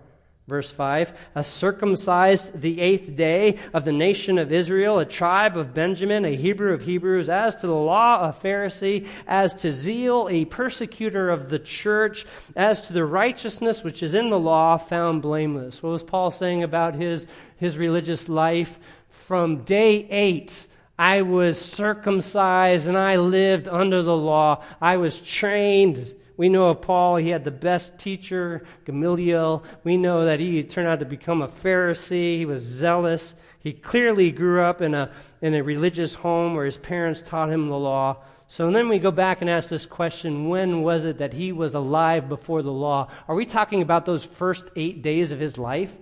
Verse 0.48 0.72
5 0.72 1.18
A 1.36 1.44
circumcised 1.44 2.60
the 2.60 2.82
eighth 2.82 3.16
day 3.16 3.58
of 3.74 3.86
the 3.86 3.92
nation 3.92 4.38
of 4.38 4.52
Israel, 4.52 5.00
a 5.00 5.06
tribe 5.06 5.56
of 5.56 5.74
Benjamin, 5.74 6.26
a 6.26 6.36
Hebrew 6.36 6.74
of 6.74 6.84
Hebrews, 6.84 7.30
as 7.30 7.56
to 7.58 7.68
the 7.68 7.74
law, 7.74 8.28
a 8.28 8.34
Pharisee, 8.34 9.08
as 9.28 9.54
to 9.56 9.72
zeal, 9.72 10.28
a 10.30 10.46
persecutor 10.46 11.30
of 11.30 11.50
the 11.50 11.60
church, 11.60 12.26
as 12.56 12.88
to 12.88 12.94
the 12.94 13.06
righteousness 13.06 13.84
which 13.84 14.02
is 14.04 14.14
in 14.14 14.30
the 14.30 14.39
law, 14.39 14.78
found 14.78 15.22
blameless. 15.22 15.82
What 15.82 15.92
was 15.92 16.04
Paul 16.04 16.32
saying 16.32 16.64
about 16.64 16.96
his, 16.96 17.28
his 17.58 17.78
religious 17.78 18.28
life? 18.28 18.80
From 19.10 19.64
day 19.64 20.08
eight, 20.10 20.68
I 20.98 21.22
was 21.22 21.60
circumcised 21.60 22.88
and 22.88 22.98
I 22.98 23.16
lived 23.16 23.68
under 23.68 24.02
the 24.02 24.18
law. 24.18 24.64
I 24.82 24.98
was 24.98 25.22
trained 25.22 26.14
we 26.42 26.50
know 26.50 26.72
of 26.72 26.82
Paul, 26.82 27.18
he 27.18 27.30
had 27.30 27.44
the 27.44 27.52
best 27.52 28.00
teacher, 28.00 28.66
Gamaliel. 28.86 29.64
We 29.84 29.96
know 29.96 30.26
that 30.26 30.39
he 30.39 30.64
turned 30.64 30.88
out 30.88 30.98
to 30.98 31.06
become 31.06 31.39
a 31.44 31.48
Pharisee. 31.48 32.39
He 32.39 32.48
was 32.48 32.64
zealous. 32.64 33.36
He 33.60 33.74
clearly 33.74 34.32
grew 34.32 34.64
up 34.64 34.82
in 34.82 34.96
a, 34.96 35.12
in 35.44 35.54
a 35.54 35.62
religious 35.62 36.16
home 36.16 36.56
where 36.56 36.66
his 36.66 36.78
parents 36.78 37.22
taught 37.22 37.52
him 37.52 37.70
the 37.70 37.78
law. 37.78 38.24
So 38.48 38.72
then 38.72 38.89
we 38.89 38.98
go 38.98 39.12
back 39.12 39.42
and 39.42 39.52
ask 39.52 39.70
this 39.70 39.86
question 39.86 40.50
when 40.50 40.82
was 40.82 41.06
it 41.06 41.20
that 41.20 41.34
he 41.34 41.52
was 41.52 41.76
alive 41.76 42.28
before 42.28 42.64
the 42.64 42.72
law? 42.72 43.12
Are 43.28 43.36
we 43.36 43.46
talking 43.46 43.84
about 43.84 44.08
those 44.08 44.26
first 44.26 44.64
eight 44.76 45.04
days 45.04 45.30
of 45.30 45.39
his 45.39 45.60
life? 45.60 45.96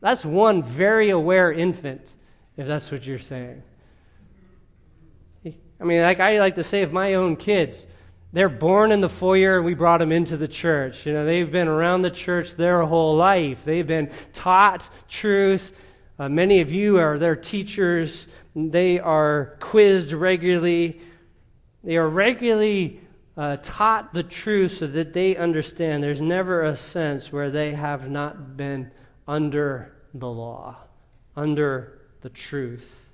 That's 0.00 0.24
one 0.24 0.62
very 0.62 1.10
aware 1.10 1.52
infant, 1.52 2.00
if 2.56 2.66
that's 2.66 2.90
what 2.90 3.06
you're 3.06 3.18
saying. 3.18 3.62
I 5.44 5.84
mean, 5.84 6.00
like 6.00 6.18
I 6.18 6.40
like 6.40 6.54
to 6.54 6.64
say 6.64 6.80
of 6.80 6.94
my 6.94 7.12
own 7.12 7.36
kids, 7.36 7.84
they're 8.32 8.48
born 8.48 8.92
in 8.92 9.02
the 9.02 9.08
foyer, 9.10 9.56
and 9.56 9.66
we 9.66 9.74
brought 9.74 9.98
them 9.98 10.10
into 10.10 10.36
the 10.36 10.48
church. 10.48 11.04
You 11.04 11.12
know, 11.12 11.26
they've 11.26 11.50
been 11.50 11.68
around 11.68 12.02
the 12.02 12.10
church 12.10 12.56
their 12.56 12.82
whole 12.82 13.14
life. 13.16 13.64
They've 13.64 13.86
been 13.86 14.10
taught 14.32 14.88
truth. 15.06 15.78
Uh, 16.18 16.28
many 16.28 16.60
of 16.60 16.72
you 16.72 16.98
are 16.98 17.18
their 17.18 17.36
teachers. 17.36 18.26
They 18.56 18.98
are 18.98 19.56
quizzed 19.60 20.12
regularly. 20.12 21.00
They 21.84 21.98
are 21.98 22.08
regularly 22.08 23.00
uh, 23.36 23.58
taught 23.62 24.14
the 24.14 24.22
truth 24.22 24.78
so 24.78 24.86
that 24.86 25.12
they 25.12 25.36
understand. 25.36 26.02
There's 26.02 26.20
never 26.20 26.62
a 26.62 26.76
sense 26.76 27.32
where 27.32 27.50
they 27.50 27.72
have 27.72 28.08
not 28.08 28.56
been 28.56 28.90
under 29.28 29.92
the 30.14 30.28
law, 30.28 30.76
under 31.36 32.00
the 32.22 32.30
truth. 32.30 33.10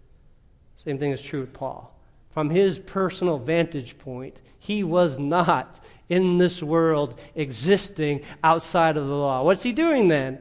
Same 0.76 0.98
thing 0.98 1.10
is 1.10 1.22
true 1.22 1.40
with 1.40 1.52
Paul. 1.52 1.97
From 2.38 2.50
his 2.50 2.78
personal 2.78 3.36
vantage 3.36 3.98
point, 3.98 4.38
he 4.60 4.84
was 4.84 5.18
not 5.18 5.84
in 6.08 6.38
this 6.38 6.62
world 6.62 7.18
existing 7.34 8.20
outside 8.44 8.96
of 8.96 9.08
the 9.08 9.16
law. 9.16 9.42
What's 9.42 9.64
he 9.64 9.72
doing 9.72 10.06
then? 10.06 10.38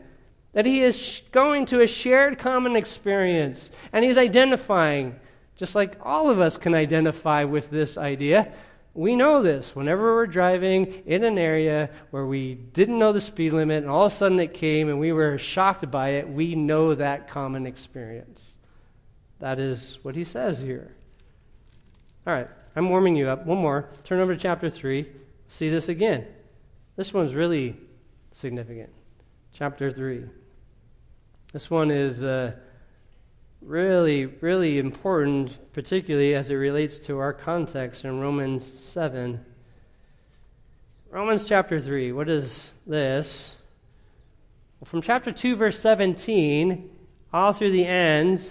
That 0.53 0.67
he 0.67 0.83
is 0.83 1.23
going 1.31 1.65
to 1.65 1.81
a 1.81 1.87
shared 1.87 2.37
common 2.37 2.75
experience 2.75 3.71
and 3.91 4.05
he's 4.05 4.15
identifying, 4.15 5.19
just 5.55 5.73
like 5.73 5.97
all 6.03 6.29
of 6.29 6.39
us 6.39 6.55
can 6.55 6.75
identify 6.75 7.45
with 7.45 7.71
this 7.71 7.97
idea. 7.97 8.53
We 8.93 9.15
know 9.15 9.41
this. 9.41 9.75
Whenever 9.75 10.13
we're 10.13 10.27
driving 10.27 11.01
in 11.07 11.23
an 11.23 11.39
area 11.39 11.89
where 12.11 12.27
we 12.27 12.53
didn't 12.53 12.99
know 12.99 13.11
the 13.11 13.21
speed 13.21 13.53
limit 13.53 13.81
and 13.81 13.91
all 13.91 14.05
of 14.05 14.11
a 14.11 14.15
sudden 14.15 14.39
it 14.39 14.53
came 14.53 14.87
and 14.87 14.99
we 14.99 15.13
were 15.13 15.39
shocked 15.39 15.89
by 15.89 16.09
it, 16.09 16.29
we 16.29 16.53
know 16.53 16.93
that 16.93 17.27
common 17.27 17.65
experience. 17.65 18.51
That 19.39 19.57
is 19.57 19.97
what 20.03 20.15
he 20.15 20.23
says 20.23 20.59
here. 20.59 20.93
All 22.27 22.33
right. 22.33 22.49
I'm 22.75 22.89
warming 22.89 23.15
you 23.15 23.29
up. 23.29 23.45
One 23.45 23.59
more. 23.59 23.89
Turn 24.03 24.19
over 24.19 24.35
to 24.35 24.39
chapter 24.39 24.69
3. 24.69 25.07
See 25.47 25.69
this 25.69 25.87
again. 25.87 26.27
This 26.97 27.13
one's 27.13 27.33
really 27.33 27.77
significant. 28.33 28.89
Chapter 29.53 29.93
3. 29.93 30.25
This 31.53 31.71
one 31.71 31.89
is 31.89 32.25
uh, 32.25 32.51
really, 33.61 34.25
really 34.25 34.77
important, 34.77 35.71
particularly 35.71 36.35
as 36.35 36.51
it 36.51 36.55
relates 36.55 36.97
to 36.99 37.17
our 37.17 37.31
context 37.31 38.03
in 38.03 38.19
Romans 38.19 38.65
7. 38.65 39.39
Romans 41.09 41.47
chapter 41.47 41.79
3, 41.79 42.11
what 42.11 42.27
is 42.27 42.73
this? 42.85 43.55
Well, 44.81 44.85
from 44.87 45.01
chapter 45.01 45.31
2, 45.31 45.55
verse 45.55 45.79
17, 45.79 46.89
all 47.31 47.53
through 47.53 47.71
the 47.71 47.87
end, 47.87 48.45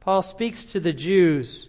Paul 0.00 0.20
speaks 0.22 0.64
to 0.64 0.80
the 0.80 0.92
Jews, 0.92 1.68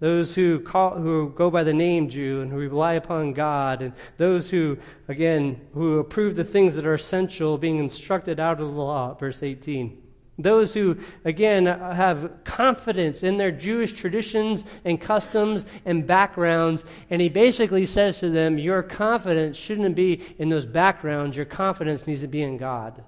those 0.00 0.34
who, 0.34 0.60
call, 0.60 0.94
who 0.94 1.30
go 1.30 1.50
by 1.50 1.64
the 1.64 1.72
name 1.72 2.08
Jew 2.08 2.40
and 2.40 2.52
who 2.52 2.58
rely 2.58 2.94
upon 2.94 3.32
God, 3.32 3.82
and 3.82 3.92
those 4.16 4.48
who, 4.50 4.78
again, 5.08 5.60
who 5.74 5.98
approve 5.98 6.36
the 6.36 6.44
things 6.44 6.76
that 6.76 6.86
are 6.86 6.94
essential, 6.94 7.58
being 7.58 7.78
instructed 7.78 8.38
out 8.38 8.60
of 8.60 8.68
the 8.68 8.74
law, 8.74 9.14
verse 9.14 9.42
18. 9.42 10.02
Those 10.40 10.72
who, 10.72 10.98
again, 11.24 11.66
have 11.66 12.44
confidence 12.44 13.24
in 13.24 13.38
their 13.38 13.50
Jewish 13.50 13.92
traditions 13.92 14.64
and 14.84 15.00
customs 15.00 15.66
and 15.84 16.06
backgrounds. 16.06 16.84
And 17.10 17.20
he 17.20 17.28
basically 17.28 17.86
says 17.86 18.20
to 18.20 18.30
them, 18.30 18.56
Your 18.56 18.84
confidence 18.84 19.56
shouldn't 19.56 19.96
be 19.96 20.22
in 20.38 20.48
those 20.48 20.64
backgrounds. 20.64 21.36
Your 21.36 21.44
confidence 21.44 22.06
needs 22.06 22.20
to 22.20 22.28
be 22.28 22.42
in 22.42 22.56
God, 22.56 22.98
it 22.98 23.04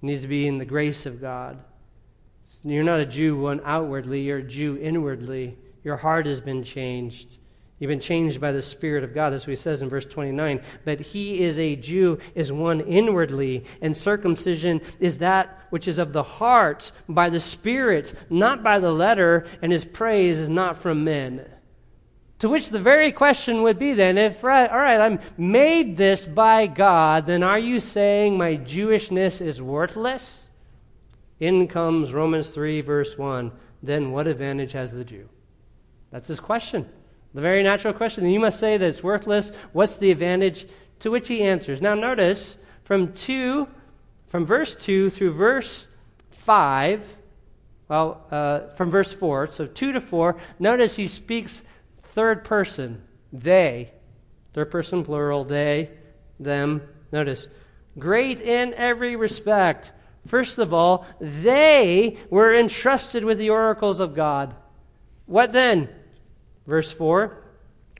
needs 0.00 0.22
to 0.22 0.28
be 0.28 0.48
in 0.48 0.56
the 0.56 0.64
grace 0.64 1.04
of 1.04 1.20
God. 1.20 1.62
You're 2.62 2.84
not 2.84 3.00
a 3.00 3.06
Jew 3.06 3.36
one 3.36 3.60
outwardly, 3.64 4.22
you're 4.22 4.38
a 4.38 4.42
Jew 4.42 4.76
inwardly. 4.76 5.56
Your 5.82 5.96
heart 5.96 6.26
has 6.26 6.40
been 6.40 6.62
changed. 6.62 7.38
You've 7.78 7.88
been 7.88 8.00
changed 8.00 8.42
by 8.42 8.52
the 8.52 8.60
Spirit 8.60 9.04
of 9.04 9.14
God. 9.14 9.30
That's 9.30 9.46
what 9.46 9.52
he 9.52 9.56
says 9.56 9.80
in 9.80 9.88
verse 9.88 10.04
29. 10.04 10.60
But 10.84 11.00
he 11.00 11.42
is 11.42 11.58
a 11.58 11.76
Jew, 11.76 12.18
is 12.34 12.52
one 12.52 12.82
inwardly, 12.82 13.64
and 13.80 13.96
circumcision 13.96 14.82
is 14.98 15.18
that 15.18 15.58
which 15.70 15.88
is 15.88 15.96
of 15.96 16.12
the 16.12 16.22
heart 16.22 16.92
by 17.08 17.30
the 17.30 17.40
Spirit, 17.40 18.12
not 18.28 18.62
by 18.62 18.78
the 18.78 18.92
letter, 18.92 19.46
and 19.62 19.72
his 19.72 19.86
praise 19.86 20.38
is 20.38 20.50
not 20.50 20.76
from 20.76 21.04
men. 21.04 21.46
To 22.40 22.50
which 22.50 22.68
the 22.68 22.78
very 22.78 23.12
question 23.12 23.62
would 23.62 23.78
be 23.78 23.94
then 23.94 24.18
if, 24.18 24.44
all 24.44 24.50
right, 24.50 25.00
I'm 25.00 25.20
made 25.38 25.96
this 25.96 26.26
by 26.26 26.66
God, 26.66 27.26
then 27.26 27.42
are 27.42 27.58
you 27.58 27.80
saying 27.80 28.36
my 28.36 28.56
Jewishness 28.56 29.40
is 29.40 29.62
worthless? 29.62 30.42
In 31.40 31.66
comes 31.68 32.12
Romans 32.12 32.50
3, 32.50 32.82
verse 32.82 33.16
1. 33.16 33.50
Then 33.82 34.12
what 34.12 34.26
advantage 34.26 34.72
has 34.72 34.92
the 34.92 35.04
Jew? 35.04 35.28
That's 36.10 36.28
his 36.28 36.38
question. 36.38 36.88
The 37.32 37.40
very 37.40 37.62
natural 37.62 37.94
question. 37.94 38.24
And 38.24 38.32
you 38.32 38.40
must 38.40 38.60
say 38.60 38.76
that 38.76 38.86
it's 38.86 39.02
worthless. 39.02 39.50
What's 39.72 39.96
the 39.96 40.10
advantage? 40.10 40.66
To 41.00 41.10
which 41.10 41.28
he 41.28 41.42
answers. 41.42 41.80
Now 41.80 41.94
notice 41.94 42.56
from 42.84 43.14
2, 43.14 43.66
from 44.28 44.44
verse 44.44 44.74
2 44.74 45.10
through 45.10 45.32
verse 45.32 45.86
5, 46.30 47.16
well, 47.88 48.24
uh, 48.30 48.60
from 48.74 48.90
verse 48.90 49.12
4, 49.12 49.52
so 49.52 49.66
2 49.66 49.92
to 49.92 50.00
4, 50.00 50.36
notice 50.58 50.96
he 50.96 51.08
speaks 51.08 51.62
third 52.02 52.44
person, 52.44 53.02
they. 53.32 53.92
Third 54.52 54.70
person 54.70 55.04
plural, 55.04 55.44
they, 55.44 55.90
them. 56.38 56.82
Notice, 57.12 57.48
great 57.98 58.40
in 58.40 58.74
every 58.74 59.16
respect. 59.16 59.92
First 60.26 60.58
of 60.58 60.74
all, 60.74 61.06
they 61.20 62.16
were 62.28 62.54
entrusted 62.54 63.24
with 63.24 63.38
the 63.38 63.50
oracles 63.50 64.00
of 64.00 64.14
God. 64.14 64.54
What 65.26 65.52
then? 65.52 65.88
Verse 66.66 66.92
4, 66.92 67.42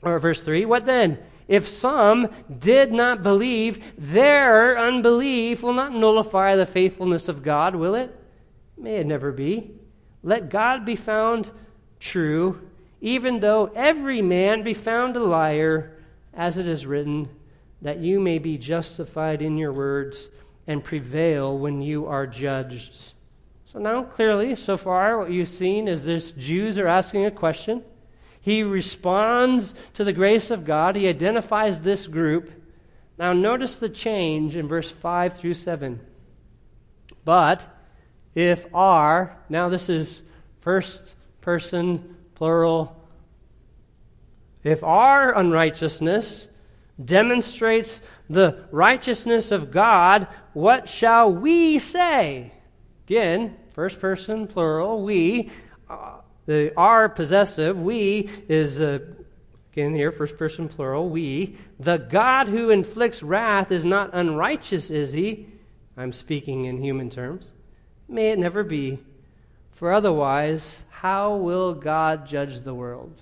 or 0.03 0.19
verse 0.19 0.41
3, 0.41 0.65
what 0.65 0.85
then? 0.85 1.19
If 1.47 1.67
some 1.67 2.29
did 2.59 2.93
not 2.93 3.23
believe, 3.23 3.83
their 3.97 4.77
unbelief 4.77 5.61
will 5.61 5.73
not 5.73 5.93
nullify 5.93 6.55
the 6.55 6.65
faithfulness 6.65 7.27
of 7.27 7.43
God, 7.43 7.75
will 7.75 7.95
it? 7.95 8.15
May 8.77 8.97
it 8.97 9.07
never 9.07 9.31
be. 9.31 9.71
Let 10.23 10.49
God 10.49 10.85
be 10.85 10.95
found 10.95 11.51
true, 11.99 12.61
even 13.01 13.39
though 13.39 13.71
every 13.75 14.21
man 14.21 14.63
be 14.63 14.73
found 14.73 15.17
a 15.17 15.23
liar, 15.23 15.97
as 16.33 16.57
it 16.57 16.67
is 16.67 16.85
written, 16.85 17.27
that 17.81 17.99
you 17.99 18.19
may 18.19 18.37
be 18.37 18.57
justified 18.57 19.41
in 19.41 19.57
your 19.57 19.73
words 19.73 20.29
and 20.67 20.83
prevail 20.83 21.57
when 21.57 21.81
you 21.81 22.05
are 22.05 22.27
judged. 22.27 23.13
So 23.65 23.79
now, 23.79 24.03
clearly, 24.03 24.55
so 24.55 24.77
far, 24.77 25.17
what 25.17 25.31
you've 25.31 25.47
seen 25.47 25.87
is 25.87 26.03
this 26.03 26.31
Jews 26.33 26.77
are 26.77 26.87
asking 26.87 27.25
a 27.25 27.31
question. 27.31 27.83
He 28.41 28.63
responds 28.63 29.75
to 29.93 30.03
the 30.03 30.13
grace 30.13 30.49
of 30.51 30.65
God. 30.65 30.95
He 30.95 31.07
identifies 31.07 31.81
this 31.81 32.07
group. 32.07 32.51
Now, 33.17 33.33
notice 33.33 33.75
the 33.75 33.89
change 33.89 34.55
in 34.55 34.67
verse 34.67 34.89
5 34.89 35.37
through 35.37 35.53
7. 35.53 36.01
But 37.23 37.67
if 38.33 38.65
our, 38.73 39.37
now 39.47 39.69
this 39.69 39.89
is 39.89 40.21
first 40.61 41.15
person, 41.39 42.17
plural, 42.35 42.97
if 44.63 44.83
our 44.83 45.35
unrighteousness 45.37 46.47
demonstrates 47.03 48.01
the 48.29 48.63
righteousness 48.71 49.51
of 49.51 49.71
God, 49.71 50.27
what 50.53 50.87
shall 50.87 51.31
we 51.31 51.79
say? 51.79 52.51
Again, 53.05 53.55
first 53.73 53.99
person, 53.99 54.47
plural, 54.47 55.03
we. 55.03 55.51
Uh, 55.89 56.17
the 56.45 56.73
our 56.75 57.09
possessive, 57.09 57.79
we, 57.79 58.29
is 58.47 58.81
uh, 58.81 58.99
again 59.73 59.93
here, 59.95 60.11
first 60.11 60.37
person 60.37 60.67
plural, 60.67 61.09
we. 61.09 61.57
The 61.79 61.97
God 61.97 62.47
who 62.47 62.69
inflicts 62.69 63.21
wrath 63.21 63.71
is 63.71 63.85
not 63.85 64.11
unrighteous, 64.13 64.89
is 64.89 65.13
he? 65.13 65.47
I'm 65.97 66.11
speaking 66.11 66.65
in 66.65 66.81
human 66.81 67.09
terms. 67.09 67.47
May 68.07 68.31
it 68.31 68.39
never 68.39 68.63
be. 68.63 68.99
For 69.71 69.93
otherwise, 69.93 70.79
how 70.89 71.35
will 71.35 71.73
God 71.73 72.25
judge 72.25 72.61
the 72.61 72.73
world? 72.73 73.21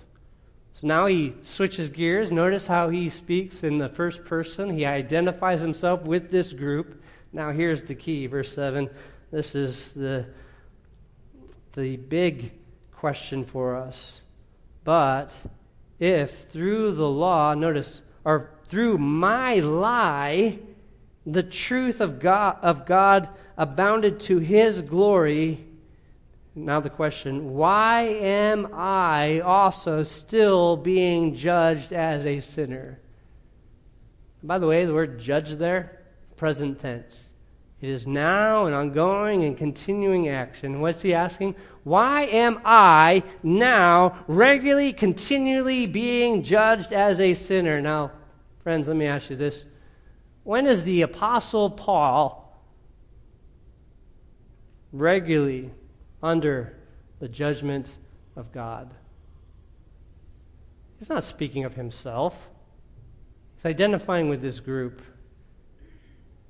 So 0.80 0.86
now 0.86 1.06
he 1.06 1.34
switches 1.42 1.90
gears. 1.90 2.32
Notice 2.32 2.66
how 2.66 2.88
he 2.88 3.10
speaks 3.10 3.62
in 3.62 3.76
the 3.76 3.88
first 3.88 4.24
person. 4.24 4.70
He 4.70 4.86
identifies 4.86 5.60
himself 5.60 6.02
with 6.02 6.30
this 6.30 6.52
group. 6.52 7.02
Now 7.34 7.50
here's 7.50 7.82
the 7.82 7.94
key, 7.94 8.26
verse 8.26 8.54
7. 8.54 8.88
This 9.30 9.54
is 9.54 9.92
the, 9.92 10.24
the 11.74 11.96
big 11.96 12.52
question 12.92 13.44
for 13.44 13.76
us. 13.76 14.20
But 14.82 15.34
if 15.98 16.48
through 16.48 16.92
the 16.92 17.08
law, 17.08 17.52
notice, 17.52 18.00
or 18.24 18.50
through 18.64 18.96
my 18.96 19.56
lie, 19.56 20.58
the 21.26 21.42
truth 21.42 22.00
of 22.00 22.20
God, 22.20 22.56
of 22.62 22.86
God 22.86 23.28
abounded 23.58 24.18
to 24.20 24.38
his 24.38 24.80
glory, 24.80 25.62
now 26.54 26.80
the 26.80 26.90
question, 26.90 27.54
why 27.54 28.02
am 28.02 28.68
I 28.74 29.40
also 29.40 30.02
still 30.02 30.76
being 30.76 31.34
judged 31.34 31.92
as 31.92 32.26
a 32.26 32.40
sinner? 32.40 32.98
By 34.42 34.58
the 34.58 34.66
way, 34.66 34.84
the 34.84 34.94
word 34.94 35.20
judge 35.20 35.50
there, 35.50 36.02
present 36.36 36.78
tense. 36.78 37.26
It 37.80 37.88
is 37.88 38.06
now 38.06 38.66
an 38.66 38.74
ongoing 38.74 39.44
and 39.44 39.56
continuing 39.56 40.28
action. 40.28 40.80
What's 40.80 41.02
he 41.02 41.14
asking? 41.14 41.54
Why 41.84 42.24
am 42.24 42.60
I 42.64 43.22
now 43.42 44.24
regularly, 44.26 44.92
continually 44.92 45.86
being 45.86 46.42
judged 46.42 46.92
as 46.92 47.20
a 47.20 47.32
sinner? 47.32 47.80
Now, 47.80 48.12
friends, 48.62 48.86
let 48.88 48.96
me 48.96 49.06
ask 49.06 49.30
you 49.30 49.36
this. 49.36 49.64
When 50.42 50.66
is 50.66 50.82
the 50.84 51.02
Apostle 51.02 51.70
Paul 51.70 52.38
regularly 54.92 55.70
under 56.22 56.76
the 57.18 57.28
judgment 57.28 57.88
of 58.36 58.52
God? 58.52 58.92
He's 60.98 61.08
not 61.08 61.24
speaking 61.24 61.64
of 61.64 61.74
himself, 61.74 62.48
he's 63.56 63.66
identifying 63.66 64.28
with 64.28 64.42
this 64.42 64.60
group. 64.60 65.02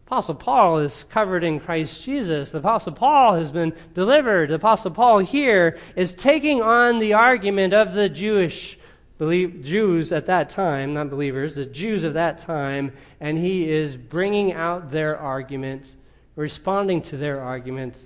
Apostle 0.06 0.34
Paul 0.34 0.78
is 0.78 1.04
covered 1.04 1.44
in 1.44 1.60
Christ 1.60 2.04
Jesus. 2.04 2.50
The 2.50 2.58
Apostle 2.58 2.94
Paul 2.94 3.36
has 3.36 3.52
been 3.52 3.72
delivered. 3.94 4.50
The 4.50 4.56
Apostle 4.56 4.90
Paul 4.90 5.20
here 5.20 5.78
is 5.94 6.16
taking 6.16 6.60
on 6.62 6.98
the 6.98 7.12
argument 7.12 7.72
of 7.74 7.92
the 7.92 8.08
Jewish 8.08 8.76
believe, 9.20 9.62
Jews 9.62 10.12
at 10.12 10.24
that 10.26 10.48
time, 10.48 10.94
not 10.94 11.10
believers, 11.10 11.54
the 11.54 11.66
Jews 11.66 12.04
of 12.04 12.14
that 12.14 12.38
time, 12.38 12.90
and 13.20 13.36
he 13.36 13.70
is 13.70 13.94
bringing 13.94 14.54
out 14.54 14.90
their 14.90 15.16
argument, 15.16 15.94
responding 16.36 17.02
to 17.02 17.18
their 17.18 17.38
argument. 17.38 17.98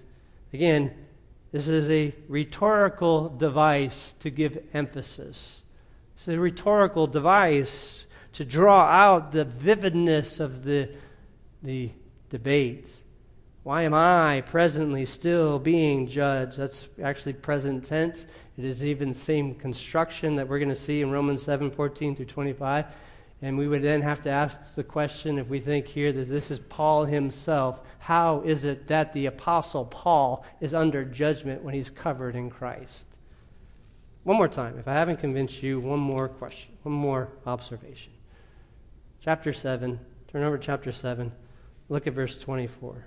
Again, 0.52 0.90
this 1.54 1.68
is 1.68 1.88
a 1.88 2.12
rhetorical 2.26 3.28
device 3.28 4.16
to 4.18 4.28
give 4.28 4.58
emphasis. 4.74 5.62
It's 6.16 6.26
a 6.26 6.36
rhetorical 6.36 7.06
device 7.06 8.06
to 8.32 8.44
draw 8.44 8.86
out 8.86 9.30
the 9.30 9.44
vividness 9.44 10.40
of 10.40 10.64
the 10.64 10.90
the 11.62 11.90
debate. 12.28 12.88
Why 13.62 13.82
am 13.82 13.94
I 13.94 14.40
presently 14.40 15.06
still 15.06 15.60
being 15.60 16.08
judged? 16.08 16.58
That's 16.58 16.88
actually 17.00 17.34
present 17.34 17.84
tense. 17.84 18.26
It 18.58 18.64
is 18.64 18.82
even 18.82 19.14
same 19.14 19.54
construction 19.54 20.34
that 20.34 20.48
we're 20.48 20.58
going 20.58 20.70
to 20.70 20.74
see 20.74 21.02
in 21.02 21.12
Romans 21.12 21.44
7 21.44 21.70
14 21.70 22.16
through 22.16 22.24
25. 22.24 22.86
And 23.42 23.58
we 23.58 23.68
would 23.68 23.82
then 23.82 24.00
have 24.02 24.22
to 24.22 24.30
ask 24.30 24.74
the 24.74 24.84
question 24.84 25.38
if 25.38 25.48
we 25.48 25.60
think 25.60 25.86
here 25.86 26.12
that 26.12 26.28
this 26.28 26.50
is 26.50 26.58
Paul 26.60 27.04
himself, 27.04 27.80
how 27.98 28.40
is 28.40 28.64
it 28.64 28.86
that 28.86 29.12
the 29.12 29.26
Apostle 29.26 29.84
Paul 29.84 30.44
is 30.60 30.72
under 30.72 31.04
judgment 31.04 31.62
when 31.62 31.74
he's 31.74 31.90
covered 31.90 32.36
in 32.36 32.48
Christ? 32.48 33.04
One 34.22 34.38
more 34.38 34.48
time, 34.48 34.78
if 34.78 34.88
I 34.88 34.94
haven't 34.94 35.18
convinced 35.18 35.62
you, 35.62 35.78
one 35.78 36.00
more 36.00 36.28
question, 36.28 36.72
one 36.82 36.94
more 36.94 37.28
observation. 37.46 38.12
Chapter 39.20 39.52
7, 39.52 40.00
turn 40.28 40.42
over 40.42 40.56
to 40.56 40.64
chapter 40.64 40.92
7, 40.92 41.30
look 41.90 42.06
at 42.06 42.14
verse 42.14 42.38
24. 42.38 43.04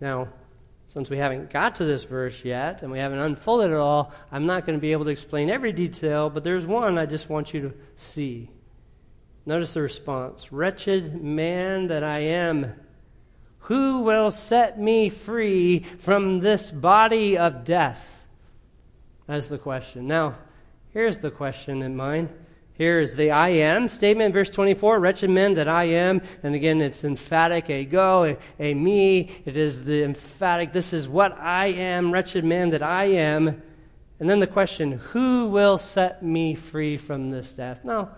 Now, 0.00 0.28
since 0.92 1.08
we 1.08 1.16
haven't 1.16 1.48
got 1.48 1.76
to 1.76 1.86
this 1.86 2.04
verse 2.04 2.44
yet 2.44 2.82
and 2.82 2.92
we 2.92 2.98
haven't 2.98 3.18
unfolded 3.18 3.70
it 3.70 3.76
all, 3.78 4.12
I'm 4.30 4.44
not 4.44 4.66
going 4.66 4.76
to 4.76 4.80
be 4.80 4.92
able 4.92 5.06
to 5.06 5.10
explain 5.10 5.48
every 5.48 5.72
detail, 5.72 6.28
but 6.28 6.44
there's 6.44 6.66
one 6.66 6.98
I 6.98 7.06
just 7.06 7.30
want 7.30 7.54
you 7.54 7.62
to 7.62 7.74
see. 7.96 8.50
Notice 9.46 9.72
the 9.72 9.80
response 9.80 10.52
Wretched 10.52 11.22
man 11.22 11.86
that 11.86 12.04
I 12.04 12.18
am, 12.18 12.74
who 13.60 14.00
will 14.00 14.30
set 14.30 14.78
me 14.78 15.08
free 15.08 15.86
from 15.98 16.40
this 16.40 16.70
body 16.70 17.38
of 17.38 17.64
death? 17.64 18.26
That's 19.26 19.46
the 19.46 19.56
question. 19.56 20.06
Now, 20.06 20.34
here's 20.92 21.16
the 21.16 21.30
question 21.30 21.80
in 21.80 21.96
mind 21.96 22.28
here 22.82 22.98
is 22.98 23.14
the 23.14 23.30
I 23.30 23.50
am 23.50 23.88
statement, 23.88 24.34
verse 24.34 24.50
24 24.50 24.98
wretched 24.98 25.30
men 25.30 25.54
that 25.54 25.68
I 25.68 25.84
am. 25.84 26.20
And 26.42 26.56
again, 26.56 26.82
it's 26.82 27.04
emphatic, 27.04 27.70
a 27.70 27.84
go, 27.84 28.24
a, 28.24 28.36
a 28.58 28.74
me. 28.74 29.30
It 29.44 29.56
is 29.56 29.84
the 29.84 30.02
emphatic, 30.02 30.72
this 30.72 30.92
is 30.92 31.06
what 31.06 31.38
I 31.38 31.66
am, 31.66 32.10
wretched 32.10 32.44
man 32.44 32.70
that 32.70 32.82
I 32.82 33.04
am. 33.04 33.62
And 34.18 34.28
then 34.28 34.40
the 34.40 34.48
question, 34.48 34.92
who 35.12 35.46
will 35.46 35.78
set 35.78 36.24
me 36.24 36.56
free 36.56 36.96
from 36.96 37.30
this 37.30 37.52
death? 37.52 37.84
Now, 37.84 38.16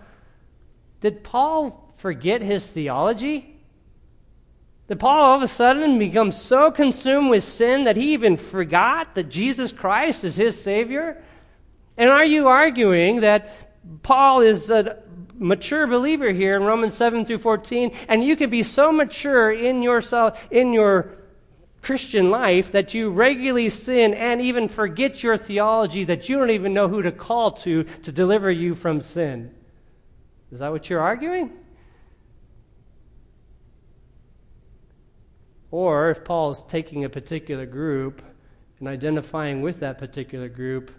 did 0.99 1.23
Paul 1.23 1.93
forget 1.97 2.41
his 2.41 2.65
theology? 2.65 3.59
Did 4.87 4.99
Paul 4.99 5.21
all 5.21 5.35
of 5.37 5.43
a 5.43 5.47
sudden 5.47 5.99
become 5.99 6.31
so 6.31 6.71
consumed 6.71 7.29
with 7.29 7.43
sin 7.43 7.83
that 7.83 7.97
he 7.97 8.13
even 8.13 8.35
forgot 8.35 9.13
that 9.13 9.29
Jesus 9.29 9.71
Christ 9.71 10.23
is 10.23 10.37
his 10.37 10.59
Savior? 10.59 11.21
And 11.97 12.09
are 12.09 12.25
you 12.25 12.47
arguing 12.47 13.21
that 13.21 13.64
Paul 14.03 14.41
is 14.41 14.69
a 14.69 15.03
mature 15.37 15.87
believer 15.87 16.31
here 16.31 16.55
in 16.55 16.63
Romans 16.63 16.93
7 16.93 17.25
through 17.25 17.39
14, 17.39 17.91
and 18.07 18.23
you 18.23 18.35
can 18.35 18.49
be 18.49 18.63
so 18.63 18.91
mature 18.91 19.51
in 19.51 19.81
yourself, 19.81 20.39
in 20.49 20.73
your 20.73 21.17
Christian 21.81 22.31
life 22.31 22.71
that 22.71 22.95
you 22.95 23.11
regularly 23.11 23.69
sin 23.69 24.15
and 24.15 24.41
even 24.41 24.67
forget 24.67 25.21
your 25.21 25.37
theology 25.37 26.03
that 26.05 26.27
you 26.27 26.39
don't 26.39 26.49
even 26.49 26.73
know 26.73 26.87
who 26.87 27.03
to 27.03 27.11
call 27.11 27.51
to 27.51 27.83
to 27.83 28.11
deliver 28.11 28.49
you 28.49 28.73
from 28.73 29.01
sin. 29.01 29.53
Is 30.51 30.59
that 30.59 30.71
what 30.71 30.89
you're 30.89 31.01
arguing? 31.01 31.51
Or 35.69 36.09
if 36.09 36.23
Paul 36.23 36.51
is 36.51 36.63
taking 36.67 37.03
a 37.03 37.09
particular 37.09 37.65
group 37.65 38.23
and 38.79 38.87
identifying 38.87 39.61
with 39.61 39.79
that 39.81 39.97
particular 39.97 40.49
group, 40.49 40.91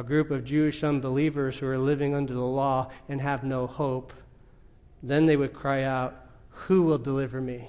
a 0.00 0.02
group 0.02 0.30
of 0.30 0.46
Jewish 0.46 0.82
unbelievers 0.82 1.58
who 1.58 1.66
are 1.66 1.76
living 1.76 2.14
under 2.14 2.32
the 2.32 2.40
law 2.40 2.90
and 3.10 3.20
have 3.20 3.44
no 3.44 3.66
hope, 3.66 4.14
then 5.02 5.26
they 5.26 5.36
would 5.36 5.52
cry 5.52 5.82
out, 5.82 6.16
Who 6.48 6.82
will 6.82 6.96
deliver 6.96 7.38
me? 7.38 7.68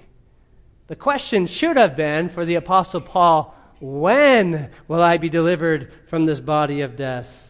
The 0.87 0.95
question 0.95 1.45
should 1.45 1.75
have 1.75 1.97
been 1.97 2.29
for 2.29 2.45
the 2.45 2.55
Apostle 2.55 3.01
Paul, 3.01 3.53
When 3.81 4.69
will 4.87 5.01
I 5.01 5.17
be 5.17 5.27
delivered 5.27 5.91
from 6.07 6.25
this 6.25 6.39
body 6.39 6.79
of 6.79 6.95
death? 6.95 7.49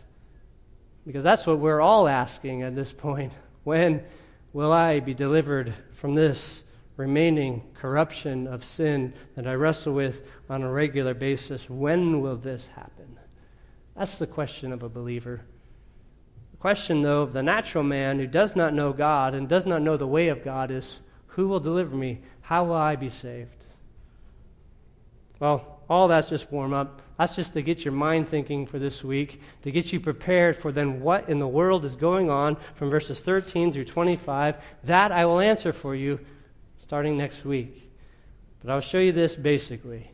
Because 1.05 1.23
that's 1.23 1.45
what 1.45 1.59
we're 1.59 1.81
all 1.81 2.07
asking 2.07 2.63
at 2.63 2.75
this 2.75 2.91
point. 2.91 3.33
When 3.63 4.03
will 4.53 4.71
I 4.71 4.99
be 5.01 5.13
delivered 5.13 5.71
from 5.93 6.15
this 6.15 6.63
remaining 6.97 7.61
corruption 7.75 8.47
of 8.47 8.63
sin 8.63 9.13
that 9.35 9.45
I 9.45 9.53
wrestle 9.53 9.93
with 9.93 10.25
on 10.49 10.63
a 10.63 10.71
regular 10.71 11.13
basis? 11.13 11.69
When 11.69 12.21
will 12.21 12.37
this 12.37 12.65
happen? 12.65 13.19
That's 13.95 14.17
the 14.17 14.27
question 14.27 14.71
of 14.71 14.83
a 14.83 14.89
believer. 14.89 15.41
The 16.51 16.57
question, 16.57 17.01
though, 17.01 17.23
of 17.23 17.33
the 17.33 17.43
natural 17.43 17.83
man 17.83 18.19
who 18.19 18.27
does 18.27 18.55
not 18.55 18.73
know 18.73 18.93
God 18.93 19.33
and 19.33 19.47
does 19.47 19.65
not 19.65 19.81
know 19.81 19.97
the 19.97 20.07
way 20.07 20.29
of 20.29 20.43
God 20.43 20.71
is 20.71 20.99
who 21.27 21.47
will 21.47 21.59
deliver 21.59 21.95
me? 21.95 22.19
How 22.41 22.65
will 22.65 22.75
I 22.75 22.95
be 22.95 23.09
saved? 23.09 23.65
Well, 25.39 25.79
all 25.89 26.07
that's 26.07 26.29
just 26.29 26.51
warm 26.51 26.73
up. 26.73 27.01
That's 27.17 27.35
just 27.35 27.53
to 27.53 27.61
get 27.61 27.85
your 27.85 27.93
mind 27.93 28.27
thinking 28.27 28.65
for 28.65 28.79
this 28.79 29.03
week, 29.03 29.41
to 29.63 29.71
get 29.71 29.91
you 29.91 29.99
prepared 29.99 30.55
for 30.55 30.71
then 30.71 31.01
what 31.01 31.29
in 31.29 31.39
the 31.39 31.47
world 31.47 31.85
is 31.85 31.95
going 31.95 32.29
on 32.29 32.57
from 32.75 32.89
verses 32.89 33.19
13 33.19 33.71
through 33.71 33.85
25. 33.85 34.57
That 34.85 35.11
I 35.11 35.25
will 35.25 35.39
answer 35.39 35.73
for 35.73 35.95
you 35.95 36.19
starting 36.79 37.17
next 37.17 37.45
week. 37.45 37.91
But 38.63 38.71
I'll 38.71 38.81
show 38.81 38.99
you 38.99 39.11
this 39.11 39.35
basically. 39.35 40.11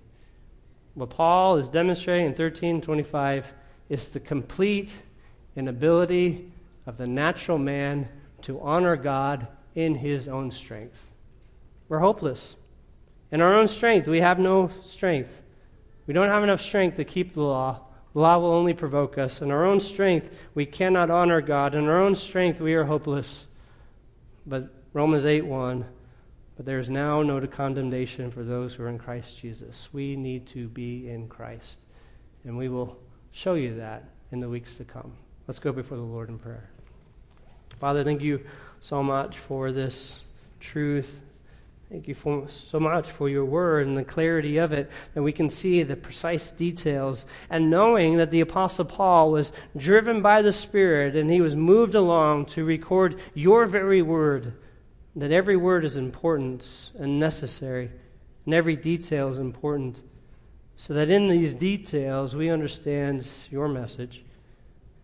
What 0.95 1.09
Paul 1.09 1.57
is 1.57 1.69
demonstrating 1.69 2.27
in 2.27 2.33
13 2.33 2.81
25 2.81 3.53
is 3.89 4.09
the 4.09 4.19
complete 4.19 4.97
inability 5.55 6.51
of 6.85 6.97
the 6.97 7.07
natural 7.07 7.57
man 7.57 8.07
to 8.41 8.59
honor 8.61 8.95
God 8.95 9.47
in 9.75 9.95
his 9.95 10.27
own 10.27 10.51
strength. 10.51 11.09
We're 11.89 11.99
hopeless. 11.99 12.55
In 13.31 13.41
our 13.41 13.55
own 13.55 13.67
strength, 13.67 14.07
we 14.07 14.21
have 14.21 14.39
no 14.39 14.71
strength. 14.83 15.41
We 16.05 16.13
don't 16.13 16.29
have 16.29 16.43
enough 16.43 16.61
strength 16.61 16.95
to 16.97 17.03
keep 17.03 17.33
the 17.33 17.41
law. 17.41 17.81
The 18.13 18.19
law 18.19 18.39
will 18.39 18.51
only 18.51 18.73
provoke 18.73 19.17
us. 19.17 19.41
In 19.41 19.51
our 19.51 19.65
own 19.65 19.79
strength, 19.79 20.29
we 20.55 20.65
cannot 20.65 21.11
honor 21.11 21.41
God. 21.41 21.75
In 21.75 21.87
our 21.87 21.99
own 21.99 22.15
strength, 22.15 22.61
we 22.61 22.73
are 22.73 22.85
hopeless. 22.85 23.47
But 24.45 24.73
Romans 24.93 25.25
8 25.25 25.45
1 25.45 25.85
But 26.55 26.65
there 26.65 26.79
is 26.79 26.89
now 26.89 27.21
no 27.21 27.45
condemnation 27.45 28.31
for 28.31 28.43
those 28.43 28.73
who 28.73 28.83
are 28.83 28.89
in 28.89 28.97
Christ 28.97 29.37
Jesus. 29.37 29.89
We 29.91 30.15
need 30.15 30.47
to 30.47 30.69
be 30.69 31.09
in 31.09 31.27
Christ. 31.27 31.79
And 32.45 32.57
we 32.57 32.69
will 32.69 32.97
show 33.37 33.53
you 33.53 33.75
that 33.75 34.03
in 34.31 34.39
the 34.39 34.49
weeks 34.49 34.77
to 34.77 34.83
come. 34.83 35.13
Let's 35.45 35.59
go 35.59 35.71
before 35.71 35.95
the 35.95 36.03
Lord 36.03 36.29
in 36.29 36.39
prayer. 36.39 36.71
Father, 37.79 38.03
thank 38.03 38.23
you 38.23 38.43
so 38.79 39.03
much 39.03 39.37
for 39.37 39.71
this 39.71 40.23
truth. 40.59 41.21
Thank 41.91 42.07
you 42.07 42.15
for, 42.15 42.49
so 42.49 42.79
much 42.79 43.11
for 43.11 43.29
your 43.29 43.45
word 43.45 43.85
and 43.85 43.95
the 43.95 44.03
clarity 44.03 44.57
of 44.57 44.73
it, 44.73 44.89
that 45.13 45.21
we 45.21 45.31
can 45.31 45.51
see 45.51 45.83
the 45.83 45.95
precise 45.95 46.49
details. 46.49 47.27
And 47.51 47.69
knowing 47.69 48.17
that 48.17 48.31
the 48.31 48.41
Apostle 48.41 48.85
Paul 48.85 49.31
was 49.31 49.51
driven 49.77 50.23
by 50.23 50.41
the 50.41 50.51
Spirit 50.51 51.15
and 51.15 51.29
he 51.29 51.39
was 51.39 51.55
moved 51.55 51.93
along 51.93 52.47
to 52.47 52.65
record 52.65 53.19
your 53.35 53.67
very 53.67 54.01
word, 54.01 54.53
that 55.15 55.31
every 55.31 55.57
word 55.57 55.85
is 55.85 55.95
important 55.95 56.67
and 56.97 57.19
necessary, 57.19 57.91
and 58.45 58.55
every 58.55 58.75
detail 58.75 59.29
is 59.29 59.37
important 59.37 60.01
so 60.77 60.93
that 60.93 61.09
in 61.09 61.27
these 61.27 61.55
details 61.55 62.35
we 62.35 62.49
understand 62.49 63.27
your 63.49 63.67
message. 63.67 64.23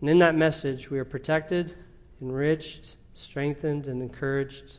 And 0.00 0.08
in 0.08 0.18
that 0.20 0.34
message, 0.34 0.90
we 0.90 0.98
are 0.98 1.04
protected, 1.04 1.74
enriched, 2.22 2.96
strengthened, 3.14 3.88
and 3.88 4.00
encouraged. 4.00 4.78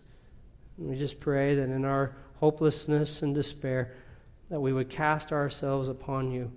And 0.78 0.90
we 0.90 0.96
just 0.96 1.20
pray 1.20 1.56
that 1.56 1.70
in 1.70 1.84
our 1.84 2.16
hopelessness 2.40 3.22
and 3.22 3.36
despair, 3.36 3.94
that 4.50 4.60
we 4.60 4.72
would 4.74 4.90
cast 4.90 5.32
ourselves 5.32 5.90
upon 5.90 6.32
you, 6.32 6.52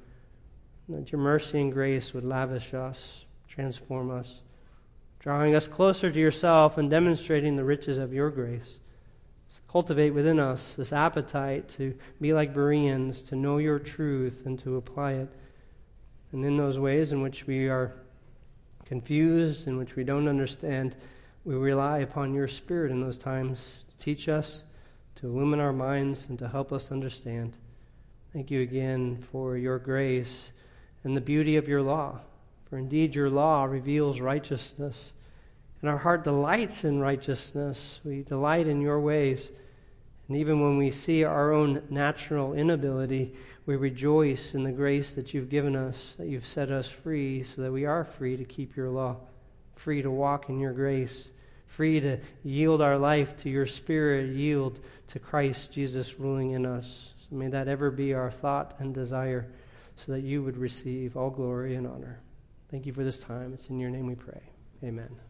that 0.88 1.10
your 1.10 1.20
mercy 1.20 1.60
and 1.60 1.72
grace 1.72 2.14
would 2.14 2.24
lavish 2.24 2.74
us, 2.74 3.24
transform 3.48 4.10
us, 4.10 4.42
drawing 5.18 5.54
us 5.54 5.66
closer 5.66 6.10
to 6.10 6.18
yourself 6.18 6.78
and 6.78 6.90
demonstrating 6.90 7.56
the 7.56 7.64
riches 7.64 7.98
of 7.98 8.12
your 8.12 8.30
grace 8.30 8.78
cultivate 9.68 10.10
within 10.10 10.40
us 10.40 10.74
this 10.74 10.92
appetite 10.92 11.68
to 11.68 11.94
be 12.20 12.32
like 12.32 12.54
Bereans, 12.54 13.20
to 13.22 13.36
know 13.36 13.58
your 13.58 13.78
truth 13.78 14.42
and 14.46 14.58
to 14.60 14.76
apply 14.76 15.12
it. 15.12 15.28
And 16.32 16.44
in 16.44 16.56
those 16.56 16.78
ways 16.78 17.12
in 17.12 17.22
which 17.22 17.46
we 17.46 17.68
are 17.68 17.94
confused, 18.84 19.66
in 19.66 19.76
which 19.76 19.96
we 19.96 20.04
don't 20.04 20.28
understand, 20.28 20.96
we 21.44 21.54
rely 21.54 21.98
upon 21.98 22.34
your 22.34 22.48
Spirit 22.48 22.90
in 22.90 23.00
those 23.00 23.18
times 23.18 23.84
to 23.88 23.98
teach 23.98 24.28
us, 24.28 24.62
to 25.16 25.26
illumine 25.26 25.60
our 25.60 25.72
minds, 25.72 26.28
and 26.28 26.38
to 26.38 26.48
help 26.48 26.72
us 26.72 26.90
understand. 26.90 27.56
Thank 28.32 28.50
you 28.50 28.60
again 28.60 29.24
for 29.32 29.56
your 29.56 29.78
grace 29.78 30.50
and 31.04 31.16
the 31.16 31.20
beauty 31.20 31.56
of 31.56 31.68
your 31.68 31.82
law. 31.82 32.20
For 32.68 32.76
indeed, 32.76 33.14
your 33.14 33.30
law 33.30 33.64
reveals 33.64 34.20
righteousness 34.20 35.12
and 35.80 35.90
our 35.90 35.98
heart 35.98 36.24
delights 36.24 36.84
in 36.84 37.00
righteousness. 37.00 38.00
We 38.04 38.22
delight 38.22 38.66
in 38.66 38.80
your 38.80 39.00
ways. 39.00 39.50
And 40.28 40.36
even 40.36 40.60
when 40.60 40.76
we 40.76 40.90
see 40.90 41.24
our 41.24 41.52
own 41.52 41.82
natural 41.88 42.52
inability, 42.52 43.34
we 43.64 43.76
rejoice 43.76 44.54
in 44.54 44.64
the 44.64 44.72
grace 44.72 45.12
that 45.12 45.32
you've 45.32 45.48
given 45.48 45.76
us, 45.76 46.14
that 46.18 46.28
you've 46.28 46.46
set 46.46 46.70
us 46.70 46.88
free, 46.88 47.42
so 47.42 47.62
that 47.62 47.72
we 47.72 47.84
are 47.84 48.04
free 48.04 48.36
to 48.36 48.44
keep 48.44 48.76
your 48.76 48.90
law, 48.90 49.16
free 49.76 50.02
to 50.02 50.10
walk 50.10 50.48
in 50.48 50.58
your 50.58 50.72
grace, 50.72 51.30
free 51.66 52.00
to 52.00 52.18
yield 52.42 52.82
our 52.82 52.98
life 52.98 53.36
to 53.38 53.50
your 53.50 53.66
Spirit, 53.66 54.34
yield 54.34 54.80
to 55.08 55.18
Christ 55.18 55.72
Jesus 55.72 56.18
ruling 56.18 56.52
in 56.52 56.66
us. 56.66 57.10
So 57.28 57.36
may 57.36 57.48
that 57.48 57.68
ever 57.68 57.90
be 57.90 58.14
our 58.14 58.30
thought 58.30 58.74
and 58.78 58.92
desire, 58.92 59.46
so 59.96 60.12
that 60.12 60.20
you 60.22 60.42
would 60.42 60.56
receive 60.56 61.16
all 61.16 61.30
glory 61.30 61.74
and 61.74 61.86
honor. 61.86 62.20
Thank 62.70 62.86
you 62.86 62.92
for 62.92 63.04
this 63.04 63.18
time. 63.18 63.52
It's 63.54 63.68
in 63.68 63.78
your 63.78 63.90
name 63.90 64.06
we 64.06 64.14
pray. 64.14 64.42
Amen. 64.82 65.27